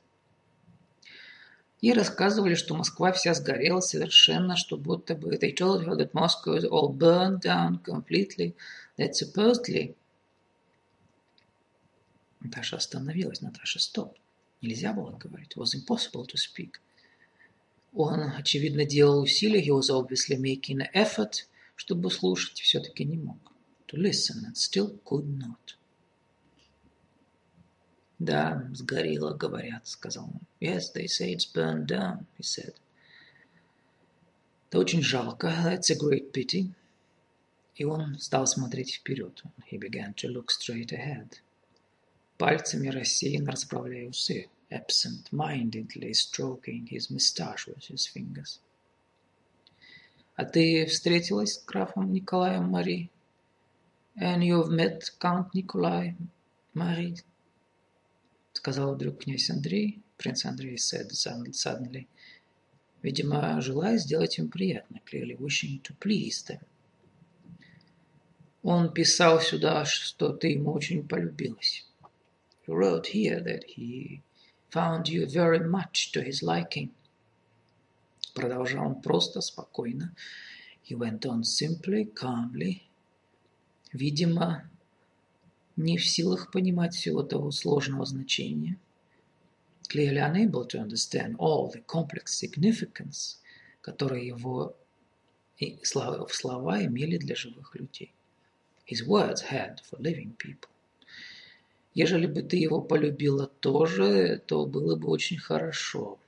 Ей 1.80 1.95
рассказывали, 1.95 2.55
что 2.55 2.74
Москва 2.74 3.11
вся 3.12 3.32
сгорела 3.32 3.80
совершенно, 3.80 4.55
что 4.55 4.76
будто 4.76 5.14
бы... 5.14 5.36
They 5.36 5.55
told 5.57 5.86
her 5.86 5.97
that 5.97 6.12
Moscow 6.12 6.55
is 6.55 6.64
all 6.64 6.93
burned 6.93 7.41
down 7.41 7.82
completely, 7.82 8.55
that 8.99 9.14
supposedly... 9.14 9.95
Наташа 12.41 12.76
остановилась. 12.76 13.41
Наташа, 13.41 13.78
стоп. 13.78 14.18
Нельзя 14.61 14.93
было 14.93 15.12
говорить. 15.12 15.57
It 15.57 15.59
was 15.59 15.74
impossible 15.74 16.26
to 16.26 16.36
speak. 16.36 16.80
Он, 17.95 18.20
очевидно, 18.36 18.84
делал 18.84 19.22
усилия. 19.22 19.62
He 19.62 19.70
was 19.70 19.88
obviously 19.88 20.36
making 20.36 20.80
an 20.80 20.88
effort, 20.93 21.47
чтобы 21.76 22.11
слушать, 22.11 22.61
все-таки 22.61 23.07
не 23.07 23.16
мог 23.16 23.49
to 23.91 23.97
listen 23.97 24.45
and 24.45 24.57
still 24.57 24.99
could 25.05 25.28
not. 25.38 25.74
Да, 28.20 28.68
сгорело, 28.72 29.34
говорят, 29.34 29.88
сказал 29.88 30.26
он. 30.26 30.41
Yes, 30.61 30.93
they 30.95 31.07
say 31.07 31.32
it's 31.32 31.47
burned 31.47 31.86
down, 31.86 32.26
he 32.38 32.43
said. 32.43 32.74
Это 34.68 34.78
очень 34.78 35.03
жалко. 35.03 35.49
That's 35.49 35.91
a 35.91 35.97
great 35.97 36.32
pity. 36.32 36.70
И 37.74 37.84
он 37.84 38.18
стал 38.20 38.47
смотреть 38.47 38.95
вперед. 38.95 39.43
He 39.68 39.78
began 39.78 40.14
to 40.14 40.28
look 40.28 40.51
straight 40.51 40.93
ahead. 40.93 41.41
Пальцами 42.38 42.88
рассеянно 42.88 43.51
расправляя 43.51 44.09
усы. 44.09 44.49
Absent-mindedly 44.70 46.12
stroking 46.12 46.86
his 46.86 47.11
moustache 47.11 47.66
with 47.66 47.91
his 47.91 48.07
fingers. 48.07 48.61
А 50.36 50.45
ты 50.45 50.86
встретилась 50.86 51.55
с 51.55 51.64
графом 51.64 52.12
Николаем 52.12 52.68
Мари? 52.68 53.11
And 54.17 54.43
you've 54.43 54.69
met 54.69 55.09
Count 55.19 55.53
Nikolai 55.53 56.13
Мари? 56.73 57.15
Сказал 58.53 58.95
вдруг 58.95 59.23
князь 59.23 59.49
Андрей. 59.49 60.01
Принц 60.17 60.45
Андрей 60.45 60.78
said 60.78 61.11
suddenly. 61.11 62.07
Видимо, 63.01 63.61
желая 63.61 63.97
сделать 63.97 64.39
им 64.39 64.49
приятно. 64.49 64.99
Clearly 65.05 65.38
wishing 65.38 65.82
to 65.84 65.93
please 65.99 66.43
them. 66.47 66.61
Он 68.63 68.91
писал 68.91 69.41
сюда, 69.41 69.86
что 69.86 70.34
ты 70.34 70.47
ему 70.53 70.71
очень 70.73 71.07
полюбилась. 71.07 71.86
He 72.65 72.73
wrote 72.73 73.07
here 73.07 73.39
that 73.41 73.63
he 73.76 74.23
found 74.71 75.07
you 75.07 75.28
very 75.28 75.59
much 75.59 76.11
to 76.13 76.23
his 76.23 76.41
liking. 76.41 76.89
Продолжал 78.34 78.88
он 78.88 79.01
просто, 79.01 79.41
спокойно. 79.41 80.15
He 80.82 80.95
went 80.95 81.26
on 81.26 81.43
simply, 81.43 82.05
calmly. 82.05 82.82
Видимо, 83.93 84.70
не 85.76 85.99
в 85.99 86.07
силах 86.07 86.51
понимать 86.51 86.95
всего 86.95 87.22
того 87.22 87.51
сложного 87.51 88.05
значения. 88.05 88.78
Clearly 89.88 90.18
unable 90.18 90.66
to 90.68 90.78
understand 90.78 91.36
all 91.38 91.68
the 91.72 91.84
complex 91.84 92.26
significance, 92.26 93.38
которые 93.80 94.26
его 94.26 94.76
слова 95.82 96.84
имели 96.84 97.16
для 97.16 97.34
живых 97.34 97.74
людей. 97.74 98.12
His 98.86 99.07
words 99.07 99.43
had 99.51 99.80
for 99.82 99.99
living 99.99 100.36
people. 100.36 100.68
Ежели 101.95 102.26
бы 102.26 102.43
ты 102.43 102.57
его 102.57 102.80
полюбила 102.80 103.49
тоже, 103.49 104.41
то 104.47 104.64
было 104.66 104.95
бы 104.95 105.09
очень 105.09 105.38
хорошо. 105.38 106.18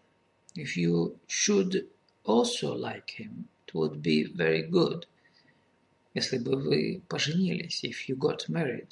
If 0.56 0.76
you 0.76 1.16
should 1.28 1.88
also 2.24 2.74
like 2.74 3.10
him, 3.18 3.46
it 3.66 3.74
would 3.74 4.02
be 4.02 4.24
very 4.24 4.62
good. 4.68 5.06
Если 6.14 6.38
бы 6.38 6.56
вы 6.56 7.02
поженились, 7.08 7.84
if 7.84 8.08
you 8.08 8.16
got 8.16 8.48
married. 8.48 8.88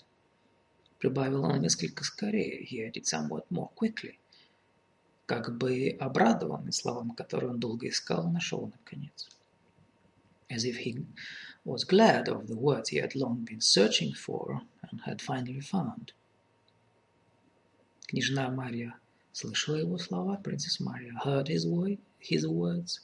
Прибавил 0.98 1.44
он 1.44 1.60
несколько 1.60 2.04
скорее, 2.04 2.64
he 2.64 2.80
added 2.80 3.04
somewhat 3.04 3.46
more 3.50 3.70
quickly. 3.74 4.18
Как 5.26 5.56
бы 5.56 5.96
обрадованный 6.00 6.72
словам, 6.72 7.12
которые 7.12 7.50
он 7.50 7.60
долго 7.60 7.88
искал, 7.88 8.30
нашел 8.30 8.66
наконец. 8.66 9.28
As 10.48 10.64
if 10.64 10.78
he 10.78 11.06
was 11.64 11.84
glad 11.84 12.28
of 12.28 12.46
the 12.48 12.56
words 12.56 12.88
he 12.88 12.98
had 12.98 13.14
long 13.14 13.44
been 13.44 13.60
searching 13.60 14.12
for 14.12 14.62
and 14.82 15.00
had 15.02 15.20
finally 15.20 15.60
found. 15.60 16.12
Княжна 18.08 18.50
Мария 18.50 18.98
слышала 19.32 19.76
его 19.76 19.98
слова, 19.98 20.36
принцесс 20.42 20.80
Мария 20.80 21.12
heard 21.24 21.48
his, 21.48 21.64
voice, 21.64 21.98
his 22.18 22.46
words, 22.46 23.00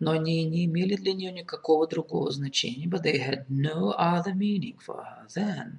но 0.00 0.12
они 0.12 0.44
не 0.44 0.64
имели 0.66 0.96
для 0.96 1.14
нее 1.14 1.32
никакого 1.32 1.86
другого 1.86 2.30
значения, 2.30 2.86
but 2.86 3.02
they 3.02 3.18
had 3.18 3.46
no 3.48 3.94
other 3.98 4.34
meaning 4.34 4.78
for 4.78 5.02
her 5.04 5.26
then. 5.34 5.78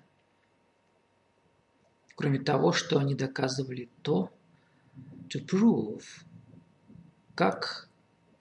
Кроме 2.16 2.40
того, 2.40 2.72
что 2.72 2.98
они 2.98 3.14
доказывали 3.14 3.90
то, 4.02 4.32
to 5.30 5.46
prove, 5.46 6.04
как 7.36 7.90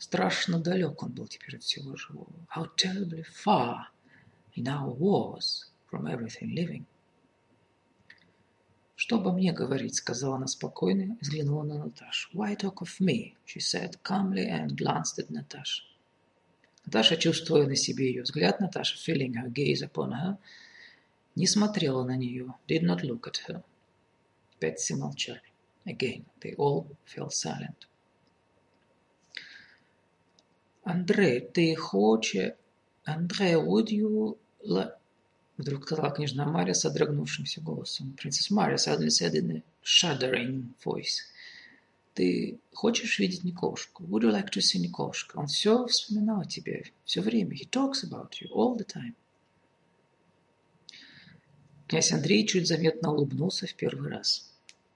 Страшно 0.04 0.60
далек 0.60 1.02
он 1.02 1.12
был 1.12 1.26
теперь 1.26 1.56
от 1.56 1.62
всего 1.62 1.96
живого. 1.96 2.28
How 2.54 2.68
terribly 2.76 3.24
far 3.24 3.86
he 4.54 4.62
now 4.62 4.94
was 4.98 5.70
from 5.90 6.06
everything 6.06 6.54
living. 6.54 6.84
«Что 9.04 9.16
обо 9.16 9.32
мне 9.32 9.52
говорить?»— 9.52 9.94
сказала 9.96 10.36
она 10.36 10.46
спокойно 10.46 11.18
взглянула 11.20 11.62
на 11.62 11.76
Наташу. 11.76 12.30
«Why 12.32 12.56
talk 12.56 12.76
of 12.76 13.00
me?»— 13.00 13.34
she 13.46 13.60
said 13.60 14.00
calmly 14.02 14.48
and 14.48 14.78
glanced 14.78 15.18
at 15.18 15.28
Natasha. 15.28 15.82
Наташа, 16.86 17.18
чувствуя 17.18 17.66
на 17.66 17.76
себе 17.76 18.06
ее 18.06 18.22
взгляд, 18.22 18.60
Наташа, 18.60 18.96
feeling 18.96 19.34
her 19.34 19.52
gaze 19.52 19.82
upon 19.82 20.12
her, 20.12 20.38
не 21.36 21.46
смотрела 21.46 22.02
на 22.02 22.16
нее, 22.16 22.54
did 22.66 22.80
not 22.80 23.02
look 23.02 23.28
at 23.28 23.46
her. 23.46 23.62
Опять 24.56 24.78
все 24.78 24.96
молчали. 24.96 25.42
Again, 25.84 26.24
they 26.40 26.56
all 26.56 26.86
fell 27.04 27.28
silent. 27.28 27.86
Андрей, 30.82 31.40
ты 31.40 31.76
хочешь... 31.76 32.54
Андрей, 33.04 33.56
would 33.56 33.90
you... 33.90 34.38
Вдруг 35.56 35.84
сказала 35.84 36.10
княжна 36.10 36.46
Мария 36.46 36.74
содрогнувшимся 36.74 37.60
голосом. 37.60 38.16
Princess 38.20 38.50
Maria 38.50 38.76
suddenly 38.76 39.08
said 39.08 39.34
in 39.34 39.56
a 39.56 39.62
shuddering 39.84 40.74
voice. 40.84 41.20
Ты 42.14 42.58
хочешь 42.72 43.18
видеть 43.18 43.44
Николушку? 43.44 44.04
Would 44.04 44.22
you 44.22 44.32
like 44.32 44.50
to 44.50 44.60
see 44.60 44.78
Николушка? 44.78 45.36
Он 45.38 45.46
все 45.46 45.86
вспоминал 45.86 46.40
о 46.40 46.44
тебе, 46.44 46.84
все 47.04 47.20
время. 47.20 47.56
He 47.56 47.68
talks 47.68 48.04
about 48.04 48.30
you 48.40 48.48
all 48.52 48.76
the 48.76 48.86
time. 48.86 49.14
Князь 51.86 52.12
Андрей 52.12 52.46
чуть 52.46 52.66
заметно 52.66 53.12
улыбнулся 53.12 53.66
в 53.66 53.74
первый 53.74 54.10
раз. 54.10 54.50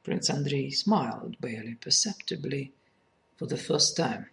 Prince 0.04 0.30
Andrei 0.30 0.70
smiled 0.70 1.38
barely 1.38 1.78
perceptibly 1.78 2.72
for 3.38 3.46
the 3.46 3.58
first 3.58 3.96
time. 3.96 4.26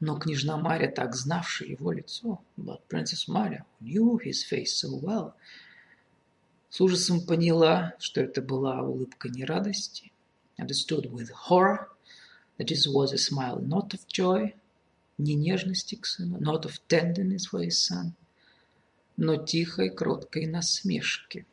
Но 0.00 0.16
княжна 0.16 0.56
Марья, 0.56 0.88
так 0.88 1.16
знавшая 1.16 1.68
его 1.68 1.90
лицо, 1.90 2.40
but 2.56 2.80
Princess 2.88 3.26
Maria 3.26 3.64
knew 3.80 4.18
his 4.24 4.44
face 4.44 4.72
so 4.72 5.00
well, 5.00 5.32
с 6.70 6.80
ужасом 6.80 7.26
поняла, 7.26 7.94
что 7.98 8.20
это 8.20 8.40
была 8.40 8.82
улыбка 8.82 9.28
не 9.28 9.44
радости, 9.44 10.12
understood 10.58 11.10
with 11.10 11.30
horror 11.48 11.88
that 12.58 12.68
this 12.68 12.86
was 12.86 13.12
a 13.12 13.18
smile 13.18 13.60
not 13.60 13.92
of 13.94 14.06
joy, 14.06 14.54
не 15.18 15.34
нежности 15.34 15.96
к 15.96 16.06
сыну, 16.06 16.38
not 16.38 16.64
of 16.64 16.78
tenderness 16.86 17.46
for 17.50 17.64
his 17.64 17.78
son, 17.78 18.12
но 19.16 19.36
тихой, 19.36 19.90
кроткой 19.90 20.46
насмешки, 20.46 21.44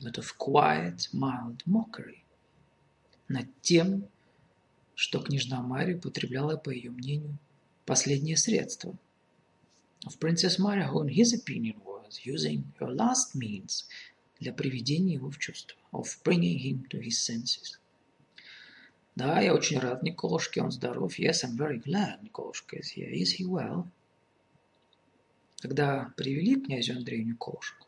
but 0.00 0.16
of 0.16 0.36
quiet, 0.38 1.08
mild 1.12 1.64
mockery, 1.66 2.22
над 3.26 3.46
тем, 3.62 4.06
что 4.94 5.20
княжна 5.20 5.60
Мария 5.62 5.96
употребляла, 5.96 6.56
по 6.56 6.70
ее 6.70 6.90
мнению, 6.90 7.36
последнее 7.88 8.36
средство. 8.36 8.98
Of 10.06 10.18
Princess 10.20 10.58
Maria, 10.58 10.88
who 10.88 11.00
in 11.00 11.08
his 11.08 11.32
opinion 11.32 11.80
was 11.86 12.20
using 12.22 12.64
her 12.78 12.90
last 12.94 13.34
means 13.34 13.86
для 14.38 14.52
приведения 14.52 15.14
его 15.14 15.30
в 15.30 15.38
чувство, 15.38 15.78
of 15.92 16.06
bringing 16.22 16.58
him 16.58 16.86
to 16.90 17.00
his 17.00 17.18
senses. 17.18 17.78
Да, 19.16 19.40
я 19.40 19.54
очень 19.54 19.78
рад 19.78 20.02
Николушке, 20.02 20.60
он 20.60 20.70
здоров. 20.70 21.18
Yes, 21.18 21.42
I'm 21.42 21.56
very 21.56 21.78
glad 21.82 22.22
Николушка 22.22 22.76
is 22.76 22.90
here. 22.94 23.10
Is 23.10 23.38
he 23.38 23.46
well? 23.46 23.88
Когда 25.62 26.12
привели 26.16 26.60
князю 26.60 26.94
Андрею 26.94 27.26
Николушку, 27.26 27.86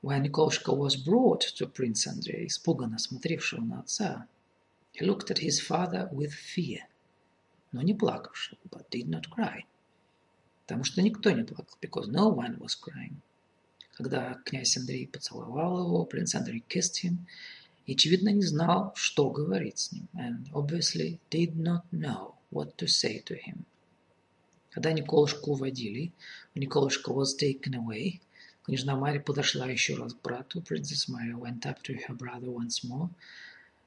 when 0.00 0.22
Николушка 0.22 0.72
was 0.72 0.96
brought 0.96 1.42
to 1.58 1.70
Prince 1.70 2.06
Andrei, 2.06 2.46
испуганно 2.46 2.98
смотревшего 2.98 3.60
на 3.60 3.80
отца, 3.80 4.26
he 4.94 5.04
looked 5.04 5.30
at 5.30 5.38
his 5.38 5.60
father 5.60 6.08
with 6.10 6.32
fear– 6.32 6.80
но 7.72 7.82
не 7.82 7.94
плакавшего, 7.94 8.58
but 8.70 8.88
did 8.90 9.06
not 9.06 9.24
cry. 9.30 9.62
Потому 10.66 10.84
что 10.84 11.02
никто 11.02 11.30
не 11.30 11.44
плакал, 11.44 11.76
because 11.80 12.08
no 12.08 12.34
one 12.34 12.58
was 12.58 12.76
crying. 12.80 13.16
Когда 13.92 14.34
князь 14.44 14.76
Андрей 14.76 15.06
поцеловал 15.06 15.84
его, 15.84 16.04
принц 16.04 16.34
Андрей 16.34 16.64
kissed 16.68 17.04
him, 17.04 17.18
и, 17.86 17.94
очевидно, 17.94 18.30
не 18.30 18.42
знал, 18.42 18.92
что 18.96 19.30
говорить 19.30 19.78
с 19.78 19.92
ним, 19.92 20.08
and 20.14 20.50
obviously 20.52 21.18
did 21.30 21.54
not 21.54 21.82
know 21.92 22.34
what 22.50 22.74
to 22.76 22.86
say 22.86 23.22
to 23.24 23.36
him. 23.36 23.64
Когда 24.70 24.92
Николушку 24.92 25.52
уводили, 25.52 26.12
Николушка 26.54 27.10
was 27.10 27.36
taken 27.40 27.74
away, 27.74 28.20
княжна 28.64 28.96
Мария 28.96 29.20
подошла 29.22 29.66
еще 29.66 29.94
раз 29.94 30.12
к 30.14 30.20
брату, 30.20 30.60
Princess 30.60 31.08
Maria 31.08 31.38
went 31.38 31.64
up 31.64 31.80
to 31.82 31.94
her 31.94 32.14
brother 32.14 32.50
once 32.50 32.84
more, 32.84 33.08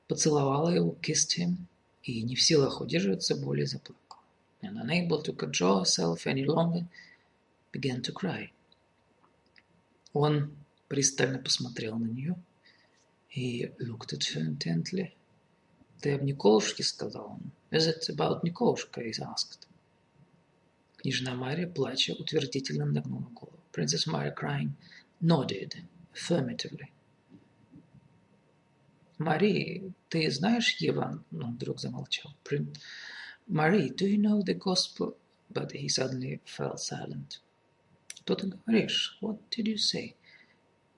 поцеловала 0.07 0.69
его, 0.69 0.95
kissed 1.01 1.37
him, 1.37 1.67
и 2.03 2.23
не 2.23 2.35
в 2.35 2.41
силах 2.41 2.81
удерживаться, 2.81 3.35
более 3.35 3.65
заплакала. 3.65 4.21
And 4.61 4.77
unable 4.77 5.21
to 5.23 5.33
control 5.33 5.79
herself 5.79 6.25
any 6.25 6.45
longer, 6.45 6.85
began 7.71 8.01
to 8.01 8.13
cry. 8.13 8.51
Он 10.13 10.51
пристально 10.87 11.39
посмотрел 11.39 11.97
на 11.97 12.07
нее. 12.07 12.35
He 13.29 13.71
looked 13.79 14.11
at 14.13 14.23
her 14.33 14.41
intently. 14.41 15.11
«Ты 16.01 16.13
об 16.13 16.23
Николушке?»— 16.23 16.83
сказал 16.83 17.31
он. 17.33 17.51
«Is 17.71 17.87
it 17.87 18.09
about 18.09 18.43
Николушка?»— 18.43 19.01
he 19.05 19.11
asked. 19.11 19.67
Княжна 20.97 21.35
Мария, 21.35 21.67
плача, 21.67 22.13
утвердительно 22.13 22.85
нагнула 22.85 23.29
голову. 23.33 23.59
Princess 23.71 24.07
Maria, 24.07 24.33
crying, 24.33 24.71
nodded 25.21 25.75
affirmatively. 26.13 26.91
Мари, 29.19 29.93
ты 30.07 30.31
знаешь 30.31 30.77
Еван? 30.77 31.25
Он 31.33 31.55
вдруг 31.55 31.79
замолчал. 31.81 32.33
Мари, 33.47 33.89
do 33.89 34.07
you 34.07 34.17
know 34.17 34.41
the 34.41 34.53
gospel? 34.53 35.17
But 35.51 35.73
he 35.73 35.89
suddenly 35.89 36.39
fell 36.45 36.77
silent. 36.77 37.41
Что 38.15 38.35
ты 38.35 38.47
говоришь? 38.47 39.17
What 39.21 39.39
did 39.49 39.67
you 39.67 39.77
say? 39.77 40.15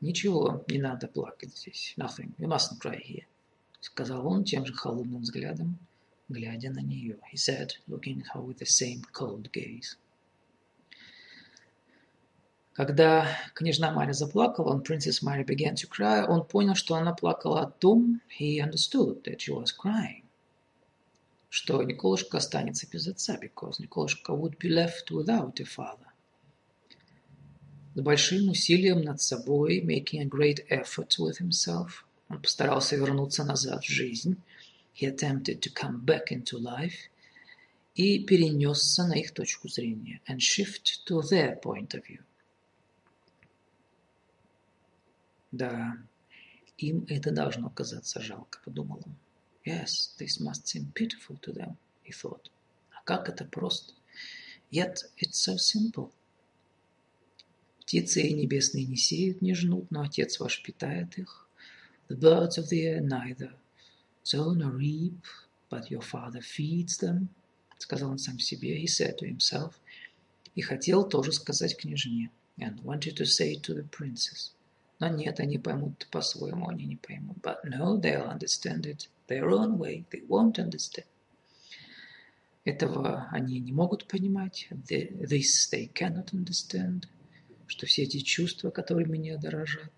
Ничего, 0.01 0.63
не 0.67 0.77
надо 0.77 1.07
плакать 1.07 1.57
здесь. 1.57 1.95
Nothing. 1.97 2.35
You 2.37 2.47
mustn't 2.47 2.79
cry 2.79 3.01
here. 3.01 3.25
Сказал 3.79 4.27
он 4.27 4.43
тем 4.43 4.67
же 4.67 4.73
холодным 4.73 5.21
взглядом, 5.21 5.79
глядя 6.29 6.69
на 6.69 6.81
нее. 6.81 7.17
He 7.33 7.37
said, 7.37 7.71
looking 7.87 8.21
at 8.21 8.35
her 8.35 8.41
with 8.41 8.59
the 8.59 8.67
same 8.67 9.01
cold 9.13 9.51
gaze. 9.51 9.97
Когда 12.73 13.27
княжна 13.53 13.91
Мария 13.91 14.13
заплакала, 14.13 14.73
and 14.73 14.85
Princess 14.85 15.21
Mary 15.21 15.43
began 15.43 15.75
to 15.75 15.89
cry, 15.89 16.25
он 16.25 16.45
понял, 16.45 16.73
что 16.73 16.95
она 16.95 17.11
плакала 17.11 17.63
о 17.63 17.69
том, 17.69 18.21
he 18.39 18.61
understood 18.61 19.23
that 19.23 19.39
she 19.39 19.53
was 19.53 19.73
crying, 19.77 20.23
что 21.49 21.83
Николушка 21.83 22.37
останется 22.37 22.87
без 22.89 23.07
отца, 23.09 23.37
because 23.37 23.79
Николушка 23.79 24.31
would 24.31 24.57
be 24.57 24.69
left 24.69 25.11
without 25.11 25.59
a 25.59 25.65
father. 25.65 26.07
С 27.93 27.99
большим 27.99 28.49
усилием 28.49 29.01
над 29.01 29.19
собой, 29.19 29.81
making 29.81 30.21
a 30.21 30.25
great 30.25 30.65
effort 30.69 31.19
with 31.19 31.41
himself, 31.41 32.05
он 32.29 32.41
постарался 32.41 32.95
вернуться 32.95 33.43
назад 33.43 33.83
в 33.83 33.89
жизнь, 33.89 34.37
he 34.95 35.05
attempted 35.13 35.59
to 35.59 35.69
come 35.73 35.99
back 36.05 36.31
into 36.31 36.57
life, 36.57 37.09
и 37.95 38.23
перенесся 38.23 39.05
на 39.05 39.19
их 39.19 39.33
точку 39.33 39.67
зрения, 39.67 40.21
and 40.25 40.37
shift 40.37 41.05
to 41.05 41.21
their 41.21 41.59
point 41.61 41.93
of 41.93 42.05
view. 42.07 42.21
Да, 45.51 45.97
им 46.77 47.05
это 47.09 47.31
должно 47.31 47.69
казаться 47.69 48.21
жалко, 48.21 48.59
подумал 48.63 49.01
он. 49.05 49.15
Yes, 49.65 50.15
this 50.17 50.39
must 50.39 50.67
seem 50.67 50.91
pitiful 50.93 51.39
to 51.41 51.53
them, 51.53 51.77
he 52.03 52.11
thought. 52.11 52.49
А 52.91 53.03
как 53.03 53.29
это 53.29 53.45
просто. 53.45 53.93
Yet 54.71 54.97
it's 55.17 55.33
so 55.33 55.57
simple. 55.57 56.11
Птицы 57.81 58.21
и 58.21 58.33
небесные 58.33 58.85
не 58.85 58.95
сеют, 58.95 59.41
не 59.41 59.53
жнут, 59.53 59.91
но 59.91 60.01
Отец 60.01 60.39
ваш 60.39 60.63
питает 60.63 61.17
их. 61.17 61.47
The 62.07 62.17
birds 62.17 62.57
of 62.57 62.69
the 62.69 62.85
air 62.85 63.01
neither 63.01 63.53
sow 64.23 64.53
nor 64.53 64.71
reap, 64.71 65.23
but 65.69 65.89
your 65.89 66.01
Father 66.01 66.41
feeds 66.41 66.99
them, 66.99 67.27
сказал 67.77 68.11
он 68.11 68.17
сам 68.17 68.39
себе, 68.39 68.81
he 68.81 68.87
said 68.87 69.17
to 69.17 69.27
himself, 69.27 69.73
и 70.55 70.61
хотел 70.61 71.07
тоже 71.07 71.31
сказать 71.31 71.77
княжне, 71.77 72.29
and 72.57 72.81
wanted 72.83 73.15
to 73.15 73.25
say 73.25 73.55
to 73.55 73.73
the 73.73 73.87
princess, 73.89 74.53
но 75.01 75.07
нет, 75.07 75.39
они 75.39 75.57
поймут 75.57 76.07
по-своему, 76.11 76.69
они 76.69 76.85
не 76.85 76.95
поймут. 76.95 77.37
But 77.41 77.63
no, 77.63 77.99
they'll 77.99 78.29
understand 78.29 78.85
it 78.85 79.09
their 79.27 79.49
own 79.49 79.79
way. 79.79 80.05
They 80.11 80.23
won't 80.27 80.59
understand. 80.59 81.07
Этого 82.65 83.27
они 83.31 83.59
не 83.59 83.71
могут 83.71 84.07
понимать. 84.07 84.67
This 84.69 85.71
they 85.71 85.91
cannot 85.91 86.33
understand. 86.33 87.07
Что 87.65 87.87
все 87.87 88.03
эти 88.03 88.19
чувства, 88.19 88.69
которыми 88.69 89.17
меня 89.17 89.37
дорожат, 89.37 89.91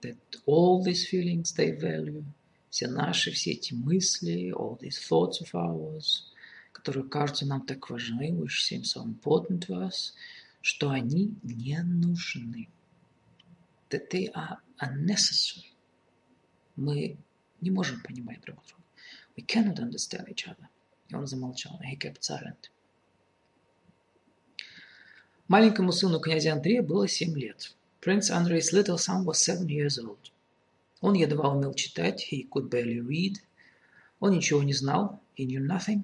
that 0.00 0.16
all 0.46 0.82
these 0.82 1.04
feelings 1.04 1.54
they 1.54 1.78
value, 1.78 2.24
все 2.70 2.88
наши, 2.88 3.30
все 3.32 3.52
эти 3.52 3.74
мысли, 3.74 4.54
all 4.56 4.78
these 4.80 4.98
thoughts 4.98 5.42
of 5.42 5.50
ours, 5.52 6.32
которые 6.72 7.06
кажутся 7.10 7.44
нам 7.44 7.66
так 7.66 7.90
важны, 7.90 8.32
which 8.32 8.64
seem 8.64 8.84
so 8.84 9.04
important 9.04 9.66
to 9.66 9.86
us, 9.86 10.14
что 10.62 10.88
они 10.88 11.34
не 11.42 11.82
нужны 11.82 12.70
that 13.90 14.10
they 14.10 14.30
are 14.34 14.58
unnecessary. 14.78 15.72
Мы 16.76 17.16
не 17.60 17.70
можем 17.70 18.00
понимать 18.02 18.40
друг 18.42 18.64
друга. 18.66 18.84
We 19.36 19.44
cannot 19.44 19.78
understand 19.78 20.28
each 20.28 20.46
other. 20.46 20.68
И 21.08 21.14
он 21.14 21.26
замолчал. 21.26 21.80
He 21.82 21.96
kept 21.96 22.22
silent. 22.22 22.70
Маленькому 25.48 25.92
сыну 25.92 26.20
князя 26.20 26.52
Андрея 26.52 26.82
было 26.82 27.08
семь 27.08 27.36
лет. 27.36 27.74
Prince 28.00 28.30
Andrei's 28.30 28.72
little 28.72 28.98
son 28.98 29.24
was 29.24 29.38
seven 29.38 29.68
years 29.68 29.98
old. 29.98 30.30
Он 31.00 31.14
едва 31.14 31.48
умел 31.48 31.74
читать, 31.74 32.26
he 32.30 32.48
could 32.48 32.68
barely 32.68 33.00
read. 33.00 33.36
Он 34.20 34.32
ничего 34.32 34.62
не 34.62 34.74
знал, 34.74 35.20
he 35.36 35.46
knew 35.46 35.64
nothing. 35.64 36.02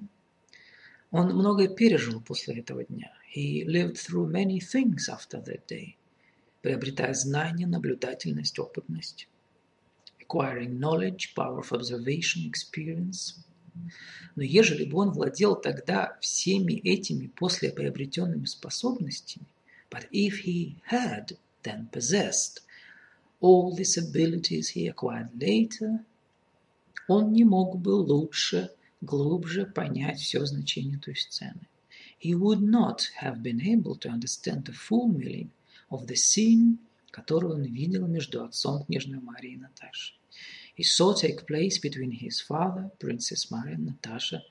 Он 1.11 1.27
многое 1.27 1.67
пережил 1.67 2.21
после 2.21 2.55
этого 2.59 2.83
дня. 2.83 3.13
He 3.33 3.63
lived 3.65 3.97
through 3.97 4.27
many 4.29 4.59
things 4.59 5.07
after 5.09 5.41
that 5.43 5.67
day 5.67 5.97
приобретая 6.65 7.13
знания, 7.13 7.67
наблюдательность, 7.67 8.57
опытность. 8.57 9.27
Acquiring 10.19 10.79
knowledge, 10.79 11.35
power 11.35 11.59
of 11.59 11.71
observation, 11.71 12.49
experience. 12.49 13.35
Но 14.35 14.41
ежели 14.41 14.85
бы 14.85 14.97
он 14.97 15.11
владел 15.11 15.55
тогда 15.55 16.17
всеми 16.21 16.73
этими 16.73 17.27
после 17.27 17.71
приобретенными 17.71 18.45
способностями, 18.45 19.45
but 19.91 20.07
if 20.11 20.43
he 20.43 20.77
had 20.89 21.37
then 21.61 21.87
possessed 21.91 22.63
all 23.39 23.75
these 23.75 23.95
abilities 23.95 24.69
he 24.69 24.87
acquired 24.87 25.29
later, 25.39 26.03
он 27.07 27.31
не 27.31 27.43
мог 27.43 27.77
бы 27.77 27.89
лучше, 27.89 28.71
глубже 29.01 29.67
понять 29.67 30.19
все 30.19 30.43
значение 30.45 30.97
той 30.97 31.15
сцены. 31.15 31.67
He 32.19 32.33
would 32.33 32.63
not 32.63 33.11
have 33.21 33.43
been 33.43 33.61
able 33.61 33.95
to 33.97 34.09
understand 34.09 34.65
the 34.65 34.73
full 34.73 35.07
meaning 35.07 35.51
of 35.90 36.06
the 36.06 36.16
scene, 36.16 36.78
которую 37.10 37.54
он 37.54 37.62
видел 37.62 38.06
между 38.06 38.44
отцом 38.44 38.84
княжной 38.84 39.20
Марии 39.20 39.54
и 39.54 39.56
Наташей. 39.56 40.18
He 40.76 40.84
saw 40.84 41.14
take 41.14 41.46
place 41.46 41.78
between 41.78 42.12
his 42.12 42.40
father, 42.40 42.90
Princess 42.98 43.50
Mary 43.50 43.74
and 43.74 43.86
Natasha, 43.86 44.42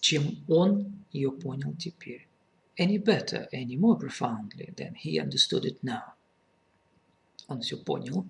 чем 0.00 0.44
он 0.48 1.04
ее 1.10 1.32
понял 1.32 1.74
теперь. 1.76 2.28
Any 2.76 2.98
better, 2.98 3.48
any 3.52 3.76
more 3.76 3.98
profoundly 3.98 4.72
than 4.76 4.94
he 4.94 5.18
understood 5.18 5.64
it 5.64 5.82
now. 5.82 6.14
Он 7.48 7.60
все 7.62 7.76
понял. 7.76 8.26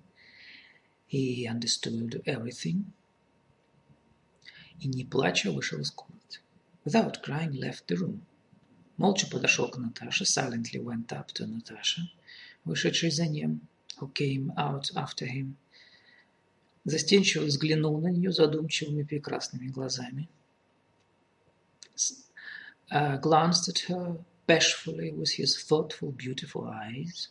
He 1.09 1.47
understood 1.47 2.23
everything. 2.25 2.85
И 4.81 4.89
не 4.89 5.05
плача 5.05 5.51
вышел 5.53 5.81
из 5.81 5.91
комнаты. 5.91 6.41
Without 6.85 7.23
crying, 7.23 7.53
left 7.53 7.87
the 7.89 7.97
room. 7.97 8.23
Молча 8.98 9.28
подошел 9.28 9.70
к 9.70 9.78
Наташе, 9.78 10.26
silently 10.26 10.80
went 10.80 11.12
up 11.12 11.28
to 11.34 11.48
Natasha, 11.48 12.02
вышедший 12.64 13.10
за 13.10 13.26
ним, 13.26 13.62
who 13.98 14.12
came 14.14 14.54
out 14.56 14.92
after 14.96 15.26
him. 15.26 15.56
Застенчиво 16.86 17.46
взглянул 17.46 18.00
на 18.00 18.10
нее 18.10 18.32
задумчивыми 18.32 19.04
прекрасными 19.04 19.68
глазами. 19.68 20.30
Uh, 22.92 23.18
glanced 23.18 23.70
at 23.70 23.80
her 23.88 24.18
bashfully 24.46 25.12
with 25.12 25.32
his 25.32 25.58
thoughtful, 25.58 26.12
beautiful 26.12 26.66
eyes. 26.66 27.30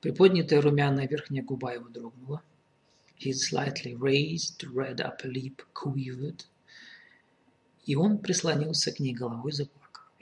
Приподнятая 0.00 0.60
румяная 0.60 1.06
верхняя 1.06 1.44
губа 1.44 1.74
его 1.74 1.88
дрогнула. 1.88 2.42
His 3.16 3.48
slightly 3.48 3.94
raised 3.94 4.64
red 4.64 5.00
upper 5.00 5.28
lip 5.28 5.62
quivered. 5.72 6.46
И 7.84 7.94
он 7.94 8.18
прислонился 8.18 8.90
к 8.90 8.98
ней 8.98 9.14
головой 9.14 9.52
за 9.52 9.66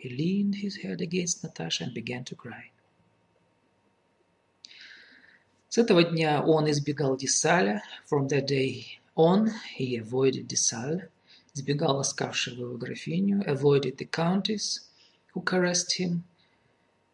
He 0.01 0.09
leaned 0.09 0.55
his 0.55 0.77
head 0.77 1.03
against 1.03 1.43
Natasha 1.45 1.85
and 1.85 1.93
began 1.93 2.25
to 2.25 2.35
cry. 2.35 2.71
С 5.69 5.77
этого 5.77 6.03
дня 6.03 6.43
он 6.43 6.71
избегал 6.71 7.19
Десаля. 7.19 7.83
From 8.09 8.27
that 8.29 8.47
day 8.47 8.99
on, 9.15 9.51
he 9.77 9.99
avoided 9.99 10.49
Desal, 10.49 11.03
избегал 11.55 11.99
ласкавшего 11.99 12.63
его 12.63 12.79
графиню, 12.79 13.45
avoided 13.47 13.99
the 13.99 14.07
countess, 14.07 14.89
who 15.35 15.43
caressed 15.43 15.93
him, 15.99 16.25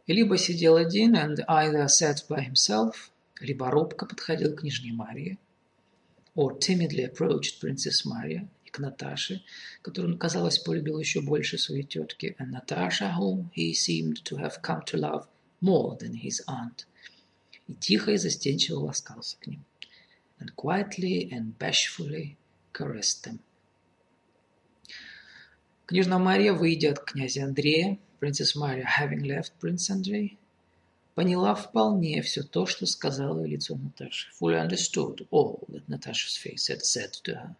и 0.06 0.12
либо 0.12 0.38
сидел 0.38 0.76
один 0.76 1.16
and 1.16 1.44
either 1.48 1.88
sat 1.88 2.24
by 2.28 2.40
himself, 2.40 3.10
либо 3.40 3.68
робко 3.68 4.06
подходил 4.06 4.54
к 4.54 4.60
княжне 4.60 4.92
Марии, 4.92 5.38
or 6.36 6.56
timidly 6.56 7.02
approached 7.02 7.60
Princess 7.60 8.04
Maria, 8.04 8.48
к 8.76 8.78
Наташе, 8.78 9.42
которую, 9.80 10.18
казалось, 10.18 10.58
полюбил 10.58 10.98
еще 11.00 11.22
больше 11.22 11.56
своей 11.56 11.82
тетки, 11.82 12.36
and 12.38 12.50
Natasha, 12.50 13.14
whom 13.18 13.50
he 13.56 13.72
seemed 13.72 14.22
to 14.24 14.36
have 14.36 14.60
come 14.60 14.84
to 14.84 14.98
love 14.98 15.26
more 15.62 15.96
than 15.96 16.12
his 16.12 16.42
aunt, 16.46 16.86
и 17.68 17.72
тихо 17.72 18.12
и 18.12 18.18
застенчиво 18.18 18.80
ласкался 18.80 19.38
к 19.40 19.46
ним, 19.46 19.64
and 20.38 20.54
quietly 20.54 21.30
and 21.32 21.56
bashfully 21.58 22.36
caressed 22.74 23.24
them. 23.24 23.40
Княжна 25.86 26.18
Мария, 26.18 26.52
выйдя 26.52 26.90
от 26.90 27.00
князя 27.00 27.44
Андрея, 27.44 27.98
Princess 28.20 28.54
Maria, 28.54 28.84
having 28.84 29.22
left 29.22 29.52
Prince 29.58 29.88
Andrei, 29.90 30.36
поняла 31.14 31.54
вполне 31.54 32.20
все 32.20 32.42
то, 32.42 32.66
что 32.66 32.84
сказала 32.84 33.42
лицо 33.42 33.74
Наташи. 33.76 34.28
Fully 34.38 34.58
understood 34.58 35.26
all 35.30 35.64
that 35.68 35.88
Natasha's 35.88 36.36
face 36.36 36.68
had 36.68 36.82
said 36.82 37.12
to 37.24 37.34
her. 37.36 37.56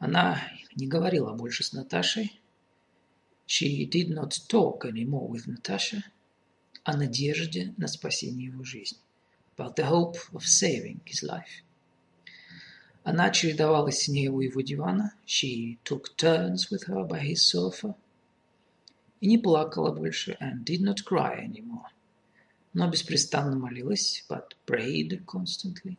Она 0.00 0.42
не 0.74 0.88
говорила 0.88 1.32
больше 1.34 1.62
с 1.62 1.72
Наташей. 1.72 2.40
She 3.46 3.88
did 3.88 4.08
not 4.08 4.32
talk 4.48 4.84
anymore 4.84 5.28
with 5.28 5.46
Natasha 5.46 6.02
о 6.82 6.96
надежде 6.96 7.72
на 7.76 7.86
спасение 7.86 8.46
его 8.46 8.64
жизни. 8.64 8.98
about 9.60 9.76
the 9.76 9.84
hope 9.84 10.16
of 10.32 10.46
saving 10.46 11.00
his 11.04 11.22
life. 11.22 11.62
Она 13.04 13.30
чередовалась 13.30 14.04
с 14.04 14.08
ней 14.08 14.28
у 14.28 14.40
его 14.40 14.60
дивана. 14.62 15.14
She 15.26 15.78
took 15.84 16.16
turns 16.16 16.70
with 16.70 16.86
her 16.88 17.06
by 17.06 17.20
his 17.20 17.42
sofa. 17.42 17.94
И 19.20 19.26
не 19.26 19.36
плакала 19.36 19.92
больше 19.94 20.36
and 20.40 20.64
did 20.64 20.80
not 20.80 21.04
cry 21.04 21.44
anymore. 21.44 21.90
Но 22.72 22.88
беспрестанно 22.88 23.56
молилась, 23.56 24.24
but 24.28 24.54
prayed 24.66 25.24
constantly, 25.26 25.98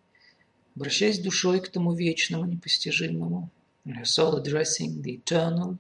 обращаясь 0.75 1.19
душой 1.19 1.59
к 1.59 1.69
тому 1.69 1.93
вечному, 1.93 2.45
непостижимому, 2.45 3.51
and 3.85 3.95
her 3.97 4.05
soul 4.05 4.35
addressing 4.35 5.01
the 5.01 5.15
eternal, 5.15 5.79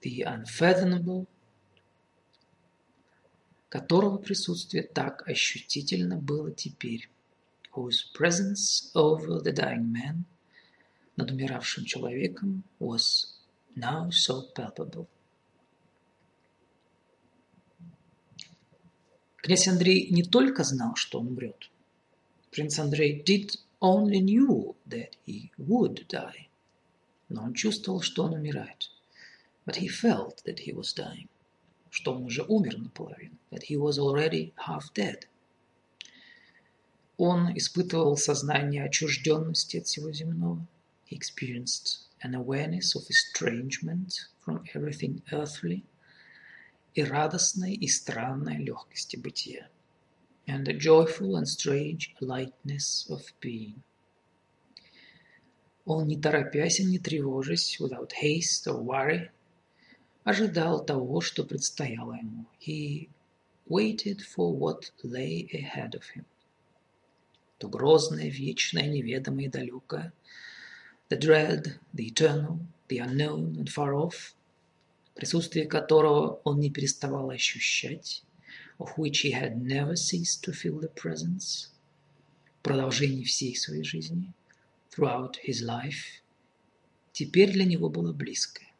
the 0.00 0.22
unfathomable, 0.22 1.26
которого 3.68 4.18
присутствие 4.18 4.84
так 4.84 5.26
ощутительно 5.28 6.16
было 6.16 6.52
теперь, 6.52 7.08
whose 7.74 8.04
presence 8.14 8.90
over 8.94 9.40
the 9.42 9.52
dying 9.52 9.92
man, 9.92 10.24
над 11.16 11.30
умиравшим 11.30 11.84
человеком, 11.84 12.64
was 12.78 13.34
now 13.76 14.08
so 14.10 14.42
palpable. 14.54 15.06
Князь 19.36 19.68
Андрей 19.68 20.08
не 20.10 20.22
только 20.22 20.64
знал, 20.64 20.96
что 20.96 21.20
он 21.20 21.28
умрет. 21.28 21.70
Принц 22.50 22.78
Андрей 22.78 23.22
did 23.22 23.58
only 23.80 24.20
knew 24.20 24.74
that 24.86 25.16
he 25.26 25.50
would 25.58 26.06
die. 26.08 26.48
Но 27.29 27.43
он 27.43 27.53
чувствовал, 27.53 28.01
что 28.01 28.23
он 28.23 28.33
умирает. 28.33 28.89
But 29.65 29.77
he 29.77 29.87
felt 29.87 30.43
that 30.45 30.59
he 30.65 30.73
was 30.73 30.93
dying 30.93 31.27
что 31.89 32.13
он 32.13 32.23
уже 32.23 32.43
умер 32.43 32.77
наполовину, 32.77 33.37
that 33.51 33.63
he 33.63 33.75
was 33.75 33.97
already 33.97 34.53
half 34.67 34.93
dead. 34.93 35.25
Он 37.17 37.57
испытывал 37.57 38.15
сознание 38.15 38.85
отчужденности 38.85 39.77
от 39.77 39.87
всего 39.87 40.11
земного. 40.11 40.65
He 41.05 41.17
experienced 41.17 42.07
an 42.21 42.35
awareness 42.35 42.95
of 42.95 43.09
estrangement 43.09 44.29
from 44.45 44.63
everything 44.73 45.21
earthly 45.31 45.83
и 46.93 47.03
радостной 47.03 47.73
и 47.73 47.87
странной 47.87 48.57
легкости 48.57 49.17
бытия. 49.17 49.67
And 50.47 50.67
a 50.67 50.73
joyful 50.73 51.35
and 51.35 51.47
strange 51.47 52.15
lightness 52.21 53.07
of 53.09 53.21
being. 53.41 53.83
Он, 55.86 56.06
не 56.06 56.18
торопясь 56.18 56.80
и 56.80 56.84
не 56.84 56.98
тревожась, 56.98 57.78
without 57.78 58.12
haste 58.22 58.66
or 58.66 58.82
worry, 58.82 59.28
ожидал 60.24 60.84
того, 60.84 61.20
что 61.20 61.44
предстояло 61.44 62.14
ему. 62.14 62.46
He 62.58 63.10
waited 63.68 64.20
for 64.20 64.56
what 64.56 64.92
lay 65.02 65.46
ahead 65.52 65.92
of 65.92 66.02
him. 66.14 66.24
То 67.58 67.68
грозное, 67.68 68.28
вечное, 68.28 68.88
неведомое 68.88 69.46
и 69.46 69.48
далекое, 69.48 70.12
the 71.10 71.18
dread, 71.18 71.78
the 71.92 72.08
eternal, 72.08 72.58
the 72.88 72.98
unknown 72.98 73.56
and 73.56 73.68
far 73.68 73.92
off, 73.94 74.34
присутствие 75.14 75.66
которого 75.66 76.40
он 76.44 76.60
не 76.60 76.70
переставал 76.70 77.30
ощущать, 77.30 78.22
of 78.78 78.96
which 78.96 79.22
he 79.22 79.32
had 79.32 79.62
never 79.62 79.94
ceased 79.94 80.42
to 80.42 80.52
feel 80.52 80.80
the 80.80 80.92
presence, 80.94 81.68
в 82.58 82.62
продолжении 82.62 83.24
всей 83.24 83.54
своей 83.54 83.84
жизни, 83.84 84.32
throughout 84.94 85.36
his 85.42 85.62
life, 85.62 86.22
теперь 87.12 87.52
для 87.52 87.64
него 87.64 87.88
было 87.88 88.12
близкое 88.12 88.74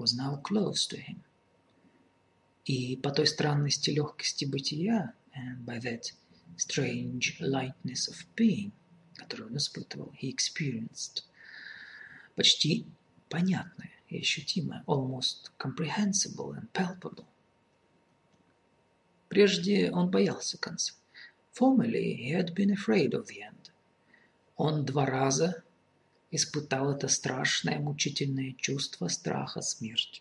was 0.00 0.16
now 0.16 0.40
close 0.42 0.86
to 0.86 0.96
him. 0.96 1.22
И 2.64 2.96
по 2.96 3.10
той 3.10 3.26
странности 3.26 3.90
легкости 3.90 4.44
бытия, 4.44 5.12
and 5.34 5.64
by 5.64 5.78
that 5.78 6.12
strange 6.56 7.38
lightness 7.40 8.08
of 8.08 8.16
being, 8.36 8.72
которую 9.16 9.50
он 9.50 9.56
испытывал, 9.56 10.12
he 10.20 10.28
experienced, 10.28 11.24
почти 12.34 12.86
понятное 13.28 13.92
и 14.08 14.18
ощутимое, 14.18 14.82
almost 14.86 15.50
comprehensible 15.58 16.52
and 16.54 16.70
palpable. 16.72 17.26
Прежде 19.28 19.90
он 19.90 20.10
боялся 20.10 20.58
конца. 20.58 20.94
Formerly 21.52 22.14
he 22.14 22.30
had 22.30 22.54
been 22.54 22.70
afraid 22.70 23.12
of 23.12 23.26
the 23.26 23.42
end. 23.42 23.59
Он 24.62 24.84
два 24.84 25.06
раза 25.06 25.64
испытал 26.30 26.92
это 26.92 27.08
страшное 27.08 27.78
мучительное 27.78 28.52
чувство 28.58 29.08
страха 29.08 29.62
смерти. 29.62 30.20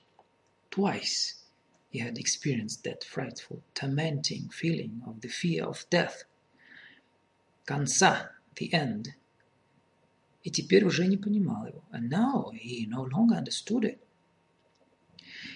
Twice 0.71 1.43
he 1.91 1.99
had 1.99 2.17
experienced 2.17 2.83
that 2.83 3.03
frightful, 3.03 3.61
tormenting 3.73 4.49
feeling 4.49 5.01
of 5.05 5.19
the 5.19 5.27
fear 5.27 5.65
of 5.65 5.85
death. 5.89 6.23
Конца, 7.65 8.31
the 8.55 8.71
end. 8.71 9.07
И 10.43 10.49
теперь 10.49 10.85
уже 10.85 11.05
не 11.07 11.17
понимал 11.17 11.67
его. 11.67 11.83
And 11.91 12.09
now 12.09 12.53
he 12.53 12.87
no 12.87 13.03
longer 13.03 13.35
understood 13.35 13.83
it. 13.83 13.99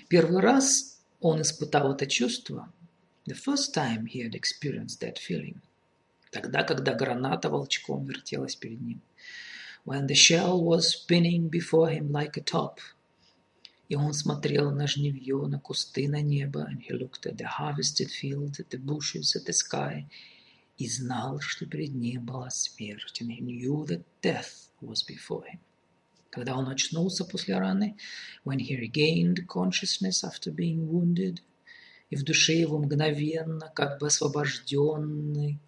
Первый 0.09 0.41
раз 0.41 0.99
он 1.21 1.41
испытал 1.41 1.93
это 1.93 2.05
чувство. 2.05 2.69
The 3.27 3.35
first 3.35 3.73
time 3.73 4.07
he 4.07 4.19
had 4.19 4.35
experienced 4.35 4.99
that 4.99 5.19
feeling. 5.19 5.61
Тогда, 6.33 6.63
когда 6.63 6.93
граната 6.93 7.49
волчком 7.49 8.05
вертелась 8.05 8.55
перед 8.55 8.81
ним 8.81 9.01
when 9.85 10.07
the 10.07 10.15
shell 10.15 10.63
was 10.63 10.93
spinning 10.93 11.49
before 11.49 11.89
him 11.89 12.11
like 12.11 12.37
a 12.37 12.41
top. 12.41 12.79
И 13.89 13.95
он 13.95 14.13
смотрел 14.13 14.71
на 14.71 14.87
жневье, 14.87 15.45
на 15.47 15.59
кусты, 15.59 16.07
на 16.07 16.21
небо, 16.21 16.67
and 16.69 16.81
he 16.81 16.93
looked 16.93 17.25
at 17.25 17.37
the 17.37 17.45
harvested 17.45 18.09
field, 18.09 18.59
at 18.59 18.69
the 18.69 18.79
bushes, 18.79 19.35
at 19.35 19.45
the 19.45 19.53
sky, 19.53 20.05
и 20.77 20.87
знал, 20.87 21.39
что 21.41 21.65
перед 21.65 21.93
ним 21.93 22.25
была 22.25 22.49
смерть, 22.49 23.21
and 23.21 23.29
he 23.29 23.41
knew 23.41 23.85
that 23.85 24.03
death 24.21 24.69
was 24.81 25.03
before 25.05 25.43
him. 25.45 25.59
Когда 26.29 26.55
он 26.55 26.69
очнулся 26.69 27.25
после 27.25 27.59
раны, 27.59 27.97
when 28.45 28.59
he 28.59 28.75
regained 28.75 29.45
consciousness 29.47 30.23
after 30.23 30.51
being 30.51 30.87
wounded, 30.89 31.41
и 32.09 32.15
в 32.15 32.23
душе 32.23 32.53
его 32.53 32.79
мгновенно, 32.79 33.69
как 33.75 33.99
бы 33.99 34.07
освобожденный, 34.07 35.59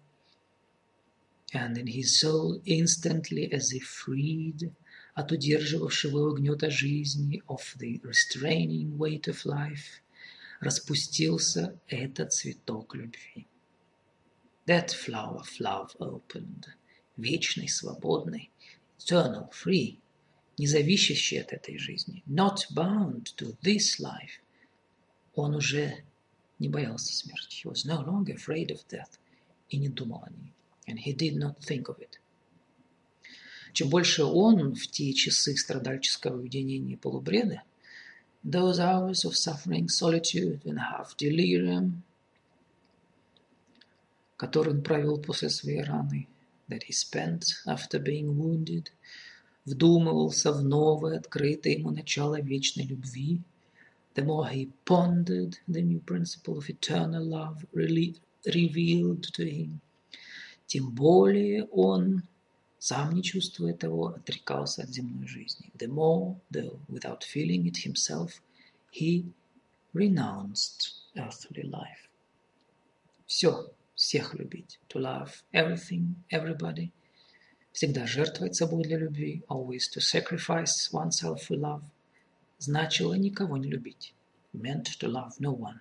and 1.53 1.77
in 1.77 1.87
his 1.87 2.17
soul 2.17 2.61
instantly 2.65 3.51
as 3.51 3.73
if 3.73 3.83
freed 3.83 4.73
от 5.13 5.31
удерживавшего 5.31 6.19
его 6.19 6.33
гнета 6.33 6.69
жизни, 6.69 7.43
of 7.47 7.75
the 7.77 7.99
restraining 8.03 8.97
weight 8.97 9.27
of 9.27 9.45
life, 9.45 10.01
распустился 10.61 11.77
этот 11.87 12.31
цветок 12.31 12.95
любви. 12.95 13.47
That 14.65 14.91
flower 14.91 15.41
of 15.41 15.59
love 15.59 15.95
opened, 15.99 16.67
вечный, 17.17 17.67
свободный, 17.67 18.49
eternal, 18.97 19.51
free, 19.51 19.99
не 20.57 20.67
зависящий 20.67 21.41
от 21.41 21.51
этой 21.51 21.77
жизни, 21.77 22.23
not 22.25 22.71
bound 22.73 23.35
to 23.35 23.57
this 23.61 23.99
life. 23.99 24.39
Он 25.35 25.55
уже 25.55 26.05
не 26.59 26.69
боялся 26.69 27.13
смерти. 27.13 27.63
He 27.63 27.69
was 27.69 27.85
no 27.85 28.01
longer 28.01 28.35
afraid 28.35 28.71
of 28.71 28.87
death 28.87 29.19
и 29.67 29.77
не 29.77 29.89
думал 29.89 30.23
о 30.23 30.29
ней 30.29 30.53
and 30.87 30.99
he 30.99 31.13
did 31.13 31.35
not 31.35 31.59
think 31.59 31.87
of 31.89 31.99
it. 31.99 32.19
Чем 33.73 33.89
больше 33.89 34.23
он 34.23 34.75
в 34.75 34.87
те 34.87 35.13
часы 35.13 35.55
страдальческого 35.55 36.41
уединения 36.41 36.93
и 36.93 36.97
полубреда, 36.97 37.63
those 38.43 38.79
hours 38.79 39.23
of 39.23 39.35
suffering, 39.35 39.87
solitude 39.87 40.61
and 40.65 40.79
half 40.79 41.15
delirium, 41.17 42.01
которые 44.37 44.75
он 44.75 44.81
провел 44.81 45.19
после 45.19 45.49
своей 45.49 45.83
раны, 45.83 46.27
that 46.67 46.83
he 46.83 46.91
spent 46.91 47.43
after 47.65 47.99
being 47.99 48.35
wounded, 48.35 48.91
вдумывался 49.65 50.51
в 50.51 50.63
новое, 50.63 51.17
открытое 51.17 51.73
ему 51.73 51.91
начало 51.91 52.41
вечной 52.41 52.85
любви, 52.85 53.39
the 54.15 54.25
more 54.25 54.49
he 54.51 54.69
pondered 54.85 55.57
the 55.67 55.81
new 55.81 56.01
principle 56.01 56.57
of 56.57 56.69
eternal 56.69 57.23
love 57.23 57.65
really 57.71 58.15
revealed 58.45 59.23
to 59.33 59.45
him, 59.45 59.79
тем 60.66 60.90
более 60.90 61.64
он, 61.66 62.22
сам 62.78 63.14
не 63.14 63.22
чувствуя 63.22 63.72
того, 63.72 64.08
отрекался 64.08 64.82
от 64.82 64.90
земной 64.90 65.26
жизни. 65.26 65.70
The 65.78 65.88
more, 65.88 66.36
though 66.50 66.80
without 66.88 67.22
feeling 67.22 67.64
it 67.66 67.86
himself, 67.86 68.40
he 68.90 69.32
renounced 69.94 71.04
earthly 71.14 71.62
life. 71.62 72.10
Все, 73.26 73.72
всех 73.94 74.34
любить. 74.34 74.80
To 74.88 75.00
love 75.00 75.44
everything, 75.52 76.14
everybody. 76.30 76.90
Всегда 77.72 78.06
жертвовать 78.06 78.56
собой 78.56 78.84
для 78.84 78.98
любви. 78.98 79.44
Always 79.48 79.88
to 79.94 80.00
sacrifice 80.00 80.90
oneself 80.92 81.46
for 81.48 81.56
love. 81.56 81.84
Значило 82.58 83.14
никого 83.14 83.56
не 83.56 83.68
любить. 83.68 84.14
Meant 84.52 84.86
to 84.98 85.08
love 85.08 85.38
no 85.38 85.56
one. 85.56 85.78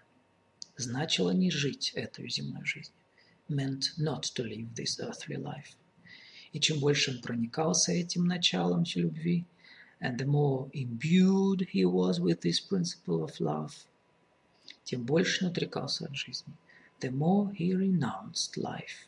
Значило 0.78 1.32
не 1.32 1.50
жить 1.50 1.92
этой 1.96 2.30
земной 2.30 2.66
жизнью 2.66 3.05
meant 3.50 3.92
not 3.98 4.24
to 4.36 4.44
live 4.44 4.74
this 4.76 5.00
earthly 5.00 5.38
life. 5.38 5.76
И 6.54 6.60
чем 6.60 6.80
больше 6.80 7.12
он 7.12 7.22
проникался 7.22 7.92
этим 7.92 8.26
началом 8.26 8.84
любви, 8.96 9.46
and 10.02 10.18
the 10.18 10.26
more 10.26 10.70
imbued 10.74 11.68
he 11.72 11.86
was 11.86 12.20
with 12.20 12.42
this 12.42 12.60
principle 12.60 13.24
of 13.24 13.40
love, 13.40 13.74
тем 14.84 15.04
больше 15.06 15.46
он 15.46 15.52
отрекался 15.52 16.06
от 16.06 16.16
жизни. 16.16 16.54
The 17.02 17.12
more 17.12 17.54
he 17.54 17.74
renounced 17.74 18.56
life. 18.58 19.08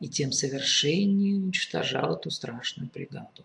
и 0.00 0.08
тем 0.08 0.32
совершеннее 0.32 1.36
уничтожал 1.36 2.16
эту 2.16 2.30
страшную 2.30 2.90
бригаду. 2.92 3.44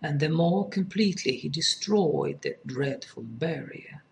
And 0.00 0.18
the 0.18 0.28
more 0.28 0.68
completely 0.68 1.36
he 1.36 1.48
destroyed 1.48 2.40
that 2.42 2.64
dreadful 2.64 3.22
barrier, 3.22 4.02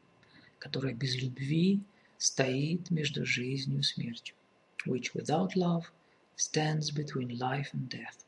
которая 0.58 0.94
без 0.94 1.16
любви 1.16 1.80
стоит 2.16 2.90
между 2.90 3.24
жизнью 3.24 3.80
и 3.80 3.82
смертью, 3.82 4.36
which 4.86 5.14
without 5.14 5.56
love 5.56 5.90
stands 6.36 6.90
between 6.90 7.38
life 7.38 7.70
and 7.72 7.88
death. 7.88 8.24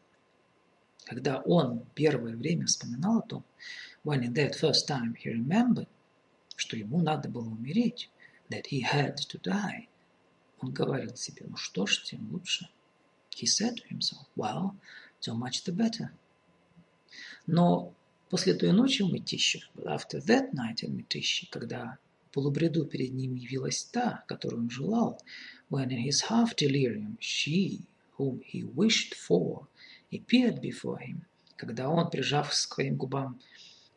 Когда 1.05 1.41
он 1.41 1.85
первое 1.95 2.37
время 2.37 2.67
вспоминал 2.67 3.19
о 3.19 3.23
том, 3.23 3.45
when 4.05 4.23
in 4.23 4.35
that 4.35 4.55
first 4.55 4.87
time 4.87 5.15
he 5.15 5.31
remembered, 5.31 5.89
что 6.57 6.77
ему 6.77 7.01
надо 7.01 7.29
было 7.29 7.49
умереть, 7.49 8.11
that 8.51 8.67
he 8.67 8.83
had 8.83 9.17
to 9.17 9.41
die, 9.41 9.89
он 10.61 10.73
говорил 10.73 11.17
себе, 11.17 11.47
ну 11.49 11.57
что 11.57 11.87
ж, 11.87 12.03
тем 12.05 12.31
лучше. 12.31 12.69
He 13.31 13.47
said 13.47 13.77
to 13.77 13.89
himself, 13.89 14.27
well, 14.37 14.77
so 15.21 15.35
much 15.35 15.65
the 15.65 15.73
better. 15.73 16.13
Но 17.47 17.93
после 18.31 18.55
той 18.55 18.73
ночи 18.73 19.03
в 19.03 19.09
Мытищах, 19.11 19.69
after 19.85 20.21
that 20.21 20.53
night 20.53 20.83
in 20.83 20.97
Мытищи, 20.97 21.49
когда 21.51 21.99
полубреду 22.33 22.85
перед 22.87 23.13
ним 23.13 23.35
явилась 23.35 23.85
та, 23.85 24.25
которую 24.27 24.63
он 24.63 24.71
желал, 24.71 25.21
when 25.71 25.91
in 25.91 26.03
his 26.05 26.23
half 26.29 26.57
delirium 26.57 27.17
she, 27.21 27.83
whom 28.19 28.41
he 28.41 28.65
wished 28.65 29.15
for, 29.15 29.67
appeared 30.11 30.61
before 30.61 30.99
him, 30.99 31.25
когда 31.57 31.89
он, 31.89 32.11
прижав 32.11 32.51
к 32.51 32.53
своим 32.53 32.97
губам 32.97 33.39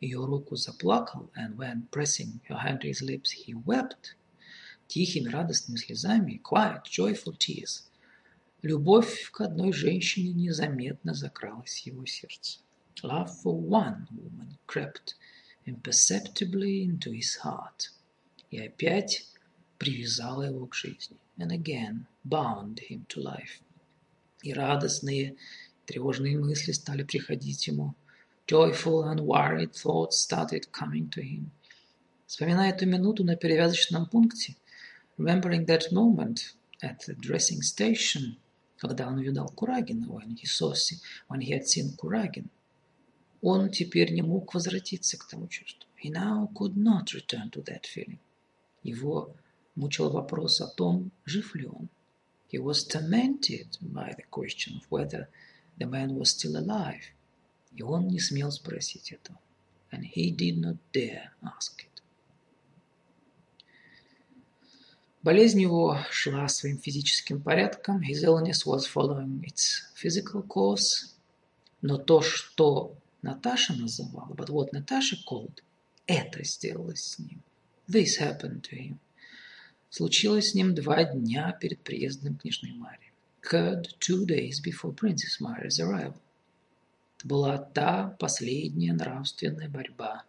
ее 0.00 0.24
руку, 0.24 0.56
заплакал, 0.56 1.30
and 1.34 1.56
when 1.56 1.88
pressing 1.90 2.40
her 2.48 2.58
hand 2.58 2.80
to 2.80 2.88
his 2.88 3.02
lips, 3.02 3.30
he 3.30 3.54
wept, 3.54 4.14
тихими 4.86 5.28
радостными 5.28 5.78
слезами, 5.78 6.36
quiet, 6.36 6.84
joyful 6.84 7.36
tears, 7.36 7.84
любовь 8.62 9.30
к 9.30 9.40
одной 9.40 9.72
женщине 9.72 10.32
незаметно 10.32 11.14
закралась 11.14 11.80
в 11.82 11.86
его 11.86 12.04
сердце. 12.04 12.60
Love 13.02 13.30
for 13.42 13.60
one 13.60 14.06
woman 14.10 14.56
crept 14.66 15.14
imperceptibly 15.66 16.82
into 16.84 17.12
his 17.12 17.36
heart. 17.36 17.90
И 18.50 18.58
опять 18.58 19.26
привязала 19.78 20.42
его 20.42 20.66
к 20.66 20.74
жизни. 20.74 21.16
And 21.38 21.50
again 21.50 22.06
bound 22.24 22.80
him 22.88 23.06
to 23.08 23.22
life. 23.22 23.60
И 24.42 24.52
радостные, 24.52 25.36
тревожные 25.86 26.38
мысли 26.38 26.72
стали 26.72 27.02
приходить 27.02 27.66
ему. 27.66 27.94
Joyful 28.46 29.04
and 29.04 29.20
worried 29.20 29.72
thoughts 29.72 30.18
started 30.18 30.70
coming 30.70 31.10
to 31.10 31.22
him. 31.22 31.50
Вспоминая 32.26 32.70
эту 32.70 32.86
минуту 32.86 33.24
на 33.24 33.36
перевязочном 33.36 34.06
пункте, 34.06 34.56
remembering 35.18 35.66
that 35.66 35.92
moment 35.92 36.54
at 36.82 36.98
the 37.06 37.14
dressing 37.16 37.60
station, 37.60 38.36
когда 38.78 39.08
он 39.08 39.18
увидал 39.18 39.48
Курагина, 39.48 40.06
when 40.08 40.36
he, 40.36 40.46
saw, 40.46 40.72
when 41.28 41.40
he 41.40 41.52
had 41.52 41.66
seen 41.66 41.96
Kuragin, 41.96 42.48
он 43.42 43.70
теперь 43.70 44.12
не 44.12 44.22
мог 44.22 44.54
возвратиться 44.54 45.16
к 45.18 45.28
тому 45.28 45.48
чувству. 45.48 45.88
He 46.02 46.10
now 46.10 46.48
could 46.54 46.76
not 46.76 47.12
return 47.14 47.50
to 47.50 47.62
that 47.64 47.84
feeling. 47.86 48.18
Его 48.86 49.34
мучил 49.74 50.10
вопрос 50.10 50.60
о 50.60 50.68
том, 50.68 51.10
жив 51.24 51.56
ли 51.56 51.66
он. 51.66 51.88
He 52.52 52.58
was 52.62 52.86
tormented 52.86 53.76
by 53.80 54.14
the 54.16 54.24
question 54.30 54.76
of 54.76 54.86
whether 54.90 55.26
the 55.76 55.86
man 55.86 56.16
was 56.16 56.30
still 56.30 56.56
alive. 56.56 57.02
И 57.74 57.82
он 57.82 58.06
не 58.06 58.20
смел 58.20 58.52
спросить 58.52 59.10
этого. 59.10 59.40
And 59.90 60.04
he 60.04 60.30
did 60.30 60.60
not 60.60 60.76
dare 60.92 61.32
ask 61.42 61.80
it. 61.80 62.02
Болезнь 65.22 65.60
его 65.60 65.98
шла 66.12 66.46
своим 66.46 66.78
физическим 66.78 67.42
порядком. 67.42 68.00
His 68.02 68.22
illness 68.22 68.64
was 68.64 68.86
following 68.86 69.42
its 69.42 69.82
physical 69.96 70.46
course. 70.46 71.16
Но 71.82 71.98
то, 71.98 72.22
что 72.22 72.96
Наташа 73.22 73.74
называла, 73.74 74.32
but 74.34 74.48
what 74.48 74.70
Natasha 74.72 75.16
called, 75.28 75.60
это 76.06 76.44
сделалось 76.44 77.02
с 77.02 77.18
ним. 77.18 77.42
This 77.88 78.16
happened 78.18 78.64
to 78.64 78.76
him. 78.76 78.98
Случилось 79.90 80.50
с 80.50 80.54
ним 80.54 80.74
два 80.74 81.04
дня 81.04 81.52
перед 81.52 81.80
приездом 81.82 82.36
княжной 82.36 82.72
Марии. 82.72 83.12
Occurred 83.40 83.86
two 84.00 84.26
days 84.26 84.60
before 84.60 84.92
Princess 84.92 85.40
Mary's 85.40 85.78
arrival. 85.78 86.20
Это 87.18 87.28
была 87.28 87.58
та 87.58 88.16
последняя 88.18 88.92
нравственная 88.92 89.68
борьба. 89.68 90.24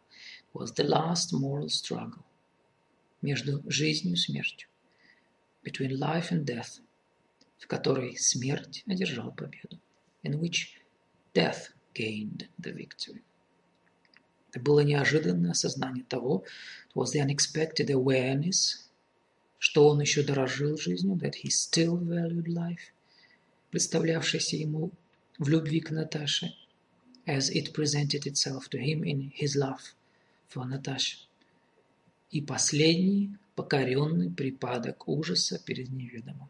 Was 0.54 0.74
the 0.76 0.88
last 0.88 1.34
moral 1.34 1.68
struggle. 1.68 2.24
Между 3.24 3.64
жизнью 3.70 4.14
и 4.14 4.18
смертью. 4.18 4.70
Between 5.64 5.98
life 5.98 6.32
and 6.32 6.46
death. 6.46 6.80
В 7.58 7.66
которой 7.66 8.16
смерть 8.18 8.84
одержал 8.86 9.32
победу. 9.32 9.80
In 10.24 10.40
which 10.40 10.78
death 11.34 11.74
gained 11.96 12.48
the 12.60 12.72
victory. 12.72 13.24
Это 14.52 14.60
было 14.60 14.80
неожиданное 14.80 15.52
осознание 15.52 16.04
того, 16.04 16.44
it 16.90 16.96
was 16.96 17.12
the 17.14 17.22
unexpected 17.22 17.90
awareness, 17.90 18.88
что 19.60 19.88
он 19.90 20.02
еще 20.02 20.24
дорожил 20.24 20.78
жизнью, 20.78 21.16
that 21.16 21.36
he 21.44 21.50
still 21.50 21.98
valued 21.98 22.48
life, 22.48 22.92
представлявшийся 23.72 24.56
ему 24.56 24.92
в 25.38 25.50
любви 25.50 25.82
к 25.82 25.92
Наташе, 25.92 26.54
as 27.26 27.50
it 27.52 27.74
presented 27.74 28.26
itself 28.26 28.70
to 28.70 28.80
him 28.80 29.04
in 29.04 29.32
his 29.36 29.56
love 29.56 29.82
for 30.50 30.66
Natasha. 30.66 31.18
И 32.32 32.42
последний 32.42 33.38
покоренный 33.56 34.30
припадок 34.30 35.08
ужаса 35.08 35.60
перед 35.60 35.90
неведомым. 35.90 36.50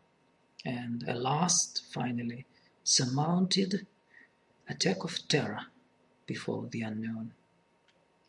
And 0.65 1.03
a 1.07 1.13
last, 1.13 1.83
finally, 1.93 2.45
surmounted 2.83 3.85
attack 4.67 5.03
of 5.03 5.27
terror 5.27 5.67
before 6.25 6.67
the 6.69 6.81
unknown. 6.81 7.31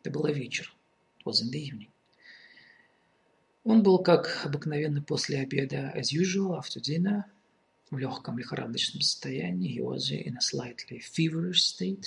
Это 0.01 0.11
было 0.11 0.31
вечер. 0.31 0.73
It 1.19 1.25
was 1.25 1.41
in 1.41 1.51
the 1.51 1.61
evening. 1.61 1.89
Он 3.65 3.83
был, 3.83 3.99
как 3.99 4.45
обыкновенно 4.45 5.01
после 5.01 5.41
обеда, 5.41 5.91
as 5.95 6.13
usual, 6.13 6.57
after 6.57 6.79
dinner, 6.81 7.23
в 7.91 7.97
легком 7.97 8.37
лихорадочном 8.37 9.01
состоянии. 9.01 9.77
He 9.77 9.83
was 9.83 10.11
in 10.11 10.37
a 10.37 10.41
slightly 10.41 10.99
feverish 10.99 11.61
state. 11.61 12.05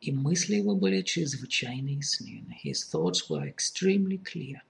И 0.00 0.12
мысли 0.12 0.56
его 0.56 0.74
были 0.74 1.02
чрезвычайно 1.02 1.88
ясны. 1.88 2.44
His 2.62 2.84
thoughts 2.92 3.28
were 3.30 3.48
extremely 3.48 4.22
clear. 4.22 4.60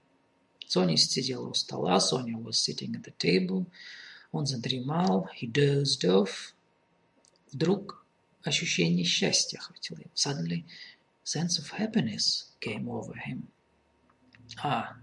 Соня 0.67 0.95
сидела 0.95 1.49
у 1.49 1.53
стола, 1.53 1.99
Соня 1.99 2.37
was 2.37 2.53
sitting 2.53 2.95
at 2.95 3.03
the 3.03 3.13
table. 3.17 3.65
Он 4.31 4.45
задремал, 4.45 5.27
he 5.39 5.51
dozed 5.51 6.03
off. 6.05 6.53
Вдруг 7.51 8.05
ощущение 8.43 9.05
счастья 9.05 9.57
охватило 9.57 9.99
его. 9.99 10.11
Suddenly, 10.15 10.65
sense 11.23 11.57
of 11.57 11.69
happiness 11.69 12.51
came 12.59 12.87
over 12.89 13.15
him. 13.15 13.47
А, 14.61 14.97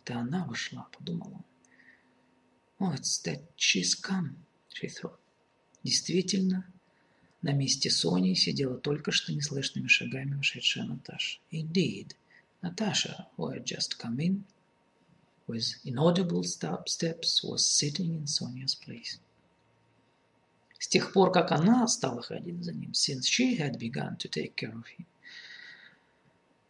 это 0.00 0.18
она 0.18 0.44
вошла, 0.44 0.88
подумал 0.92 1.32
он. 1.34 1.44
Oh, 2.80 2.92
it's 2.92 3.18
that 3.22 3.40
she's 3.56 3.94
come, 3.94 4.36
she 4.72 4.88
thought. 4.88 5.18
Действительно, 5.82 6.66
на 7.42 7.52
месте 7.52 7.90
Сони 7.90 8.34
сидела 8.34 8.78
только 8.78 9.12
что 9.12 9.32
неслышными 9.32 9.86
шагами 9.86 10.34
вошедшая 10.34 10.84
Наташа. 10.84 11.40
Indeed, 11.50 12.14
Natasha, 12.62 13.28
who 13.36 13.50
had 13.50 13.64
just 13.66 13.98
come 13.98 14.18
in, 14.18 14.44
with 15.46 15.74
inaudible 15.84 16.42
steps, 16.42 17.44
was 17.44 17.66
sitting 17.66 18.14
in 18.14 18.26
Sonia's 18.26 18.74
place. 18.74 19.20
С 20.78 20.88
тех 20.88 21.12
пор, 21.12 21.32
как 21.32 21.52
она 21.52 21.86
стала 21.88 22.22
ходить 22.22 22.62
за 22.62 22.72
ним, 22.72 22.92
since 22.92 23.26
she 23.26 23.56
had 23.56 23.78
begun 23.78 24.16
to 24.18 24.28
take 24.28 24.54
care 24.56 24.74
of 24.74 24.86
him, 24.86 25.06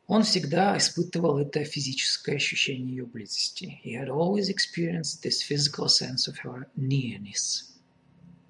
он 0.10 0.24
всегда 0.24 0.76
испытывал 0.76 1.38
это 1.38 1.64
физическое 1.64 2.38
ощущение 2.38 2.98
ее 2.98 3.06
близости. 3.06 3.80
He 3.86 3.94
had 3.94 4.10
always 4.10 4.50
experienced 4.50 5.22
this 5.22 5.44
physical 5.44 5.88
sense 5.88 6.28
of 6.28 6.38
her 6.44 6.68
nearness. 6.76 7.66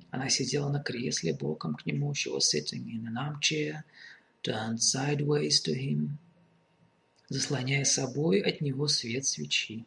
Она 0.10 0.30
сидела 0.30 0.70
на 0.70 0.82
кресле 0.82 1.34
боком 1.34 1.76
к 1.76 1.86
нему. 1.86 2.14
She 2.14 2.32
was 2.32 2.50
sitting 2.50 2.90
in 2.90 3.06
an 3.06 3.18
armchair, 3.18 3.84
turned 4.42 4.80
sideways 4.82 5.62
to 5.62 5.74
him, 5.74 6.18
заслоняя 7.28 7.84
собой 7.84 8.40
от 8.40 8.62
него 8.62 8.88
свет 8.88 9.26
свечи. 9.26 9.86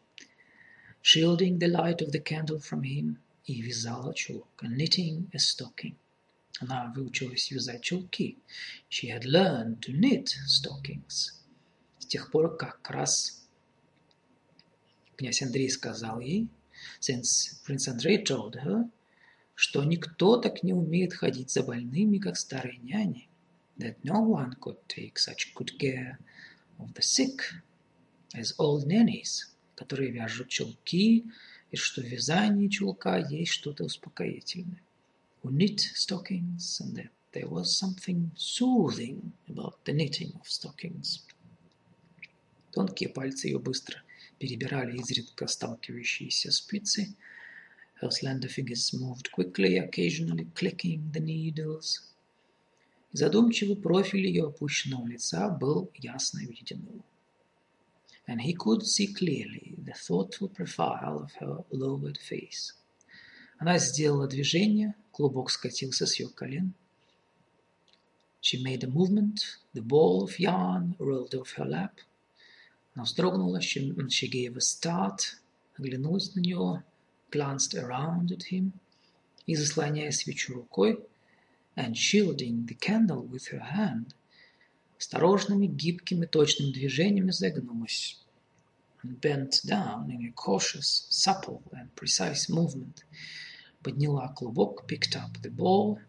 Shielding 1.03 1.59
the 1.59 1.69
light 1.69 2.03
of 2.03 2.13
the 2.13 2.23
candle 2.23 2.61
from 2.61 2.83
him, 2.83 3.17
и 3.47 3.63
вязала 3.63 4.13
чулок. 4.15 4.63
Knitting 4.63 5.31
a 5.33 5.39
stocking. 5.39 5.95
Она 6.61 6.93
выучилась 6.95 7.51
вязать 7.51 7.83
чулки. 7.83 8.37
She 8.91 9.09
had 9.09 9.25
learned 9.25 9.81
to 9.81 9.93
knit 9.93 10.35
stockings. 10.47 11.36
С 12.08 12.10
тех 12.10 12.32
пор, 12.32 12.56
как 12.56 12.90
раз 12.90 13.46
князь 15.18 15.42
Андрей 15.42 15.70
сказал 15.70 16.22
ей, 16.22 16.48
Prince 17.02 17.60
Andrei 17.68 18.24
told 18.24 18.56
her, 18.64 18.90
что 19.56 19.84
никто 19.84 20.38
так 20.38 20.64
не 20.64 20.72
умеет 20.72 21.14
ходить 21.14 21.52
за 21.52 21.64
больными, 21.64 22.18
как 22.18 22.38
старые 22.38 22.78
няни, 22.78 23.28
that 23.78 23.98
no 24.04 24.26
one 24.26 24.54
could 24.58 24.78
take 24.88 25.16
such 25.18 25.54
good 25.54 25.78
care 25.78 26.18
of 26.80 26.94
the 26.94 27.02
sick 27.02 27.42
as 28.34 28.56
old 28.58 28.88
nannies, 28.88 29.54
которые 29.76 30.12
вяжут 30.12 30.48
чулки, 30.48 31.26
и 31.72 31.76
что 31.76 32.02
в 32.02 32.06
вязании 32.06 32.70
чулка 32.70 33.18
есть 33.18 33.52
что-то 33.52 33.84
успокоительное. 33.84 34.82
who 35.44 35.52
knit 35.52 35.82
stockings, 35.94 36.80
and 36.80 36.96
that 36.96 37.10
there 37.34 37.50
was 37.50 37.78
something 37.78 38.32
soothing 38.38 39.34
about 39.50 39.84
the 39.84 39.92
knitting 39.92 40.32
of 40.40 40.48
stockings. 40.48 41.26
Тонкие 42.78 43.10
пальцы 43.10 43.48
ее 43.48 43.58
быстро 43.58 44.04
перебирали 44.38 45.00
изредка 45.00 45.48
сталкивающиеся 45.48 46.52
спицы. 46.52 47.16
Her 48.00 48.12
slender 48.12 48.50
fingers 48.50 48.94
moved 48.94 49.32
quickly, 49.32 49.80
occasionally 49.80 50.48
clicking 50.54 51.12
the 51.12 51.20
needles. 51.20 52.14
Задумчивый 53.14 53.78
профиль 53.78 54.28
ее 54.28 54.46
опущенного 54.50 55.08
лица 55.08 55.50
был 55.50 55.90
ясно 55.96 56.46
виден 56.46 57.02
and 58.28 58.42
he 58.42 58.54
could 58.54 58.84
see 58.84 59.08
clearly 59.12 59.74
the 59.84 59.94
thoughtful 59.94 60.48
profile 60.48 61.18
of 61.24 61.32
her 61.40 61.64
lowered 61.72 62.20
face. 62.20 62.76
Она 63.58 63.80
сделала 63.80 64.28
движение, 64.28 64.94
клубок 65.12 65.50
скатился 65.50 66.06
с 66.06 66.20
ее 66.20 66.30
колен. 66.30 66.76
She 68.40 68.62
made 68.62 68.84
a 68.84 68.88
movement, 68.88 69.40
the 69.74 69.82
ball 69.82 70.24
of 70.24 70.38
yarn 70.38 70.96
rolled 71.00 71.34
off 71.34 71.54
her 71.54 71.66
lap. 71.66 72.00
Она 72.98 73.04
вздрогнула, 73.04 73.60
a 73.60 74.60
start, 74.60 75.20
оглянулась 75.78 76.34
на 76.34 76.40
него, 76.40 76.84
glanced 77.32 77.76
around 77.76 78.32
at 78.32 78.52
him, 78.52 78.72
и, 79.46 79.56
заслоняя 79.56 80.10
свечу 80.10 80.56
рукой, 80.56 81.06
and 81.76 81.96
shielding 81.96 82.66
the 82.66 82.74
candle 82.74 83.24
with 83.24 83.50
her 83.52 83.60
hand, 83.60 84.16
осторожными, 84.98 85.68
гибкими, 85.68 86.26
точными 86.26 86.72
движениями 86.72 87.30
загнулась. 87.30 88.18
And 89.04 89.22
bent 89.22 89.62
down 89.64 90.10
in 90.10 90.26
a 90.26 90.32
cautious, 90.32 91.06
supple 91.12 91.62
and 91.74 91.94
precise 91.94 92.50
movement. 92.50 93.06
Подняла 93.84 94.30
клубок, 94.30 94.88
picked 94.88 95.16
up 95.16 95.40
the 95.44 95.52
ball 95.52 96.00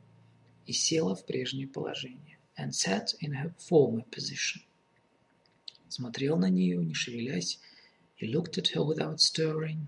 и 0.65 0.73
села 0.73 1.15
в 1.15 1.27
прежнее 1.27 1.69
положение. 1.69 2.39
And 2.57 2.75
sat 2.75 3.13
in 3.21 3.35
her 3.35 3.55
former 3.59 4.05
position. 4.11 4.63
Смотрел 5.89 6.37
на 6.37 6.51
нее, 6.51 6.85
не 6.85 6.95
шевелясь, 6.95 7.59
и 8.19 8.27
looked 8.31 8.59
at 8.59 8.75
her 8.75 8.85
without 8.85 9.19
stirring, 9.19 9.87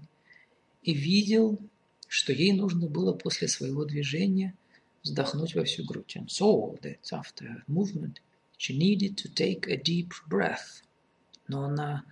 и 0.83 0.95
видел, 0.95 1.59
что 2.09 2.33
ей 2.33 2.53
нужно 2.53 2.89
было 2.89 3.13
после 3.13 3.49
своего 3.49 3.85
движения 3.85 4.55
вздохнуть 5.03 5.55
во 5.55 5.65
всю 5.65 5.85
грудь. 5.85 6.17
And 6.17 6.29
saw 6.29 6.79
that 6.81 6.99
after 7.13 7.47
her 7.47 7.63
movement 7.67 8.21
She 8.63 8.77
needed 8.77 9.17
to 9.17 9.29
take 9.31 9.67
a 9.69 9.79
deep 9.79 10.13
breath. 10.29 10.83
Но 11.49 11.65
она 11.65 12.05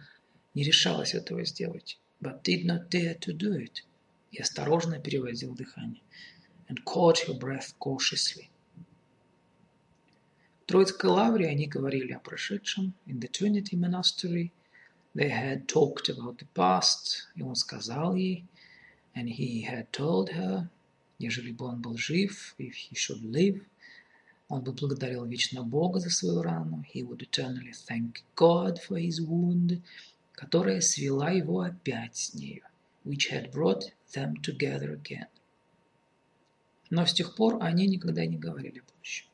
не 0.54 0.62
решалась 0.62 1.12
этого 1.12 1.44
сделать. 1.44 1.98
But 2.22 2.42
did 2.42 2.64
not 2.64 2.88
dare 2.88 3.18
to 3.18 3.34
do 3.34 3.52
it. 3.54 3.82
И 4.30 4.38
осторожно 4.38 4.98
переводил 4.98 5.54
дыхание. 5.54 6.00
And 6.70 6.82
caught 6.84 7.18
her 7.26 7.34
breath 7.34 7.74
cautiously. 7.78 8.48
Троицкой 10.68 11.10
лавре 11.10 11.48
они 11.48 11.66
говорили 11.66 12.12
о 12.12 12.20
прошедшем. 12.20 12.94
In 13.06 13.18
the 13.18 13.28
Trinity 13.28 13.74
Monastery 13.74 14.52
they 15.14 15.30
had 15.30 15.66
talked 15.66 16.08
about 16.08 16.38
the 16.38 16.46
past. 16.54 17.26
И 17.34 17.42
он 17.42 17.56
сказал 17.56 18.14
ей, 18.14 18.44
and 19.16 19.28
he 19.28 19.64
had 19.64 19.90
told 19.90 20.28
her, 20.30 20.68
ежели 21.18 21.50
бы 21.50 21.64
он 21.64 21.82
был 21.82 21.96
жив, 21.96 22.54
if 22.58 22.74
he 22.74 22.94
should 22.94 23.22
live– 23.22 23.64
Он 24.48 24.62
бы 24.62 24.72
благодарил 24.72 25.26
вечно 25.26 25.62
Бога 25.62 26.00
за 26.00 26.08
свою 26.08 26.40
рану. 26.42 26.82
He 26.94 27.02
would 27.02 27.20
eternally 27.20 27.72
thank 27.86 28.22
God 28.34 28.78
for 28.78 28.98
his 28.98 29.20
wound, 29.20 29.82
которая 30.32 30.80
свела 30.80 31.30
его 31.30 31.60
опять 31.60 32.16
с 32.16 32.34
нею, 32.34 32.62
which 33.04 33.30
had 33.30 33.52
brought 33.52 33.92
them 34.14 34.36
together 34.40 34.94
again. 34.94 35.28
Но 36.88 37.04
с 37.04 37.12
тех 37.12 37.36
пор 37.36 37.58
они 37.62 37.86
никогда 37.86 38.24
не 38.24 38.38
говорили 38.38 38.80
будущем. 38.80 39.26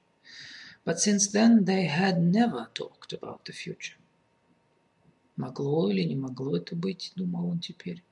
But 0.85 1.01
since 1.01 1.29
then 1.29 1.65
they 1.65 1.87
had 1.87 2.23
never 2.23 2.69
talked 2.75 3.13
about 3.13 3.45
the 3.45 3.53
future. 3.53 3.97
Могло 5.37 5.91
или 5.91 6.03
не 6.03 6.15
могло 6.15 6.57
это 6.57 6.77
быть, 6.77 7.13
думал 7.17 7.49
он 7.49 7.61
теперь. 7.61 8.03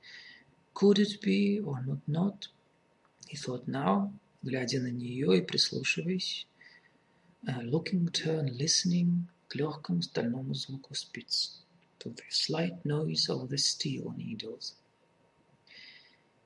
Could 0.75 0.99
it 0.99 1.21
be 1.23 1.61
or 1.61 1.85
not 1.85 2.01
not? 2.07 2.49
He 3.29 3.37
thought 3.37 3.67
now, 3.67 4.13
глядя 4.43 4.81
на 4.81 4.91
нее 4.91 5.39
и 5.39 5.43
прислушиваясь 5.43 6.47
looking 7.45 8.07
at 8.07 8.19
her 8.25 8.39
and 8.39 8.57
listening 8.57 9.27
к 9.49 9.57
легкому 9.57 10.01
стальному 10.03 10.55
звуку 10.55 10.95
спиц, 10.95 11.63
to 11.99 12.15
the 12.15 12.23
slight 12.31 12.83
noise 12.85 13.29
of 13.29 13.49
the 13.49 13.59
steel 13.59 14.15
needles. 14.17 14.75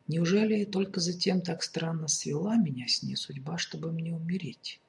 Неужели 0.08 0.64
только 0.64 1.00
затем 1.00 1.40
так 1.42 1.62
странно 1.62 2.08
свела 2.08 2.56
меня 2.56 2.86
с 2.88 3.02
ней 3.02 3.16
судьба, 3.16 3.58
чтобы 3.58 3.92
мне 3.92 4.14
умереть? 4.14 4.80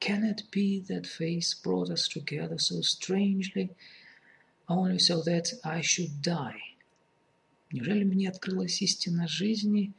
Can 0.00 0.24
it 0.24 0.50
be 0.50 0.80
that 0.80 1.06
face 1.06 1.54
brought 1.54 1.90
us 1.90 2.08
together 2.08 2.58
so 2.58 2.80
strangely, 2.80 3.70
only 4.68 4.98
so 4.98 5.22
that 5.22 5.52
I 5.62 5.82
should 5.82 6.22
die? 6.22 6.74
Неужели 7.72 8.04
мне 8.04 8.28
открылась 8.28 8.82
истина 8.82 9.28
жизни, 9.28 9.92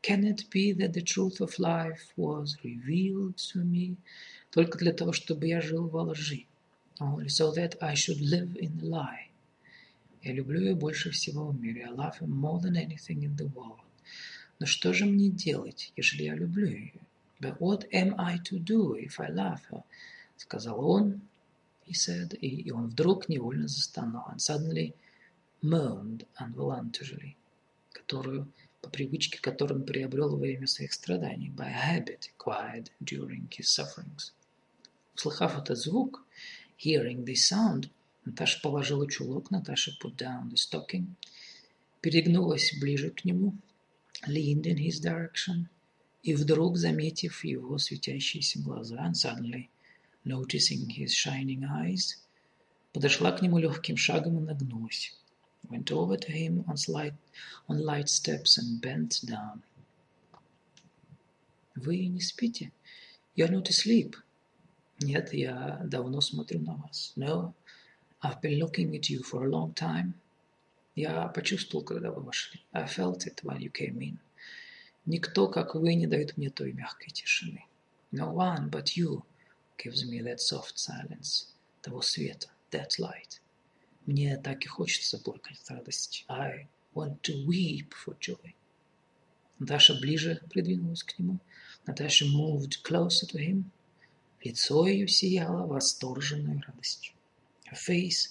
Can 0.00 0.24
it 0.24 0.48
be 0.50 0.72
that 0.72 0.92
the 0.92 1.02
truth 1.02 1.40
of 1.40 1.58
life 1.58 2.12
was 2.16 2.56
revealed 2.62 3.36
to 3.36 3.64
me 3.64 3.96
только 4.52 4.78
для 4.78 4.92
того, 4.92 5.12
чтобы 5.12 5.48
я 5.48 5.60
жил 5.60 5.88
во 5.88 6.02
лжи? 6.02 6.46
Only 7.00 7.28
so 7.28 7.52
that 7.52 7.76
I 7.80 7.94
should 7.94 8.20
live 8.20 8.56
in 8.56 8.78
a 8.80 8.84
lie. 8.84 9.28
Я 10.22 10.32
люблю 10.32 10.60
ее 10.60 10.74
больше 10.74 11.10
всего 11.10 11.50
в 11.50 11.60
мире. 11.60 11.86
I 11.86 11.90
love 11.90 12.18
her 12.18 12.26
more 12.28 12.60
than 12.60 12.76
anything 12.76 13.24
in 13.24 13.36
the 13.36 13.48
world. 13.52 13.80
Но 14.60 14.66
что 14.66 14.92
же 14.92 15.04
мне 15.04 15.30
делать, 15.30 15.92
если 15.96 16.22
я 16.22 16.34
люблю 16.34 16.66
ее? 16.66 17.00
But 17.40 17.60
what 17.60 17.86
am 17.92 18.14
I 18.18 18.38
to 18.44 18.58
do 18.58 18.94
if 18.94 19.20
I 19.20 19.28
love 19.28 19.64
her? 19.70 19.84
Сказал 20.36 20.84
он, 20.84 21.20
he 21.86 21.94
said, 21.94 22.34
и, 22.40 22.48
и 22.48 22.70
он 22.70 22.88
вдруг 22.88 23.28
невольно 23.28 23.68
застонал. 23.68 24.26
And 24.30 24.40
suddenly 24.40 24.94
moaned 25.62 26.26
involuntarily, 26.40 27.36
которую 27.92 28.52
по 28.80 28.90
привычке, 28.90 29.40
которую 29.40 29.80
он 29.80 29.86
приобрел 29.86 30.30
во 30.30 30.36
время 30.36 30.66
своих 30.66 30.92
страданий, 30.92 31.50
by 31.50 31.70
habit 31.70 32.30
acquired 32.36 32.90
during 33.00 33.48
his 33.50 33.68
sufferings. 33.68 34.32
Услыхав 35.14 35.58
этот 35.58 35.78
звук, 35.78 36.24
hearing 36.76 37.24
this 37.24 37.48
sound, 37.48 37.90
Наташа 38.24 38.60
положила 38.62 39.08
чулок, 39.10 39.50
Наташа 39.50 39.92
put 40.00 40.16
down 40.16 40.50
the 40.50 40.56
stocking, 40.56 41.14
перегнулась 42.00 42.72
ближе 42.80 43.10
к 43.10 43.24
нему, 43.24 43.54
leaned 44.26 44.66
in 44.66 44.76
his 44.76 45.00
direction, 45.00 45.68
и 46.28 46.34
вдруг, 46.34 46.76
заметив 46.76 47.44
его 47.44 47.78
светящиеся 47.78 48.58
глаза, 48.60 48.96
and 49.06 49.14
suddenly 49.14 49.68
noticing 50.24 50.88
his 50.88 51.12
shining 51.14 51.64
eyes, 51.64 52.18
подошла 52.92 53.32
к 53.32 53.40
нему 53.40 53.58
легким 53.58 53.96
шагом 53.96 54.38
и 54.38 54.46
нагнулась 54.46 55.14
went 55.70 55.90
over 55.90 56.16
to 56.16 56.32
him 56.32 56.64
on, 56.68 56.76
slight, 56.76 57.14
on 57.68 57.78
light 57.84 58.08
steps 58.08 58.58
and 58.58 58.80
bent 58.80 59.20
down. 59.24 59.62
Вы 61.76 62.06
не 62.06 62.20
спите? 62.20 62.72
You're 63.36 63.50
not 63.50 63.68
asleep. 63.68 64.16
Нет, 65.00 65.32
я 65.32 65.80
давно 65.84 66.20
смотрю 66.20 66.60
на 66.60 66.74
вас. 66.74 67.12
No, 67.16 67.54
I've 68.22 68.40
been 68.40 68.58
looking 68.58 68.94
at 68.96 69.08
you 69.08 69.22
for 69.22 69.44
a 69.44 69.48
long 69.48 69.72
time. 69.74 70.14
Я 70.94 71.28
почувствовал, 71.28 71.84
когда 71.84 72.10
вы 72.10 72.22
вошли. 72.22 72.60
I 72.72 72.86
felt 72.86 73.26
it 73.26 73.42
when 73.44 73.60
you 73.60 73.70
came 73.70 74.00
in. 74.00 74.18
Никто, 75.08 75.48
как 75.48 75.74
вы, 75.74 75.94
не 75.94 76.06
дает 76.06 76.36
мне 76.36 76.50
той 76.50 76.74
мягкой 76.74 77.10
тишины. 77.10 77.64
No 78.12 78.34
one 78.34 78.68
but 78.68 78.94
you 78.94 79.22
gives 79.78 80.04
me 80.04 80.20
that 80.20 80.38
soft 80.38 80.76
silence, 80.76 81.54
того 81.80 82.02
света, 82.02 82.48
that 82.70 82.98
light. 82.98 83.40
Мне 84.04 84.36
так 84.36 84.66
и 84.66 84.68
хочется 84.68 85.16
плакать 85.18 85.58
от 85.64 85.70
радости. 85.70 86.26
I 86.28 86.68
want 86.94 87.22
to 87.22 87.46
weep 87.46 87.94
for 87.94 88.18
joy. 88.20 88.54
Наташа 89.58 89.94
ближе 89.98 90.42
придвинулась 90.50 91.02
к 91.02 91.18
нему. 91.18 91.38
Наташа 91.86 92.26
moved 92.26 92.82
closer 92.84 93.26
to 93.28 93.38
him. 93.38 93.64
Лицо 94.44 94.86
ее 94.86 95.08
сияло 95.08 95.66
восторженной 95.66 96.60
радостью. 96.66 97.14
Her 97.64 97.78
face 97.78 98.28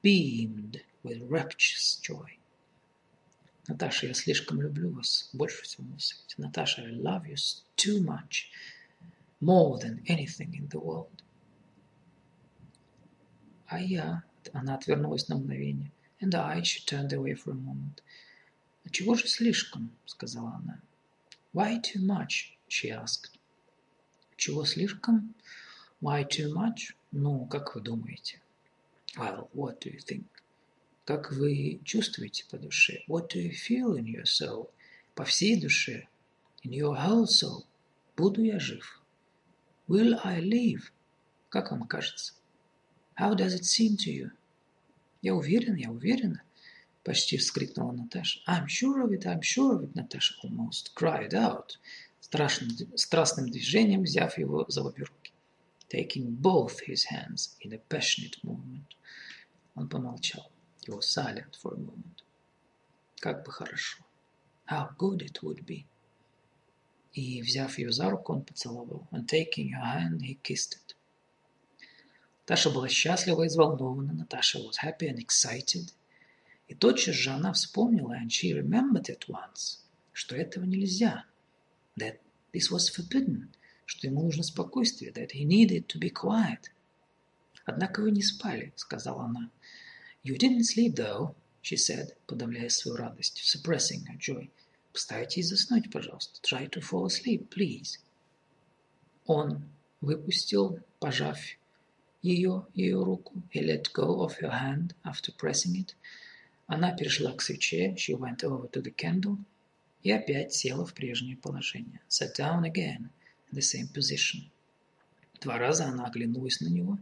beamed 0.00 0.80
with 1.02 1.28
rapturous 1.28 1.98
joy. 2.00 2.38
Наташа, 3.66 4.06
я 4.06 4.14
слишком 4.14 4.60
люблю 4.60 4.90
вас, 4.90 5.30
больше 5.32 5.62
всего 5.62 5.86
на 5.86 5.98
свете. 5.98 6.34
Наташа, 6.38 6.82
I 6.82 6.92
love 6.92 7.26
you 7.26 7.36
too 7.76 8.02
much, 8.04 8.50
more 9.40 9.78
than 9.78 10.02
anything 10.06 10.54
in 10.54 10.68
the 10.68 10.80
world. 10.80 11.22
А 13.66 13.80
я 13.80 14.22
Она 14.52 14.74
отвернулась 14.74 15.28
на 15.28 15.36
мгновение. 15.36 15.90
And 16.20 16.34
I, 16.34 16.62
she 16.62 16.84
turned 16.84 17.12
away 17.12 17.34
for 17.34 17.52
a 17.52 17.54
moment. 17.54 18.02
«А 18.84 18.90
чего 18.90 19.14
же 19.14 19.26
слишком?»— 19.26 19.90
сказала 20.06 20.60
она. 20.62 20.80
«Why 21.54 21.80
too 21.80 22.00
much?»— 22.00 22.56
she 22.68 22.90
asked. 22.90 23.30
«Чего 24.36 24.64
слишком?» 24.64 25.34
«Why 26.00 26.28
too 26.28 26.52
much?» 26.52 26.94
«Ну, 27.10 27.46
как 27.46 27.74
вы 27.74 27.80
думаете?» 27.80 28.40
«Well, 29.16 29.48
what 29.54 29.80
do 29.80 29.90
you 29.90 29.98
think?» 29.98 30.24
«Как 31.04 31.32
вы 31.32 31.80
чувствуете 31.84 32.44
по 32.50 32.56
душе?» 32.58 33.04
«What 33.08 33.30
do 33.34 33.40
you 33.40 33.52
feel 33.52 33.96
in 33.96 34.04
your 34.04 34.24
soul?» 34.24 34.70
«По 35.14 35.24
всей 35.24 35.60
душе?» 35.60 36.08
«In 36.64 36.70
your 36.70 36.96
whole 36.96 37.26
soul?» 37.26 37.64
Буду 38.16 38.44
я 38.44 38.60
жив. 38.60 39.02
Will 39.88 40.20
I 40.22 40.40
live? 40.40 40.92
Как 41.48 41.72
вам 41.72 41.86
кажется? 41.88 42.34
How 43.18 43.34
does 43.34 43.54
it 43.54 43.64
seem 43.64 43.96
to 43.96 44.12
you? 44.12 44.30
Я 45.20 45.34
уверен, 45.34 45.74
я 45.74 45.90
уверена, 45.90 46.42
почти 47.02 47.36
вскрикнула 47.38 47.92
Наташа. 47.92 48.40
I'm 48.46 48.68
sure 48.68 49.04
of 49.04 49.10
it, 49.10 49.26
I'm 49.26 49.42
sure 49.42 49.76
of 49.76 49.82
it, 49.82 49.94
Наташа 49.94 50.34
almost 50.44 50.94
cried 50.94 51.34
out, 51.34 51.78
страшным, 52.20 52.70
страстным 52.96 53.50
движением 53.50 54.04
взяв 54.04 54.38
его 54.38 54.64
за 54.68 54.84
обе 54.84 55.02
руки. 55.02 55.32
Taking 55.88 56.40
both 56.40 56.80
his 56.86 57.06
hands 57.10 57.56
in 57.60 57.72
a 57.72 57.78
passionate 57.88 58.38
movement. 58.44 58.94
Он 59.74 59.88
помолчал. 59.88 60.52
He 60.84 60.92
was 60.92 61.08
silent 61.08 61.56
for 61.56 61.72
a 61.72 61.78
moment. 61.78 62.22
Как 63.20 63.42
бы 63.44 63.50
хорошо. 63.50 64.04
How 64.66 64.94
good 64.98 65.22
it 65.22 65.42
would 65.42 65.64
be. 65.64 65.86
И, 67.14 67.40
взяв 67.40 67.78
ее 67.78 67.90
за 67.90 68.10
руку, 68.10 68.34
он 68.34 68.44
поцеловал. 68.44 69.08
And 69.10 69.26
taking 69.26 69.70
her 69.72 69.82
hand, 69.82 70.20
he 70.20 70.38
kissed 70.42 70.74
it. 70.74 70.94
Наташа 72.42 72.70
была 72.70 72.88
счастлива 72.88 73.44
и 73.44 73.48
взволнована. 73.48 74.12
Наташа 74.12 74.58
was 74.58 74.76
happy 74.82 75.08
and 75.08 75.18
excited. 75.18 75.94
И 76.68 76.74
тотчас 76.74 77.14
же 77.14 77.30
она 77.30 77.54
вспомнила, 77.54 78.12
and 78.12 78.28
she 78.28 78.52
remembered 78.52 79.08
at 79.08 79.26
once, 79.28 79.78
что 80.12 80.36
этого 80.36 80.64
нельзя. 80.64 81.24
That 81.96 82.20
this 82.52 82.70
was 82.70 82.90
forbidden, 82.90 83.48
что 83.86 84.06
ему 84.06 84.22
нужно 84.22 84.42
спокойствие, 84.42 85.12
that 85.12 85.30
he 85.32 85.44
needed 85.44 85.86
to 85.86 85.98
be 85.98 86.10
quiet. 86.10 86.70
Однако 87.64 88.02
вы 88.02 88.10
не 88.10 88.22
спали, 88.22 88.74
сказала 88.76 89.24
она. 89.24 89.50
You 90.23 90.37
didn't 90.37 90.65
sleep 90.65 90.95
though, 90.95 91.35
she 91.61 91.77
said, 91.77 92.13
подавляя 92.27 92.69
свою 92.69 92.97
радость, 92.97 93.41
suppressing 93.43 94.05
her 94.05 94.17
joy. 94.17 94.49
Постарайтесь 94.91 95.47
заснуть, 95.47 95.91
пожалуйста. 95.91 96.39
Try 96.41 96.67
to 96.69 96.81
fall 96.81 97.05
asleep, 97.05 97.49
please. 97.49 97.99
Он 99.25 99.63
выпустил, 100.01 100.79
пожав 100.99 101.37
ее, 102.21 102.65
ее 102.73 103.03
руку. 103.03 103.41
He 103.53 103.61
let 103.61 103.93
go 103.93 104.21
of 104.21 104.35
her 104.39 104.51
hand 104.51 104.95
after 105.03 105.31
pressing 105.31 105.75
it. 105.75 105.95
Она 106.67 106.95
перешла 106.95 107.33
к 107.33 107.41
свече. 107.41 107.95
She 107.95 108.13
went 108.13 108.43
over 108.43 108.67
to 108.71 108.81
the 108.81 108.93
candle. 108.93 109.37
И 110.03 110.11
опять 110.11 110.53
села 110.53 110.85
в 110.85 110.93
прежнее 110.93 111.37
положение. 111.37 112.01
Sat 112.07 112.35
down 112.35 112.63
again 112.63 113.09
in 113.51 113.53
the 113.53 113.61
same 113.61 113.87
position. 113.87 114.49
Два 115.41 115.57
раза 115.57 115.85
она 115.85 116.05
оглянулась 116.05 116.61
на 116.61 116.67
него. 116.67 116.97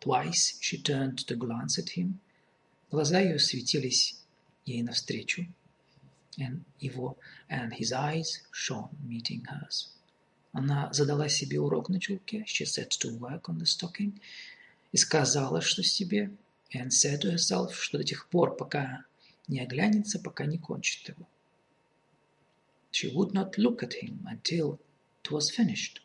Twice 0.00 0.58
she 0.60 0.82
turned 0.82 1.26
to 1.26 1.36
glance 1.36 1.78
at 1.78 1.96
him. 1.96 2.20
Глаза 2.93 3.19
ее 3.21 3.39
светились 3.39 4.21
ей 4.67 4.83
навстречу 4.83 5.47
and 6.37 6.63
его, 6.79 7.17
and 7.49 7.73
his 7.73 7.91
eyes 7.91 8.43
shone, 8.51 8.91
meeting 9.03 9.43
hers. 9.47 9.89
Она 10.51 10.93
задала 10.93 11.27
себе 11.27 11.59
урок 11.59 11.89
на 11.89 11.99
чулке, 11.99 12.45
she 12.45 12.65
set 12.65 12.89
to 12.89 13.17
work 13.17 13.45
on 13.49 13.57
the 13.57 13.65
stocking, 13.65 14.21
и 14.91 14.97
сказала, 14.97 15.59
что 15.61 15.81
себе, 15.81 16.37
and 16.71 16.89
said 16.91 17.21
to 17.21 17.31
herself, 17.31 17.73
что 17.73 17.97
до 17.97 18.03
тех 18.03 18.29
пор, 18.29 18.55
пока 18.55 19.05
не 19.47 19.59
оглянется, 19.59 20.19
пока 20.19 20.45
не 20.45 20.59
кончит 20.59 21.09
его. 21.09 21.27
She 22.91 23.11
would 23.11 23.31
not 23.33 23.57
look 23.57 23.81
at 23.81 23.93
him 24.03 24.23
until 24.27 24.79
it 25.23 25.31
was 25.31 25.49
finished. 25.49 25.99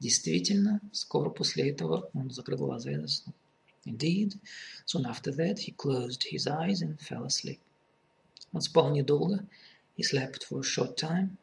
Действительно, 0.00 0.82
скоро 0.92 1.30
после 1.30 1.70
этого 1.70 2.10
он 2.12 2.30
закрыл 2.30 2.58
глаза 2.58 2.90
и 2.90 2.96
заснул. 2.96 3.34
Indeed, 3.85 4.39
soon 4.85 5.05
after 5.05 5.31
that 5.31 5.59
he 5.59 5.71
closed 5.71 6.23
his 6.23 6.47
eyes 6.47 6.81
and 6.81 6.99
fell 6.99 7.25
asleep. 7.25 7.59
Он 8.53 8.61
спал 8.61 8.91
недолго, 8.91 9.45
he 9.95 10.03
slept 10.03 10.43
for 10.43 10.59
a 10.59 10.63
short 10.63 10.95
time, 10.97 11.37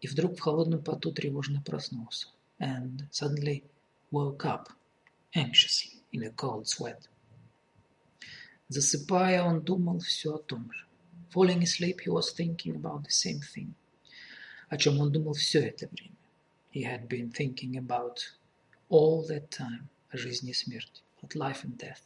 и 0.00 0.08
вдруг 0.08 0.36
в 0.36 0.40
холодном 0.40 0.82
поту 0.82 1.12
тревожно 1.12 1.62
проснулся, 1.62 2.28
and 2.58 3.08
suddenly 3.10 3.64
woke 4.10 4.44
up, 4.44 4.68
anxiously, 5.34 6.02
in 6.12 6.22
a 6.22 6.30
cold 6.30 6.66
sweat. 6.66 7.08
Засыпая, 8.68 9.42
он 9.42 9.62
думал 9.62 10.00
все 10.00 10.34
о 10.34 10.38
том 10.38 10.72
же. 10.72 10.86
Falling 11.32 11.62
asleep, 11.62 12.00
he 12.00 12.10
was 12.10 12.32
thinking 12.32 12.74
about 12.76 13.04
the 13.04 13.10
same 13.10 13.40
thing. 13.40 13.74
О 14.68 14.76
чем 14.76 15.00
он 15.00 15.12
думал 15.12 15.34
все 15.34 15.68
это 15.68 15.88
время. 15.88 16.16
He 16.72 16.82
had 16.82 17.08
been 17.08 17.30
thinking 17.30 17.76
about 17.76 18.18
all 18.88 19.26
that 19.28 19.48
time 19.50 19.88
о 20.10 20.16
жизни 20.16 20.50
и 20.50 20.54
смерти, 20.54 21.02
About 21.21 21.35
life 21.35 21.63
and 21.63 21.77
death, 21.77 22.01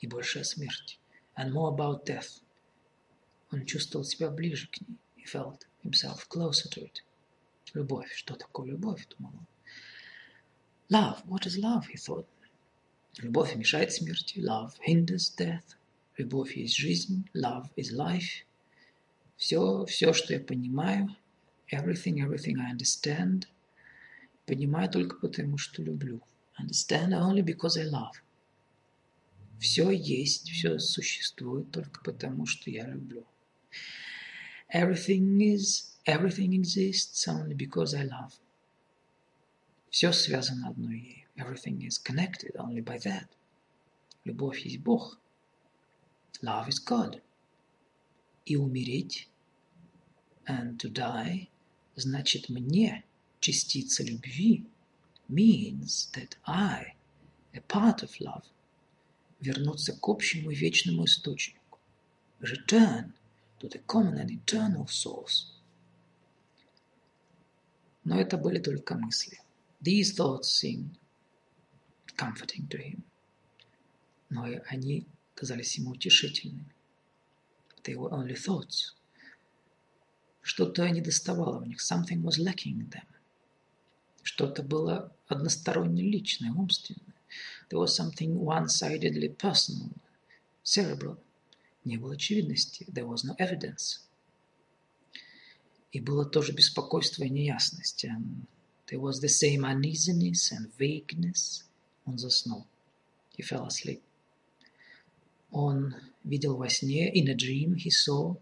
и 0.00 0.06
больше 0.06 0.40
о 0.40 0.44
смерти, 0.44 0.98
and 1.36 1.52
more 1.52 1.74
about 1.74 2.04
death, 2.04 2.42
Он 3.52 3.66
чувствовал 3.66 4.04
себя 4.04 4.30
ближе 4.30 4.68
к 4.68 4.80
ней. 4.80 4.96
He 5.16 5.24
felt 5.24 5.66
himself 5.82 6.28
closer 6.28 6.68
to 6.70 6.82
it. 6.82 7.02
Любовь. 7.74 8.12
Что 8.14 8.34
такое 8.34 8.68
любовь, 8.70 9.06
думал 9.08 9.32
он. 9.34 9.46
Love. 10.88 11.24
What 11.26 11.46
is 11.46 11.58
love, 11.58 11.86
he 11.92 11.96
thought. 11.96 12.26
Любовь 13.18 13.54
мешает 13.56 13.92
смерти. 13.92 14.38
Love 14.38 14.74
hinders 14.86 15.34
death. 15.36 15.76
Любовь 16.16 16.56
есть 16.56 16.76
жизнь. 16.76 17.28
Love 17.34 17.66
is 17.76 17.92
life. 17.92 18.44
Все, 19.36 19.84
все, 19.86 20.12
что 20.12 20.34
я 20.34 20.40
понимаю, 20.40 21.16
everything, 21.72 22.18
everything 22.18 22.58
I 22.58 22.72
understand, 22.74 23.46
понимаю 24.44 24.90
только 24.90 25.16
потому, 25.16 25.56
что 25.56 25.82
люблю. 25.82 26.20
Understand 26.60 27.14
only 27.14 27.42
because 27.42 27.78
I 27.78 27.84
love. 27.84 28.14
Все 29.58 29.90
есть, 29.90 30.50
все 30.50 30.78
существует 30.78 31.70
только 31.70 32.02
потому, 32.02 32.46
что 32.46 32.70
я 32.70 32.86
люблю. 32.86 33.26
Everything 34.72 35.38
is, 35.38 35.96
everything 36.06 36.52
exists 36.52 37.26
only 37.26 37.54
because 37.54 37.94
I 37.94 38.04
love. 38.04 38.32
Все 39.90 40.12
связано 40.12 40.68
одной 40.68 40.98
ею. 40.98 41.28
Everything 41.36 41.82
is 41.86 41.98
connected 41.98 42.54
only 42.56 42.82
by 42.82 42.98
that. 42.98 43.28
Любовь 44.24 44.60
есть 44.60 44.80
Бог. 44.80 45.18
Love 46.42 46.68
is 46.68 46.78
God. 46.84 47.20
И 48.44 48.56
умереть, 48.56 49.28
and 50.46 50.78
to 50.78 50.90
die, 50.90 51.48
значит 51.96 52.48
мне, 52.48 53.04
частица 53.40 54.02
любви, 54.02 54.66
means 55.30 56.08
that 56.14 56.36
I, 56.46 56.94
a 57.54 57.60
part 57.60 58.02
of 58.02 58.20
love, 58.20 58.44
вернуться 59.40 59.92
к 59.92 60.08
общему 60.08 60.50
вечному 60.50 61.04
источнику. 61.04 61.78
Return 62.40 63.12
to 63.60 63.68
the 63.68 63.82
common 63.86 64.18
and 64.18 64.30
eternal 64.30 64.86
source. 64.86 65.46
Но 68.04 68.18
это 68.20 68.36
были 68.36 68.58
только 68.58 68.94
мысли. 68.94 69.40
These 69.82 70.14
thoughts 70.16 70.50
seemed 70.50 70.98
comforting 72.16 72.68
to 72.68 72.78
him. 72.78 73.02
Но 74.30 74.46
и 74.46 74.60
они 74.68 75.06
казались 75.34 75.76
ему 75.76 75.92
утешительными. 75.92 76.74
They 77.84 77.94
were 77.94 78.10
only 78.10 78.34
thoughts. 78.34 78.94
Что-то 80.42 80.88
недоставало 80.88 81.60
в 81.60 81.66
них. 81.66 81.80
Something 81.80 82.22
was 82.22 82.38
lacking 82.38 82.80
in 82.80 82.90
them. 82.90 83.06
Что-то 84.22 84.62
было 84.62 85.12
односторонне 85.32 86.02
личное, 86.02 86.52
умственное. 86.52 87.14
There 87.68 87.78
was 87.78 87.94
something 87.94 88.38
one-sidedly 88.38 89.28
personal, 89.36 89.90
cerebral. 90.62 91.18
Не 91.84 91.96
было 91.96 92.14
очевидности. 92.14 92.86
There 92.92 93.06
was 93.06 93.24
no 93.24 93.34
evidence. 93.38 94.00
И 95.92 96.00
было 96.00 96.24
тоже 96.24 96.52
беспокойство 96.52 97.24
и 97.24 97.30
неясность. 97.30 98.04
And 98.04 98.46
there 98.88 99.00
was 99.00 99.20
the 99.20 99.28
same 99.28 99.64
uneasiness 99.64 100.52
and 100.52 100.70
vagueness. 100.78 101.64
Он 102.04 102.18
заснул. 102.18 102.66
He 103.36 103.42
fell 103.42 103.66
asleep. 103.66 104.02
Он 105.50 105.94
видел 106.24 106.56
во 106.56 106.68
сне, 106.68 107.10
in 107.12 107.28
a 107.28 107.34
dream 107.34 107.74
he 107.74 107.90
saw, 107.90 108.36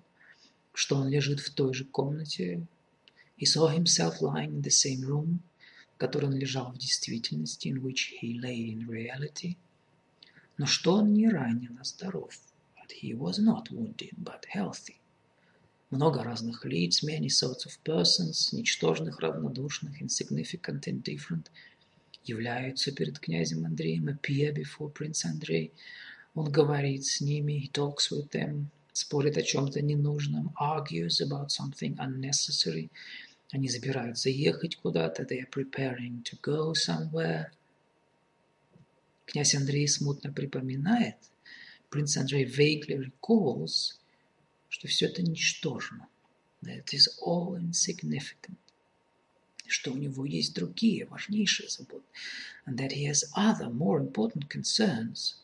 что 0.75 0.97
он 0.97 1.09
лежит 1.09 1.41
в 1.41 1.55
той 1.55 1.73
же 1.75 1.85
комнате. 1.85 2.67
He 3.39 3.47
saw 3.47 3.69
himself 3.69 4.21
lying 4.21 4.57
in 4.57 4.63
the 4.63 4.71
same 4.71 5.03
room, 5.03 5.41
которой 5.99 6.27
он 6.27 6.37
лежал 6.37 6.73
в 6.73 6.79
действительности, 6.79 7.69
in 7.69 7.83
which 7.83 8.15
he 8.23 8.41
lay 8.41 8.73
in 8.73 8.89
reality. 8.89 9.57
Но 10.57 10.67
что 10.67 10.95
он 10.95 11.13
не 11.13 11.29
ранен, 11.29 11.79
а 11.81 11.85
здоров 11.85 12.35
but 12.89 12.97
he 13.03 13.13
was 13.13 13.39
not 13.39 13.71
wounded, 13.71 14.15
but 14.25 14.45
healthy. 14.47 14.97
Много 15.91 16.23
разных 16.23 16.65
лиц, 16.65 17.03
many 17.03 17.29
sorts 17.29 17.67
of 17.67 17.79
persons, 17.85 18.53
ничтожных, 18.53 19.21
равнодушных, 19.21 20.01
insignificant, 20.01 20.87
indifferent, 20.87 21.47
являются 22.25 22.93
перед 22.93 23.19
князем 23.19 23.65
Андреем, 23.65 24.09
appear 24.09 24.55
before 24.55 24.93
Prince 24.93 25.25
Andrei. 25.27 25.73
Он 26.35 26.51
говорит 26.51 27.05
с 27.05 27.21
ними, 27.21 27.53
he 27.53 27.71
talks 27.71 28.11
with 28.11 28.31
them, 28.31 28.67
спорит 28.93 29.37
о 29.37 29.43
чем-то 29.43 29.81
ненужном, 29.83 30.55
argues 30.59 31.21
about 31.21 31.49
something 31.49 31.97
unnecessary. 31.99 32.91
Они 33.51 33.69
собираются 33.69 34.31
ехать 34.31 34.77
куда-то, 34.77 35.23
they 35.23 35.41
are 35.41 35.51
preparing 35.51 36.23
to 36.25 36.39
go 36.43 36.73
somewhere. 36.73 37.47
Князь 39.27 39.55
Андрей 39.55 39.89
смутно 39.89 40.33
припоминает– 40.33 41.17
Принц 41.91 42.19
Андрей 42.19 42.45
vaguely 42.45 42.99
recalls, 42.99 43.95
что 44.69 44.89
все 44.89 45.07
это 45.07 45.23
ничтожно. 45.23 46.07
That 46.63 46.85
it 46.85 46.93
is 46.93 47.09
all 47.25 47.57
insignificant. 47.57 48.59
что 49.67 49.93
у 49.93 49.97
него 49.97 50.25
есть 50.25 50.55
другие, 50.55 51.07
важнейшие 51.07 51.69
заботы. 51.69 52.05
And 52.67 52.77
that 52.77 52.93
he 52.93 53.05
has 53.05 53.25
other, 53.35 53.71
more 53.71 54.01
important 54.01 54.49
concerns. 54.49 55.37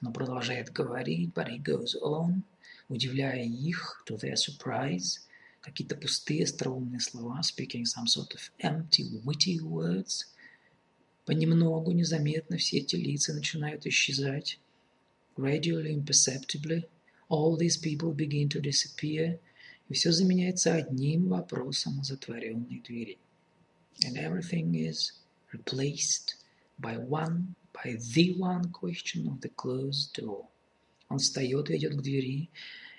Но 0.00 0.12
продолжает 0.12 0.72
говорить, 0.72 1.32
but 1.34 1.48
he 1.48 1.58
goes 1.58 1.96
on, 2.00 2.42
удивляя 2.88 3.44
их, 3.44 4.04
to 4.06 4.16
their 4.16 4.36
surprise, 4.36 5.23
какие-то 5.64 5.96
пустые 5.96 6.44
остроумные 6.44 7.00
слова, 7.00 7.40
speaking 7.40 7.84
some 7.84 8.06
sort 8.06 8.34
of 8.34 8.50
empty, 8.58 9.04
witty 9.24 9.58
words. 9.60 10.26
Понемногу, 11.24 11.92
незаметно 11.92 12.58
все 12.58 12.78
эти 12.78 12.96
лица 12.96 13.32
начинают 13.32 13.86
исчезать. 13.86 14.60
Gradually, 15.36 15.94
imperceptibly, 15.94 16.84
all 17.30 17.56
these 17.56 17.78
people 17.78 18.12
begin 18.14 18.48
to 18.50 18.60
disappear, 18.60 19.40
и 19.88 19.94
все 19.94 20.12
заменяется 20.12 20.74
одним 20.74 21.28
вопросом 21.28 21.98
о 21.98 22.04
затворенной 22.04 22.82
двери. 22.86 23.18
And 24.04 24.18
everything 24.18 24.74
is 24.74 25.12
replaced 25.50 26.36
by 26.78 26.98
one, 26.98 27.54
by 27.72 27.96
the 28.14 28.36
one 28.36 28.70
question 28.70 29.26
of 29.28 29.40
the 29.40 29.50
closed 29.56 30.12
door. 30.14 30.46
Он 31.08 31.18
встает 31.18 31.70
и 31.70 31.76
идет 31.76 31.96
к 31.96 32.02
двери, 32.02 32.50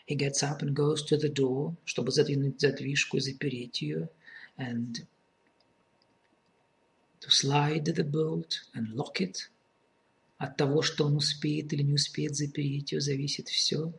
He 0.06 0.14
gets 0.16 0.42
up 0.42 0.60
and 0.62 0.74
goes 0.74 1.02
to 1.04 1.16
the 1.16 1.28
door, 1.28 1.76
чтобы 1.84 2.10
задвинуть 2.10 2.60
задвижку 2.60 3.18
и 3.18 3.20
запереть 3.20 3.80
ее, 3.82 4.08
and 4.58 5.06
to 7.20 7.30
slide 7.30 7.84
the 7.84 8.04
bolt 8.04 8.62
and 8.74 8.94
lock 8.94 9.20
it. 9.20 9.48
От 10.38 10.56
того, 10.56 10.82
что 10.82 11.06
он 11.06 11.16
успеет 11.16 11.72
или 11.72 11.82
не 11.82 11.94
успеет 11.94 12.34
запереть 12.34 12.92
ее, 12.92 13.00
зависит 13.00 13.48
все. 13.48 13.92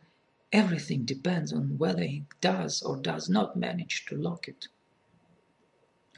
Everything 0.50 1.06
depends 1.06 1.52
on 1.52 1.78
whether 1.78 2.04
he 2.04 2.24
does 2.40 2.82
or 2.82 3.00
does 3.00 3.28
not 3.30 3.56
manage 3.56 4.04
to 4.06 4.16
lock 4.16 4.48
it. 4.48 4.68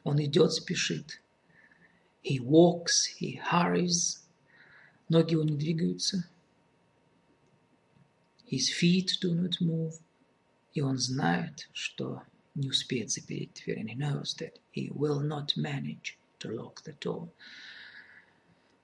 Он 0.03 0.23
идет, 0.23 0.53
спешит. 0.53 1.21
He 2.23 2.41
walks, 2.41 3.05
he 3.05 3.39
hurries. 3.39 4.21
Ноги 5.09 5.33
его 5.33 5.45
не 5.45 5.57
двигаются. 5.57 6.29
His 8.50 8.70
feet 8.70 9.20
do 9.22 9.36
not 9.36 9.62
move. 9.62 9.94
И 10.74 10.82
он 10.82 10.98
знает, 10.98 11.70
что 11.72 12.24
не 12.56 12.70
успеет 12.70 13.12
запереть 13.12 13.54
дверь. 13.54 13.80
And 13.80 13.90
he 13.90 13.96
knows 13.96 14.36
that 14.40 14.60
he 14.72 14.90
will 14.90 15.22
not 15.22 15.56
manage 15.56 16.18
to 16.40 16.50
lock 16.50 16.84
the 16.84 16.96
door. 17.00 17.30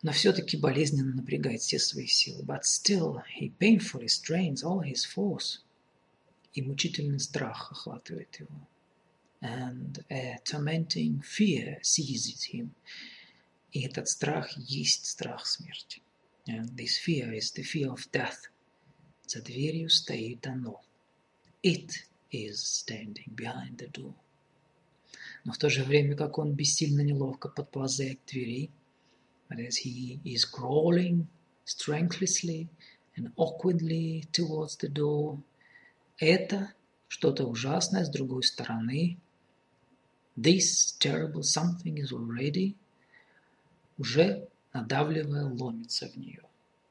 Но 0.03 0.11
все-таки 0.11 0.55
болезненно 0.55 1.15
напрягает 1.15 1.61
все 1.61 1.79
свои 1.79 2.05
силы. 2.05 2.43
But 2.43 2.63
still, 2.63 3.23
he 3.39 3.49
painfully 3.57 4.07
strains 4.07 4.63
all 4.63 4.81
his 4.81 5.03
force. 5.03 5.61
И 6.53 6.61
мучительный 6.61 7.19
страх 7.19 7.71
охватывает 7.71 8.39
его. 8.39 8.67
And 9.41 10.03
a 10.09 10.37
tormenting 10.45 11.21
fear 11.21 11.79
seizes 11.81 12.43
him. 12.43 12.69
И 13.71 13.81
этот 13.81 14.07
страх 14.07 14.55
есть 14.57 15.05
страх 15.07 15.45
смерти. 15.45 16.01
And 16.47 16.75
this 16.75 16.97
fear 16.97 17.33
is 17.33 17.51
the 17.51 17.63
fear 17.63 17.91
of 17.91 18.07
death. 18.11 18.49
За 19.35 19.41
дверью 19.41 19.89
стоит 19.89 20.47
оно. 20.47 20.81
It 21.61 21.91
is 22.31 22.53
standing 22.55 23.35
behind 23.35 23.75
the 23.79 23.91
door. 23.91 24.13
Но 25.43 25.51
в 25.51 25.57
то 25.57 25.69
же 25.69 25.83
время, 25.83 26.15
как 26.15 26.37
он 26.37 26.53
бессильно 26.53 27.01
неловко 27.01 27.49
подползает 27.49 28.21
к 28.21 28.31
двери, 28.31 28.71
but 29.49 29.59
as 29.59 29.83
he 29.83 30.21
is 30.23 30.45
crawling 30.49 31.27
strengthlessly 31.65 32.69
and 33.17 33.33
awkwardly 33.35 34.25
towards 34.31 34.77
the 34.77 34.87
door, 34.87 35.41
это 36.17 36.71
что-то 37.09 37.45
ужасное 37.45 38.05
с 38.05 38.09
другой 38.09 38.43
стороны. 38.43 39.17
This 40.37 40.95
terrible 40.97 41.41
something 41.41 41.97
is 41.97 42.13
already 42.13 42.77
уже 43.97 44.47
надавливая 44.71 45.43
ломится 45.43 46.07
в 46.07 46.15
нее 46.15 46.44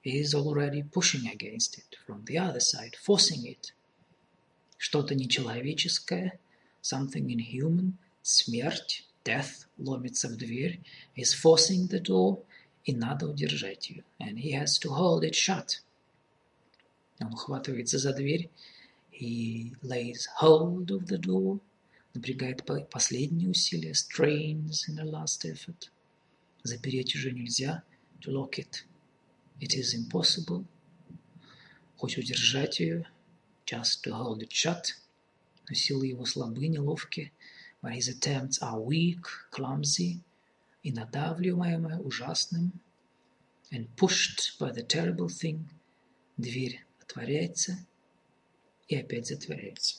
is 0.04 0.34
already 0.34 0.82
pushing 0.82 1.26
against 1.26 1.78
it 1.78 1.96
from 2.06 2.24
the 2.26 2.38
other 2.38 2.60
side, 2.60 2.94
forcing 2.96 3.46
it. 3.46 3.72
Что-то 4.76 5.14
нечеловеческое, 5.14 6.38
something 6.82 7.26
inhuman, 7.28 7.94
смерть, 8.22 9.06
death, 9.24 9.66
ломится 9.78 10.28
в 10.28 10.36
дверь, 10.36 10.80
is 11.16 11.32
forcing 11.32 11.88
the 11.88 12.00
door, 12.00 12.44
и 12.84 12.94
надо 12.94 13.26
удержать 13.26 13.88
ее. 13.88 14.04
And 14.20 14.38
he 14.38 14.52
has 14.52 14.78
to 14.80 14.90
hold 14.90 15.24
it 15.24 15.34
shut. 15.34 15.80
Он 17.20 17.32
ухватывается 17.32 17.98
за 17.98 18.12
дверь, 18.12 18.50
he 19.10 19.74
lays 19.82 20.26
hold 20.42 20.90
of 20.90 21.06
the 21.06 21.18
door, 21.18 21.60
напрягает 22.12 22.62
последние 22.90 23.48
усилия, 23.48 23.94
strains 23.94 24.86
in 24.86 24.98
a 24.98 25.04
last 25.04 25.46
effort. 25.46 25.90
Запереть 26.62 27.14
уже 27.14 27.32
нельзя, 27.32 27.82
to 28.20 28.30
lock 28.30 28.58
it 28.58 28.84
It 29.60 29.74
is 29.74 29.94
impossible. 29.94 30.64
Хоть 31.96 32.18
удержать 32.18 32.80
ее, 32.80 33.06
just 33.66 34.02
to 34.02 34.12
hold 34.12 34.42
it 34.42 34.50
shut, 34.50 34.94
но 35.68 35.74
силы 35.74 36.08
его 36.08 36.24
слабы, 36.26 36.66
неловки, 36.66 37.32
but 37.80 37.92
his 37.94 38.08
attempts 38.08 38.60
are 38.60 38.80
weak, 38.80 39.26
clumsy, 39.50 40.20
и 40.82 40.92
надавливаемая 40.92 41.98
ужасным, 41.98 42.72
and 43.70 43.88
pushed 43.96 44.58
by 44.58 44.70
the 44.70 44.82
terrible 44.82 45.28
thing, 45.28 45.68
дверь 46.36 46.84
отворяется 47.00 47.86
и 48.88 48.96
опять 48.96 49.26
затворяется. 49.26 49.96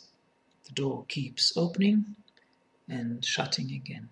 The 0.66 0.74
door 0.74 1.06
keeps 1.08 1.56
opening 1.56 2.16
and 2.88 3.22
shutting 3.22 3.72
again. 3.72 4.10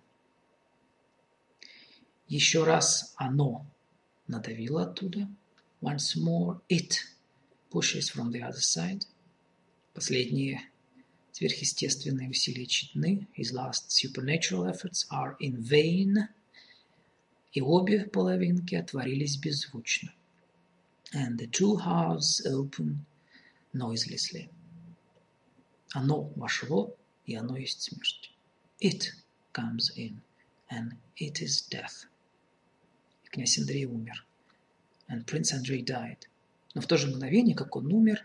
Еще 2.28 2.64
раз 2.64 3.14
оно 3.16 3.66
надавила 4.28 4.84
оттуда. 4.84 5.28
Once 5.80 6.16
more 6.16 6.60
it 6.68 6.94
pushes 7.70 8.08
from 8.08 8.30
the 8.32 8.42
other 8.42 8.60
side. 8.60 9.06
Последние 9.92 10.60
сверхъестественные 11.32 12.30
усилия 12.30 12.66
тщетны. 12.66 13.26
His 13.36 13.52
last 13.52 13.90
supernatural 13.90 14.64
efforts 14.64 15.06
are 15.10 15.36
in 15.40 15.60
vain. 15.60 16.28
И 17.52 17.60
обе 17.60 18.06
половинки 18.06 18.74
отворились 18.74 19.36
беззвучно. 19.36 20.12
And 21.12 21.38
the 21.38 21.46
two 21.46 21.76
halves 21.76 22.44
open 22.46 23.04
noiselessly. 23.72 24.48
Оно 25.92 26.22
вошло, 26.34 26.96
и 27.26 27.34
оно 27.36 27.56
есть 27.56 27.82
смерть. 27.82 28.32
It 28.80 29.12
comes 29.52 29.90
in, 29.96 30.20
and 30.70 30.96
it 31.16 31.40
is 31.40 31.60
death. 31.68 32.06
Князь 33.34 33.58
Андрей 33.58 33.84
умер. 33.84 34.24
And 35.08 35.24
Prince 35.24 35.52
Andrei 35.52 35.84
died. 35.84 36.28
Но 36.74 36.80
в 36.80 36.86
то 36.86 36.96
же 36.96 37.08
мгновение, 37.08 37.56
как 37.56 37.74
он 37.76 37.92
умер, 37.92 38.24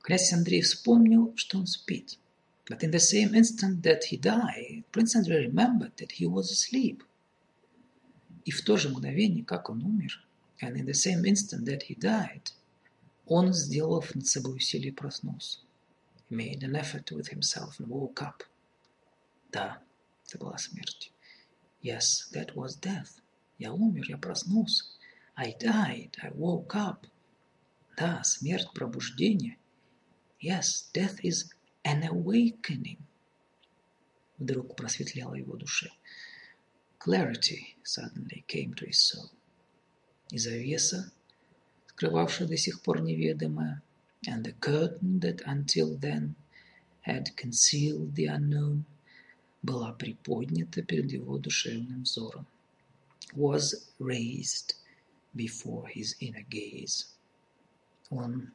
князь 0.00 0.32
Андрей 0.32 0.62
вспомнил, 0.62 1.32
что 1.36 1.58
он 1.58 1.66
спит. 1.66 2.18
But 2.66 2.80
in 2.80 2.92
the 2.92 3.00
same 3.00 3.34
instant 3.34 3.82
that 3.82 4.04
he 4.10 4.16
died, 4.16 4.84
Prince 4.92 5.16
Andrei 5.16 5.46
remembered 5.46 5.96
that 5.96 6.12
he 6.12 6.26
was 6.26 6.50
asleep. 6.50 7.02
И 8.44 8.52
в 8.52 8.62
то 8.62 8.76
же 8.76 8.90
мгновение, 8.90 9.44
как 9.44 9.70
он 9.70 9.82
умер, 9.82 10.24
and 10.62 10.76
in 10.76 10.86
the 10.86 10.94
same 10.94 11.24
instant 11.24 11.64
that 11.64 11.82
he 11.88 11.98
died, 11.98 12.52
он, 13.26 13.52
сделав 13.52 14.14
над 14.14 14.26
собой 14.26 14.56
усилие, 14.56 14.92
проснулся. 14.92 15.58
He 16.30 16.36
made 16.36 16.62
an 16.62 16.76
effort 16.76 17.10
with 17.10 17.28
himself 17.28 17.80
and 17.80 17.88
woke 17.88 18.22
up. 18.22 18.44
Да, 19.50 19.82
это 20.28 20.38
была 20.38 20.56
смерть. 20.58 21.12
Yes, 21.82 22.28
that 22.32 22.54
was 22.54 22.76
death. 22.76 23.20
Я 23.64 23.72
умер, 23.72 24.04
я 24.10 24.18
проснулся. 24.18 24.84
I 25.36 25.54
died, 25.58 26.12
I 26.22 26.30
woke 26.32 26.74
up. 26.74 27.06
Да, 27.96 28.22
смерть– 28.22 28.68
пробуждение. 28.74 29.56
Yes, 30.38 30.90
death 30.92 31.18
is 31.22 31.50
an 31.82 32.02
awakening. 32.02 32.98
Вдруг 34.36 34.76
просветлело 34.76 35.34
его 35.34 35.56
душе. 35.56 35.90
Clarity 36.98 37.74
suddenly 37.82 38.44
came 38.46 38.74
to 38.74 38.86
his 38.86 39.00
soul. 39.00 39.30
И 40.30 40.36
завеса, 40.36 41.10
скрывавшая 41.86 42.46
до 42.46 42.58
сих 42.58 42.82
пор 42.82 43.00
неведомое, 43.00 43.80
and 44.26 44.44
the 44.44 44.52
curtain 44.60 45.20
that 45.20 45.40
until 45.46 45.96
then 45.96 46.34
had 47.00 47.34
concealed 47.34 48.14
the 48.14 48.26
unknown, 48.26 48.84
была 49.62 49.94
приподнята 49.94 50.82
перед 50.82 51.10
его 51.10 51.38
душевным 51.38 52.02
взором 52.02 52.46
was 53.35 53.89
raised 53.99 54.75
before 55.35 55.87
his 55.87 56.15
inner 56.19 56.45
gaze. 56.49 57.05
Он 58.09 58.51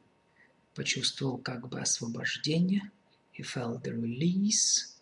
почувствовал 0.73 1.37
как 1.37 1.69
бы 1.69 1.79
освобождение. 1.79 2.91
He 3.31 3.43
felt 3.43 3.83
the 3.83 3.93
release, 3.93 4.97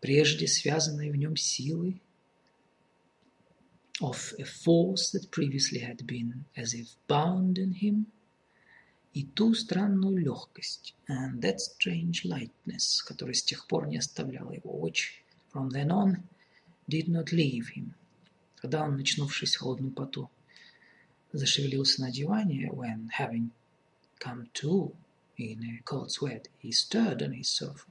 прежде 0.00 0.46
связанной 0.46 1.10
в 1.10 1.16
нем 1.16 1.36
силой, 1.36 2.00
of 4.00 4.32
a 4.38 4.44
force 4.44 5.10
that 5.10 5.30
previously 5.30 5.80
had 5.80 6.06
been 6.06 6.44
as 6.56 6.72
if 6.72 6.96
bound 7.08 7.58
in 7.58 7.72
him, 7.72 8.06
и 9.12 9.24
ту 9.24 9.54
странную 9.54 10.18
легкость, 10.18 10.94
and 11.08 11.40
that 11.42 11.58
strange 11.60 12.24
lightness, 12.24 13.02
которая 13.02 13.34
с 13.34 13.42
тех 13.42 13.66
пор 13.66 13.88
не 13.88 13.98
оставляла 13.98 14.52
его 14.52 14.80
очи. 14.80 15.24
From 15.52 15.70
then 15.70 15.90
on, 15.90 16.22
did 16.88 17.08
not 17.08 17.32
leave 17.32 17.68
him. 17.74 17.94
Когда 18.63 18.85
он, 18.85 18.95
начнувшись 18.95 19.57
в 19.57 19.59
холодном 19.59 19.91
поту, 19.91 20.29
зашевелился 21.33 21.99
на 21.99 22.11
диване, 22.11 22.69
when, 22.71 23.09
having 23.19 23.49
come 24.21 24.49
to 24.53 24.95
in 25.37 25.61
a 25.65 25.81
cold 25.83 26.09
sweat, 26.09 26.47
he 26.61 26.71
stirred 26.71 27.21
on 27.21 27.33
his 27.33 27.49
sofa. 27.49 27.89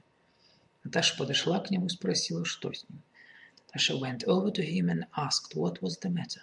Наташа 0.83 1.15
подошла 1.15 1.59
к 1.59 1.69
нему 1.69 1.85
и 1.85 1.89
спросила, 1.89 2.43
что 2.43 2.73
с 2.73 2.89
ним. 2.89 3.03
Наташа 3.67 3.95
went 3.99 4.23
over 4.25 4.51
to 4.51 4.63
him 4.63 4.89
and 4.89 5.05
asked 5.15 5.53
what 5.53 5.79
was 5.83 5.99
the 5.99 6.09
matter. 6.09 6.41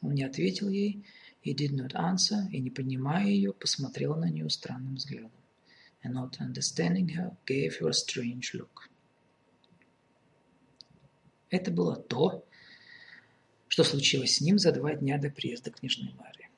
Он 0.00 0.14
не 0.14 0.22
ответил 0.22 0.68
ей, 0.68 1.04
he 1.44 1.52
did 1.52 1.72
not 1.72 1.92
answer, 1.94 2.48
и, 2.52 2.60
не 2.60 2.70
понимая 2.70 3.26
ее, 3.26 3.52
посмотрел 3.52 4.14
на 4.14 4.30
нее 4.30 4.48
странным 4.48 4.94
взглядом. 4.94 5.32
And 6.04 6.12
not 6.12 6.38
understanding 6.38 7.08
her, 7.16 7.36
gave 7.46 7.80
her 7.80 7.88
a 7.88 7.92
strange 7.92 8.54
look. 8.54 8.88
Это 11.50 11.72
было 11.72 11.96
то, 11.96 12.44
что 13.68 13.84
случилось 13.84 14.36
с 14.36 14.40
ним 14.40 14.58
за 14.58 14.72
два 14.72 14.94
дня 14.94 15.18
до 15.18 15.30
приезда 15.30 15.70
княжны 15.70 16.12
Марии. 16.18 16.48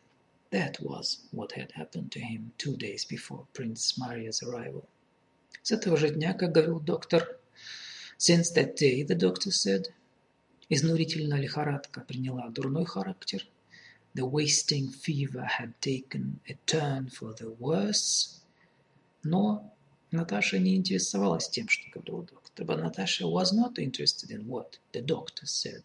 That 0.50 0.80
was 0.80 1.20
what 1.32 1.52
had 1.52 1.72
happened 1.72 2.10
to 2.12 2.20
him 2.20 2.52
two 2.56 2.76
days 2.76 3.04
before 3.04 3.46
Prince 3.52 3.98
Maria's 3.98 4.42
arrival. 4.42 4.84
С 5.62 5.72
этого 5.72 5.96
же 5.96 6.10
дня, 6.10 6.32
как 6.32 6.52
говорил 6.52 6.80
доктор, 6.80 7.38
since 8.18 8.54
that 8.54 8.76
day, 8.76 9.02
the 9.04 9.14
doctor 9.14 9.50
said, 9.50 9.92
изнурительная 10.68 11.38
лихорадка 11.38 12.00
приняла 12.00 12.48
дурной 12.48 12.86
характер. 12.86 13.46
The 14.14 14.24
wasting 14.24 14.90
fever 14.90 15.46
had 15.58 15.74
taken 15.80 16.40
a 16.48 16.54
turn 16.66 17.08
for 17.08 17.34
the 17.34 17.54
worse. 17.58 18.40
Но 19.22 19.74
Наташа 20.10 20.58
не 20.58 20.76
интересовалась 20.76 21.48
тем, 21.50 21.68
что 21.68 21.90
говорил 21.90 22.22
доктор. 22.22 22.66
But 22.66 22.82
Natasha 22.82 23.26
was 23.26 23.52
not 23.52 23.78
interested 23.78 24.30
in 24.30 24.46
what 24.48 24.78
the 24.92 25.02
doctor 25.02 25.44
said. 25.44 25.84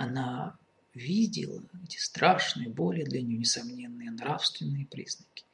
Она 0.00 0.56
видела 0.94 1.62
эти 1.84 1.98
страшные, 1.98 2.70
более 2.70 3.04
для 3.04 3.20
нее 3.20 3.36
несомненные 3.36 4.10
нравственные 4.10 4.86
признаки. 4.86 5.44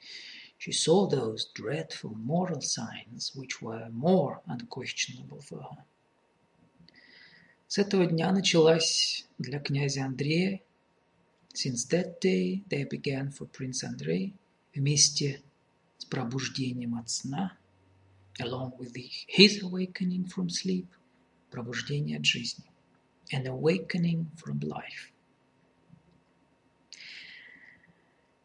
She 0.57 0.71
saw 0.71 1.09
those 1.09 1.51
dreadful 1.53 2.15
moral 2.15 2.61
signs 2.61 3.35
which 3.35 3.61
were 3.61 3.91
more 3.91 4.41
unquestionable 4.47 5.41
for 5.41 5.63
her. 5.63 5.85
С 7.67 7.79
этого 7.79 8.07
дня 8.07 8.31
началась 8.31 9.27
для 9.39 9.59
князя 9.59 10.05
Андрея 10.05 10.61
Since 11.53 11.89
that 11.91 12.21
day 12.21 12.63
they 12.69 12.85
began 12.89 13.33
for 13.33 13.51
Prince 13.51 13.83
Andrei 13.83 14.33
вместе 14.73 15.43
с 15.99 16.05
пробуждением 16.05 16.95
от 16.95 17.11
сна, 17.11 17.59
along 18.39 18.79
with 18.79 18.95
his 19.27 19.61
awakening 19.61 20.27
from 20.27 20.49
sleep, 20.49 20.87
пробуждение 21.51 22.19
от 22.19 22.25
жизни, 22.25 22.71
an 23.33 23.47
awakening 23.47 24.27
from 24.37 24.61
life. 24.61 25.13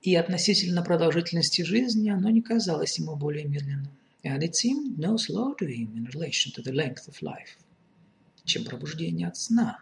И 0.02 0.16
относительно 0.16 0.82
продолжительности 0.82 1.62
жизни 1.62 2.10
оно 2.10 2.30
не 2.30 2.42
казалось 2.42 2.98
ему 2.98 3.16
более 3.16 3.46
медленным. 3.46 3.88
And 4.24 4.42
it 4.44 4.56
seemed 4.56 4.98
no 4.98 5.18
slow 5.18 5.56
to 5.56 5.66
him 5.66 5.96
in 5.96 6.06
relation 6.06 6.52
to 6.54 6.62
the 6.62 6.72
length 6.72 7.08
of 7.08 7.22
life, 7.22 7.58
чем 8.46 8.64
пробуждение 8.66 9.28
от 9.28 9.38
сна 9.38 9.80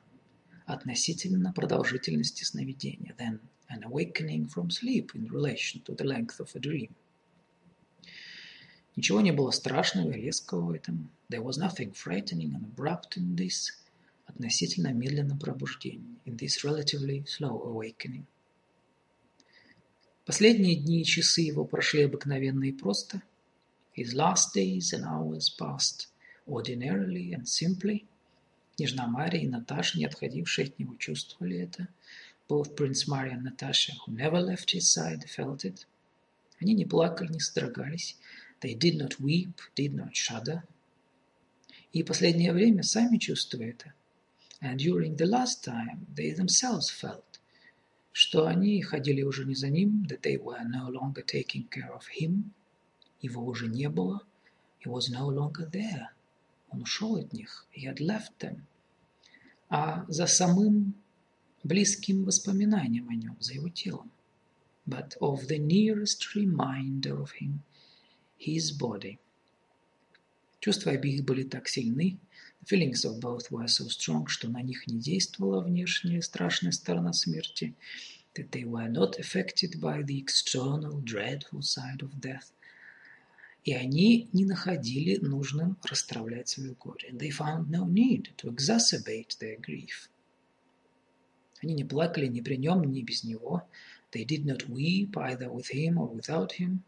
относительно 0.66 1.52
продолжительности 1.52 2.44
сновидения, 2.44 3.16
than 3.18 3.40
an 3.70 3.84
awakening 3.84 4.48
from 4.48 4.70
sleep 4.70 5.12
in 5.16 5.28
relation 5.28 5.82
to 5.84 5.96
the 5.96 6.04
length 6.04 6.40
of 6.40 6.50
a 6.56 6.60
dream. 6.60 6.92
Ничего 8.96 9.22
не 9.22 9.32
было 9.32 9.52
страшного 9.52 10.12
и 10.12 10.22
резкого 10.22 10.66
в 10.66 10.72
этом. 10.72 11.10
There 11.30 11.42
was 11.42 11.58
nothing 11.58 11.94
frightening 11.94 12.54
and 12.54 12.66
abrupt 12.66 13.18
in 13.18 13.36
this 13.36 13.72
относительно 14.30 14.94
медленном 14.94 15.40
пробуждении, 15.40 16.18
in 16.26 16.38
this 16.38 16.64
relatively 16.64 17.26
slow 17.26 17.62
awakening. 17.66 18.26
Последние 20.26 20.76
дни 20.76 21.02
и 21.02 21.06
часы 21.06 21.42
его 21.42 21.66
прошли 21.66 22.04
обыкновенно 22.04 22.66
и 22.66 22.72
просто. 22.72 23.24
His 23.98 24.14
last 24.14 24.56
days 24.56 24.94
and 24.94 25.04
hours 25.04 25.50
passed 25.50 26.08
ordinarily 26.46 27.34
and 27.34 27.46
simply. 27.46 28.06
Княжна 28.78 29.08
Мария 29.08 29.42
и 29.42 29.48
Наташа, 29.48 29.98
не 29.98 30.06
отходившие 30.06 30.68
от 30.68 30.80
него, 30.80 30.96
чувствовали 30.98 31.58
это. 31.58 31.88
Both 32.48 32.76
Prince 32.76 33.08
Maria 33.08 33.34
and 33.34 33.44
Natasha, 33.44 33.94
who 34.06 34.14
never 34.14 34.40
left 34.40 34.72
his 34.72 34.88
side, 34.88 35.26
felt 35.28 35.66
it. 35.66 35.88
Они 36.60 36.74
не 36.74 36.86
плакали, 36.86 37.32
не 37.32 37.40
содрогались. 37.40 38.16
They 38.62 38.76
did 38.78 38.98
not 38.98 39.20
weep, 39.20 39.54
did 39.76 39.96
not 39.96 40.14
shudder. 40.14 40.62
И 41.92 42.04
последнее 42.04 42.54
время 42.54 42.84
сами 42.84 43.18
чувствуют 43.18 43.82
это. 43.82 43.94
And 44.61 44.79
during 44.79 45.17
the 45.17 45.27
last 45.27 45.63
time, 45.63 46.07
they 46.15 46.31
themselves 46.31 46.91
felt 46.91 47.35
что 48.15 48.47
они 48.47 48.81
ходили 48.81 49.23
уже 49.23 49.45
не 49.45 49.57
за 49.57 49.71
ним, 49.71 50.05
that 50.09 50.23
they 50.23 50.37
were 50.37 50.63
no 50.69 50.89
longer 50.89 51.25
taking 51.27 51.69
care 51.69 51.93
of 51.93 52.05
him, 52.17 52.53
его 53.21 53.45
уже 53.45 53.67
не 53.67 53.89
было, 53.89 54.25
he 54.79 54.89
was 54.89 55.11
no 55.11 55.29
longer 55.29 55.69
there, 55.69 56.11
он 56.71 56.83
ушел 56.83 57.17
от 57.17 57.33
них, 57.33 57.67
he 57.73 57.85
had 57.85 57.99
left 57.99 58.39
them, 58.39 58.61
а 59.69 60.05
за 60.07 60.29
самым 60.29 60.95
близким 61.65 62.23
воспоминанием 62.23 63.09
о 63.09 63.15
нем, 63.17 63.37
за 63.41 63.55
его 63.55 63.69
телом, 63.69 64.13
but 64.87 65.17
of 65.21 65.49
the 65.49 65.59
nearest 65.59 66.37
reminder 66.37 67.21
of 67.21 67.33
him, 67.41 67.63
his 68.39 68.71
body. 68.79 69.19
Чувства 70.61 70.93
обеих 70.93 71.25
были 71.25 71.43
так 71.43 71.67
сильны, 71.67 72.13
the 72.13 72.19
feelings 72.66 73.06
of 73.06 73.20
both 73.20 73.52
were 73.52 73.68
so 73.68 73.88
strong, 73.88 74.28
что 74.28 74.48
на 74.50 74.62
них 74.62 74.88
не 74.88 75.00
действовала 75.00 75.62
внешняя 75.62 76.22
страшная 76.22 76.72
сторона 76.72 77.14
смерти, 77.14 77.74
that 78.36 78.52
they 78.52 78.64
were 78.64 78.88
not 78.90 79.18
affected 79.20 79.80
by 79.80 80.04
the 80.04 80.20
external 80.20 81.02
dreadful 81.02 81.62
side 81.62 82.02
of 82.02 82.20
death. 82.20 82.52
И 83.66 83.74
они 83.74 84.30
не 84.34 84.46
находили 84.46 85.18
нужным 85.18 85.78
расстравлять 85.84 86.50
свое 86.50 86.74
горе. 86.74 87.12
They 87.12 87.30
found 87.30 87.70
no 87.70 87.86
need 87.86 88.30
to 88.38 88.50
exacerbate 88.50 89.38
their 89.40 89.60
grief. 89.60 90.10
Они 91.62 91.74
не 91.74 91.84
плакали 91.84 92.28
ни 92.28 92.42
при 92.42 92.56
нем, 92.56 92.84
ни 92.84 93.02
без 93.02 93.24
него. 93.24 93.64
They 94.12 94.26
did 94.26 94.46
not 94.46 94.70
weep 94.70 95.18
either 95.18 95.52
with 95.52 95.70
him 95.72 95.98
or 95.98 96.08
without 96.08 96.54
him 96.54 96.84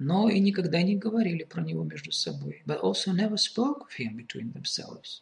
но 0.00 0.30
и 0.30 0.40
никогда 0.40 0.80
не 0.80 0.96
говорили 0.96 1.44
про 1.44 1.60
него 1.60 1.84
между 1.84 2.10
собой, 2.10 2.62
but 2.64 2.80
also 2.80 3.12
never 3.12 3.36
spoke 3.36 3.82
of 3.82 3.98
him 3.98 4.16
between 4.16 4.50
themselves. 4.54 5.20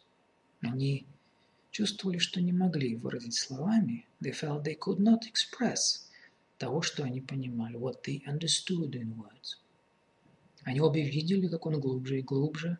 Они 0.61 1.05
чувствовали, 1.69 2.17
что 2.17 2.39
не 2.39 2.53
могли 2.53 2.95
выразить 2.95 3.35
словами, 3.35 4.07
they 4.21 4.31
felt 4.31 4.63
they 4.63 4.77
could 4.79 4.99
not 4.99 5.23
express 5.29 6.07
того, 6.57 6.81
что 6.81 7.03
они 7.03 7.19
понимали, 7.19 7.75
what 7.75 8.03
they 8.03 8.23
understood 8.25 8.91
in 8.91 9.17
words. 9.17 9.57
Они 10.63 10.79
обе 10.79 11.03
видели, 11.03 11.49
как 11.49 11.65
он 11.65 11.81
глубже 11.81 12.19
и 12.19 12.21
глубже. 12.21 12.79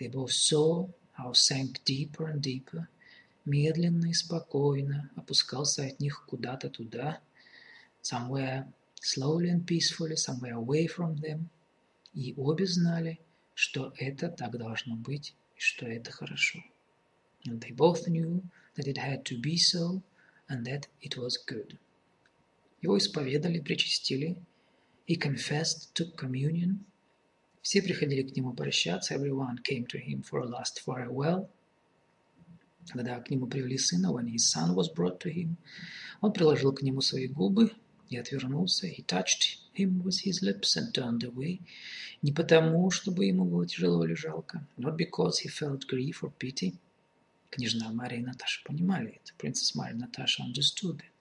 They 0.00 0.10
both 0.10 0.30
saw 0.32 0.90
how 1.16 1.32
sank 1.34 1.84
deeper 1.84 2.32
and 2.32 2.40
deeper, 2.40 2.88
медленно 3.44 4.06
и 4.06 4.12
спокойно 4.12 5.08
опускался 5.14 5.84
от 5.84 6.00
них 6.00 6.24
куда-то 6.26 6.68
туда, 6.68 7.20
somewhere 8.02 8.66
slowly 9.02 9.50
and 9.50 9.66
peacefully, 9.66 10.16
somewhere 10.16 10.54
away 10.54 10.86
from 10.86 11.16
them. 11.16 11.50
И 12.14 12.34
обе 12.36 12.66
знали, 12.66 13.20
что 13.54 13.92
это 13.98 14.28
так 14.28 14.56
должно 14.56 14.96
быть 14.96 15.34
и 15.56 15.60
что 15.60 15.86
это 15.86 16.12
хорошо. 16.12 16.60
And 17.46 17.60
they 17.60 17.72
both 17.72 18.06
knew 18.06 18.42
that 18.76 18.86
it 18.86 18.96
had 18.96 19.24
to 19.24 19.40
be 19.40 19.56
so 19.56 20.02
and 20.48 20.64
that 20.64 20.86
it 21.00 21.16
was 21.16 21.36
good. 21.36 21.78
Его 22.80 22.96
исповедали, 22.98 23.60
причастили. 23.60 24.36
He 25.06 25.16
confessed, 25.16 25.92
took 25.94 26.16
communion. 26.16 26.84
Все 27.60 27.82
приходили 27.82 28.22
к 28.22 28.36
нему 28.36 28.54
прощаться. 28.54 29.14
Everyone 29.14 29.58
came 29.62 29.86
to 29.86 29.98
him 29.98 30.22
for 30.22 30.40
a 30.40 30.46
last 30.46 30.80
farewell. 30.84 31.48
Когда 32.88 33.20
к 33.20 33.30
нему 33.30 33.46
привели 33.46 33.78
сына, 33.78 34.12
when 34.12 34.26
his 34.26 34.48
son 34.48 34.74
was 34.74 34.88
brought 34.92 35.20
to 35.20 35.30
him, 35.32 35.56
он 36.20 36.32
приложил 36.32 36.72
к 36.72 36.82
нему 36.82 37.00
свои 37.00 37.28
губы, 37.28 37.72
и 38.12 38.18
отвернулся. 38.18 38.86
He 38.86 39.04
touched 39.06 39.58
him 39.74 40.02
with 40.02 40.20
his 40.24 40.42
lips 40.42 40.76
and 40.76 40.92
turned 40.92 41.24
away. 41.24 41.60
Не 42.22 42.32
потому, 42.32 42.90
чтобы 42.90 43.24
ему 43.24 43.44
было 43.44 43.66
тяжело 43.66 44.04
или 44.04 44.14
жалко. 44.14 44.66
Not 44.76 44.96
because 44.96 45.40
he 45.42 45.48
felt 45.48 45.86
grief 45.86 46.22
or 46.22 46.32
pity. 46.38 46.74
Княжна 47.50 47.92
Мария 47.92 48.20
и 48.20 48.22
Наташа 48.22 48.62
понимали 48.64 49.20
это. 49.22 49.32
Princess 49.38 49.74
Mary 49.74 49.92
and 49.92 50.00
Natasha 50.00 50.42
understood 50.42 50.98
it. 50.98 51.12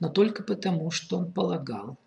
Но 0.00 0.08
только 0.08 0.42
потому, 0.42 0.90
что 0.90 1.18
он 1.18 1.32
полагал, 1.32 1.98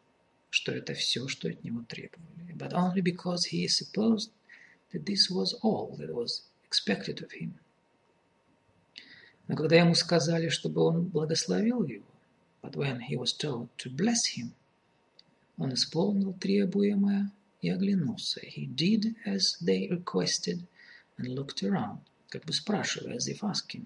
что 0.50 0.72
это 0.72 0.94
все, 0.94 1.28
что 1.28 1.50
от 1.50 1.64
него 1.64 1.84
требовали. 1.88 2.54
But 2.56 2.74
only 2.74 3.02
because 3.02 3.46
he 3.52 3.68
supposed 3.68 4.32
that 4.92 5.06
this 5.06 5.30
was 5.30 5.54
all 5.62 5.96
that 5.98 6.14
was 6.14 6.44
expected 6.70 7.22
of 7.22 7.32
him. 7.32 7.54
Но 9.48 9.56
когда 9.56 9.76
ему 9.76 9.94
сказали, 9.94 10.50
чтобы 10.50 10.82
он 10.82 11.04
благословил 11.04 11.84
его, 11.84 12.06
But 12.66 12.76
when 12.76 13.02
he 13.02 13.16
was 13.16 13.32
told 13.32 13.70
to 13.78 13.92
bless 13.92 14.26
him, 14.26 14.56
он 15.56 15.76
исполнил 15.76 16.34
требуемое 16.34 17.32
и 17.62 17.70
оглянулся. 17.70 18.42
He 18.42 18.66
did 18.66 19.16
as 19.24 19.56
they 19.62 19.88
requested 19.88 20.66
and 21.20 21.28
looked 21.28 21.62
around, 21.62 22.00
как 22.30 22.44
бы 22.44 22.54
спрашивая, 22.54 23.18
as 23.18 23.28
if 23.28 23.44
asking, 23.44 23.86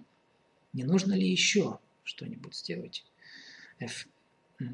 Не 0.72 0.86
нужно 0.86 1.14
ли 1.14 1.30
еще 1.30 1.78
что-нибудь 2.06 2.56
сделать? 2.56 3.04
If, 3.82 4.08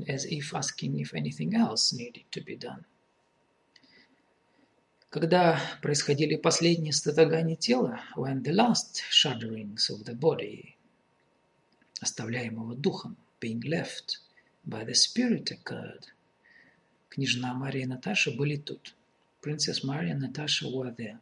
as 0.07 0.25
if 0.25 0.53
asking 0.53 0.99
if 0.99 1.15
anything 1.15 1.55
else 1.55 1.91
needed 1.91 2.25
to 2.29 2.43
be 2.43 2.55
done. 2.55 2.85
Когда 5.09 5.59
происходили 5.81 6.35
последние 6.35 6.93
статагания 6.93 7.55
тела, 7.55 8.01
when 8.15 8.43
the 8.43 8.53
last 8.53 9.01
shudderings 9.09 9.89
of 9.89 10.03
the 10.05 10.13
body, 10.13 10.75
оставляемого 12.01 12.75
духом, 12.75 13.17
being 13.45 13.61
left 13.77 14.17
by 14.65 14.83
the 14.83 14.95
spirit 14.95 15.51
occurred, 15.51 16.05
княжна 17.11 17.53
Мария 17.53 17.83
и 17.83 17.85
Наташа 17.85 18.31
были 18.31 18.57
тут. 18.57 18.95
Princess 19.43 19.83
Mary 19.83 20.09
and 20.09 20.21
Natasha 20.21 20.67
were 20.67 20.89
there. 20.89 21.19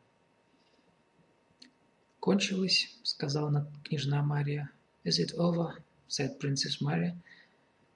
Кончилось, 2.22 2.88
сказала 3.04 3.68
княжна 3.84 4.24
Мария. 4.24 4.70
Is 5.04 5.20
it 5.20 5.34
over? 5.34 5.84
said 6.08 6.40
Princess 6.40 6.80
Mary. 6.80 7.14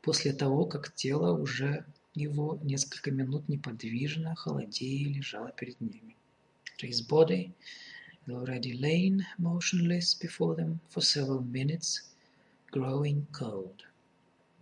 После 0.01 0.33
того, 0.33 0.65
как 0.65 0.93
тело 0.93 1.31
уже 1.31 1.85
его 2.13 2.59
несколько 2.63 3.11
минут 3.11 3.47
неподвижно, 3.47 4.35
холодея, 4.35 5.07
лежало 5.07 5.53
перед 5.53 5.79
ними. 5.79 6.17
His 6.81 6.99
body 7.01 7.53
had 8.25 8.35
already 8.35 8.73
lain 8.73 9.25
motionless 9.39 10.13
before 10.15 10.55
them 10.55 10.81
for 10.89 10.99
several 10.99 11.43
minutes, 11.43 12.01
growing 12.71 13.25
cold. 13.31 13.86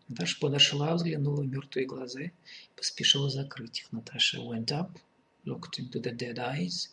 Наташа 0.07 0.39
подошла, 0.39 0.93
взглянула 0.93 1.41
в 1.41 1.47
мертвые 1.47 1.87
глаза 1.87 2.29
поспешила 2.75 3.29
закрыть 3.29 3.79
их. 3.79 3.91
Наташа 3.91 4.37
went 4.37 4.67
up, 4.67 4.99
looked 5.45 5.79
into 5.79 5.99
the 5.99 6.11
dead 6.11 6.37
eyes, 6.37 6.89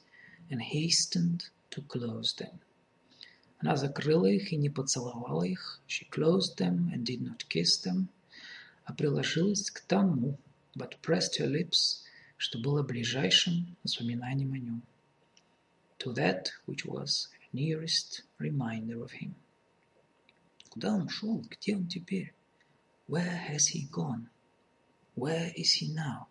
and 0.51 0.63
hastened 0.63 1.51
to 1.71 1.87
close 1.87 2.35
them. 2.35 2.59
Она 3.59 3.77
закрыла 3.77 4.27
их 4.27 4.53
и 4.53 4.57
не 4.57 4.71
поцеловала 4.71 5.43
их. 5.43 5.81
She 5.87 6.09
closed 6.09 6.57
them 6.57 6.91
and 6.93 7.05
did 7.05 7.21
not 7.21 7.47
kiss 7.49 7.79
them, 7.85 8.09
а 8.85 8.95
приложилась 8.95 9.71
к 9.71 9.81
тому, 9.83 10.39
but 10.75 10.99
pressed 11.03 11.39
her 11.39 11.47
lips, 11.47 12.03
что 12.39 12.59
было 12.59 12.83
ближайшим 12.83 13.77
воспоминанием 13.85 14.55
о 14.55 14.59
нем. 14.59 14.83
To 15.99 16.15
that 16.15 16.47
which 16.67 16.87
was 16.87 17.29
nearest 17.53 18.25
reminder 18.39 19.03
of 19.03 19.13
him. 19.13 19.35
Куда 20.71 20.95
он 20.95 21.03
ушел? 21.03 21.45
Где 21.51 21.77
он 21.77 21.87
теперь? 21.87 22.33
Where 23.08 23.38
has 23.50 23.68
he 23.68 23.88
gone? 23.90 24.30
Where 25.16 25.54
is 25.56 25.74
he 25.74 25.88
now? 25.94 26.28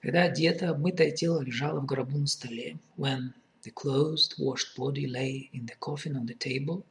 Когда 0.00 0.22
одетое, 0.22 0.70
обмытое 0.70 1.10
тело 1.10 1.42
лежало 1.42 1.80
в 1.80 1.86
гробу 1.86 2.16
на 2.18 2.26
столе, 2.26 2.78
when 2.96 3.34
the 3.62 3.72
closed, 3.72 4.38
washed 4.38 4.74
body 4.76 5.06
lay 5.06 5.50
in 5.52 5.66
the 5.66 5.76
coffin 5.78 6.16
on 6.16 6.26
the 6.26 6.34
table, 6.34 6.84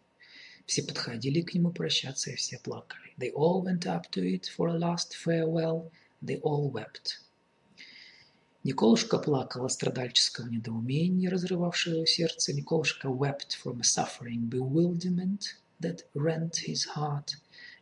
все 0.67 0.83
подходили 0.83 1.41
к 1.41 1.53
нему 1.53 1.71
прощаться, 1.71 2.29
и 2.31 2.35
все 2.35 2.59
плакали. 2.59 3.13
They 3.17 3.31
all 3.31 3.63
went 3.63 3.87
up 3.87 4.11
to 4.11 4.21
it 4.21 4.45
for 4.55 4.67
a 4.67 4.77
last 4.77 5.15
farewell, 5.15 5.91
they 6.21 6.39
all 6.41 6.69
wept. 6.69 7.21
Николушка 8.63 9.19
плакала 9.19 9.67
страдальческого 9.67 10.47
недоумения, 10.47 11.29
разрывавшего 11.29 12.05
сердце. 12.07 12.51
Николушка 12.53 13.09
wept 13.09 13.55
from 13.63 13.79
a 13.79 13.83
suffering 13.83 14.49
bewilderment 14.49 15.55
that 15.79 16.03
rent 16.13 16.57
his 16.67 16.85
heart. 16.95 17.35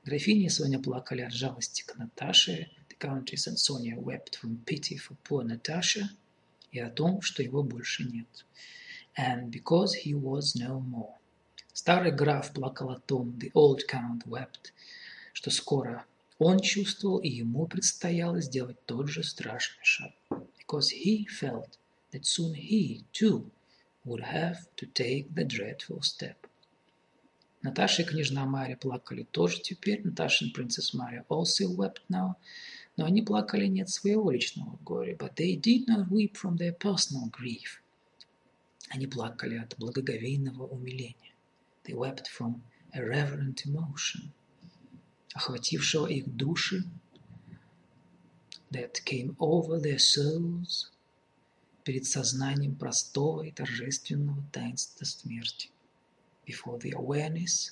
Графини 0.08 0.48
Соня 0.48 0.78
плакали 0.78 1.20
от 1.20 1.34
жалости 1.34 1.82
к 1.82 1.94
Наташе. 1.98 2.70
The 2.88 2.96
Countess 2.98 3.46
and 3.46 3.58
Sonia 3.58 3.94
wept 3.98 4.36
from 4.40 4.64
pity 4.64 4.96
for 4.96 5.14
poor 5.22 5.44
Natasha 5.44 6.08
и 6.72 6.78
о 6.78 6.88
том, 6.88 7.20
что 7.20 7.42
его 7.42 7.62
больше 7.62 8.04
нет. 8.04 8.46
And 9.18 9.50
because 9.50 9.92
he 10.06 10.14
was 10.14 10.54
no 10.56 10.80
more. 10.80 11.14
Старый 11.74 12.12
граф 12.12 12.54
плакал 12.54 12.90
о 12.90 13.00
том, 13.00 13.38
the 13.38 13.52
old 13.52 13.80
count 13.86 14.24
wept, 14.24 14.72
что 15.34 15.50
скоро 15.50 16.06
он 16.38 16.60
чувствовал, 16.60 17.18
и 17.18 17.28
ему 17.28 17.66
предстояло 17.66 18.40
сделать 18.40 18.82
тот 18.86 19.10
же 19.10 19.22
страшный 19.22 19.84
шаг. 19.84 20.12
Because 20.30 20.90
he 20.90 21.26
felt 21.26 21.76
that 22.12 22.24
soon 22.24 22.54
he, 22.54 23.04
too, 23.12 23.50
would 24.06 24.22
have 24.22 24.74
to 24.76 24.86
take 24.86 25.34
the 25.34 25.44
dreadful 25.44 26.00
step. 26.00 26.47
Наташа 27.62 28.02
и 28.02 28.04
княжна 28.04 28.46
Мария 28.46 28.76
плакали 28.76 29.24
тоже 29.24 29.60
теперь. 29.60 30.04
Наташа 30.04 30.44
и 30.44 30.50
принцесса 30.50 30.96
Мария 30.96 31.24
also 31.28 31.66
wept 31.74 32.02
now. 32.08 32.34
Но 32.96 33.04
они 33.04 33.22
плакали 33.22 33.66
не 33.66 33.82
от 33.82 33.90
своего 33.90 34.30
личного 34.30 34.78
горя. 34.84 35.16
But 35.16 35.34
they 35.34 35.56
did 35.56 35.86
not 35.86 36.08
weep 36.08 36.36
from 36.36 36.56
their 36.56 36.72
personal 36.72 37.30
grief. 37.30 37.82
Они 38.90 39.06
плакали 39.06 39.56
от 39.56 39.76
благоговейного 39.76 40.66
умиления. 40.66 41.34
They 41.84 41.94
wept 41.94 42.28
from 42.28 42.62
a 42.92 43.00
reverent 43.00 43.66
emotion, 43.66 44.30
охватившего 45.34 46.06
их 46.06 46.36
души, 46.36 46.84
that 48.70 49.02
came 49.04 49.34
over 49.38 49.80
their 49.80 49.98
souls 49.98 50.90
перед 51.84 52.06
сознанием 52.06 52.76
простого 52.76 53.42
и 53.42 53.50
торжественного 53.50 54.44
таинства 54.52 55.04
смерти 55.04 55.70
before 56.47 56.77
the 56.79 56.93
awareness 56.95 57.71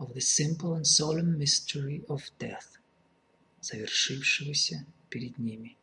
of 0.00 0.14
the 0.14 0.20
simple 0.20 0.74
and 0.74 0.86
solemn 0.86 1.38
mystery 1.38 2.02
of 2.08 2.30
death, 2.38 2.78
совершившегося 3.62 4.86
перед 5.10 5.38
ними, 5.38 5.76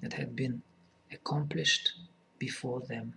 that 0.00 0.12
had 0.12 0.34
been 0.36 0.62
accomplished 1.10 1.92
before 2.38 2.80
them. 2.80 3.14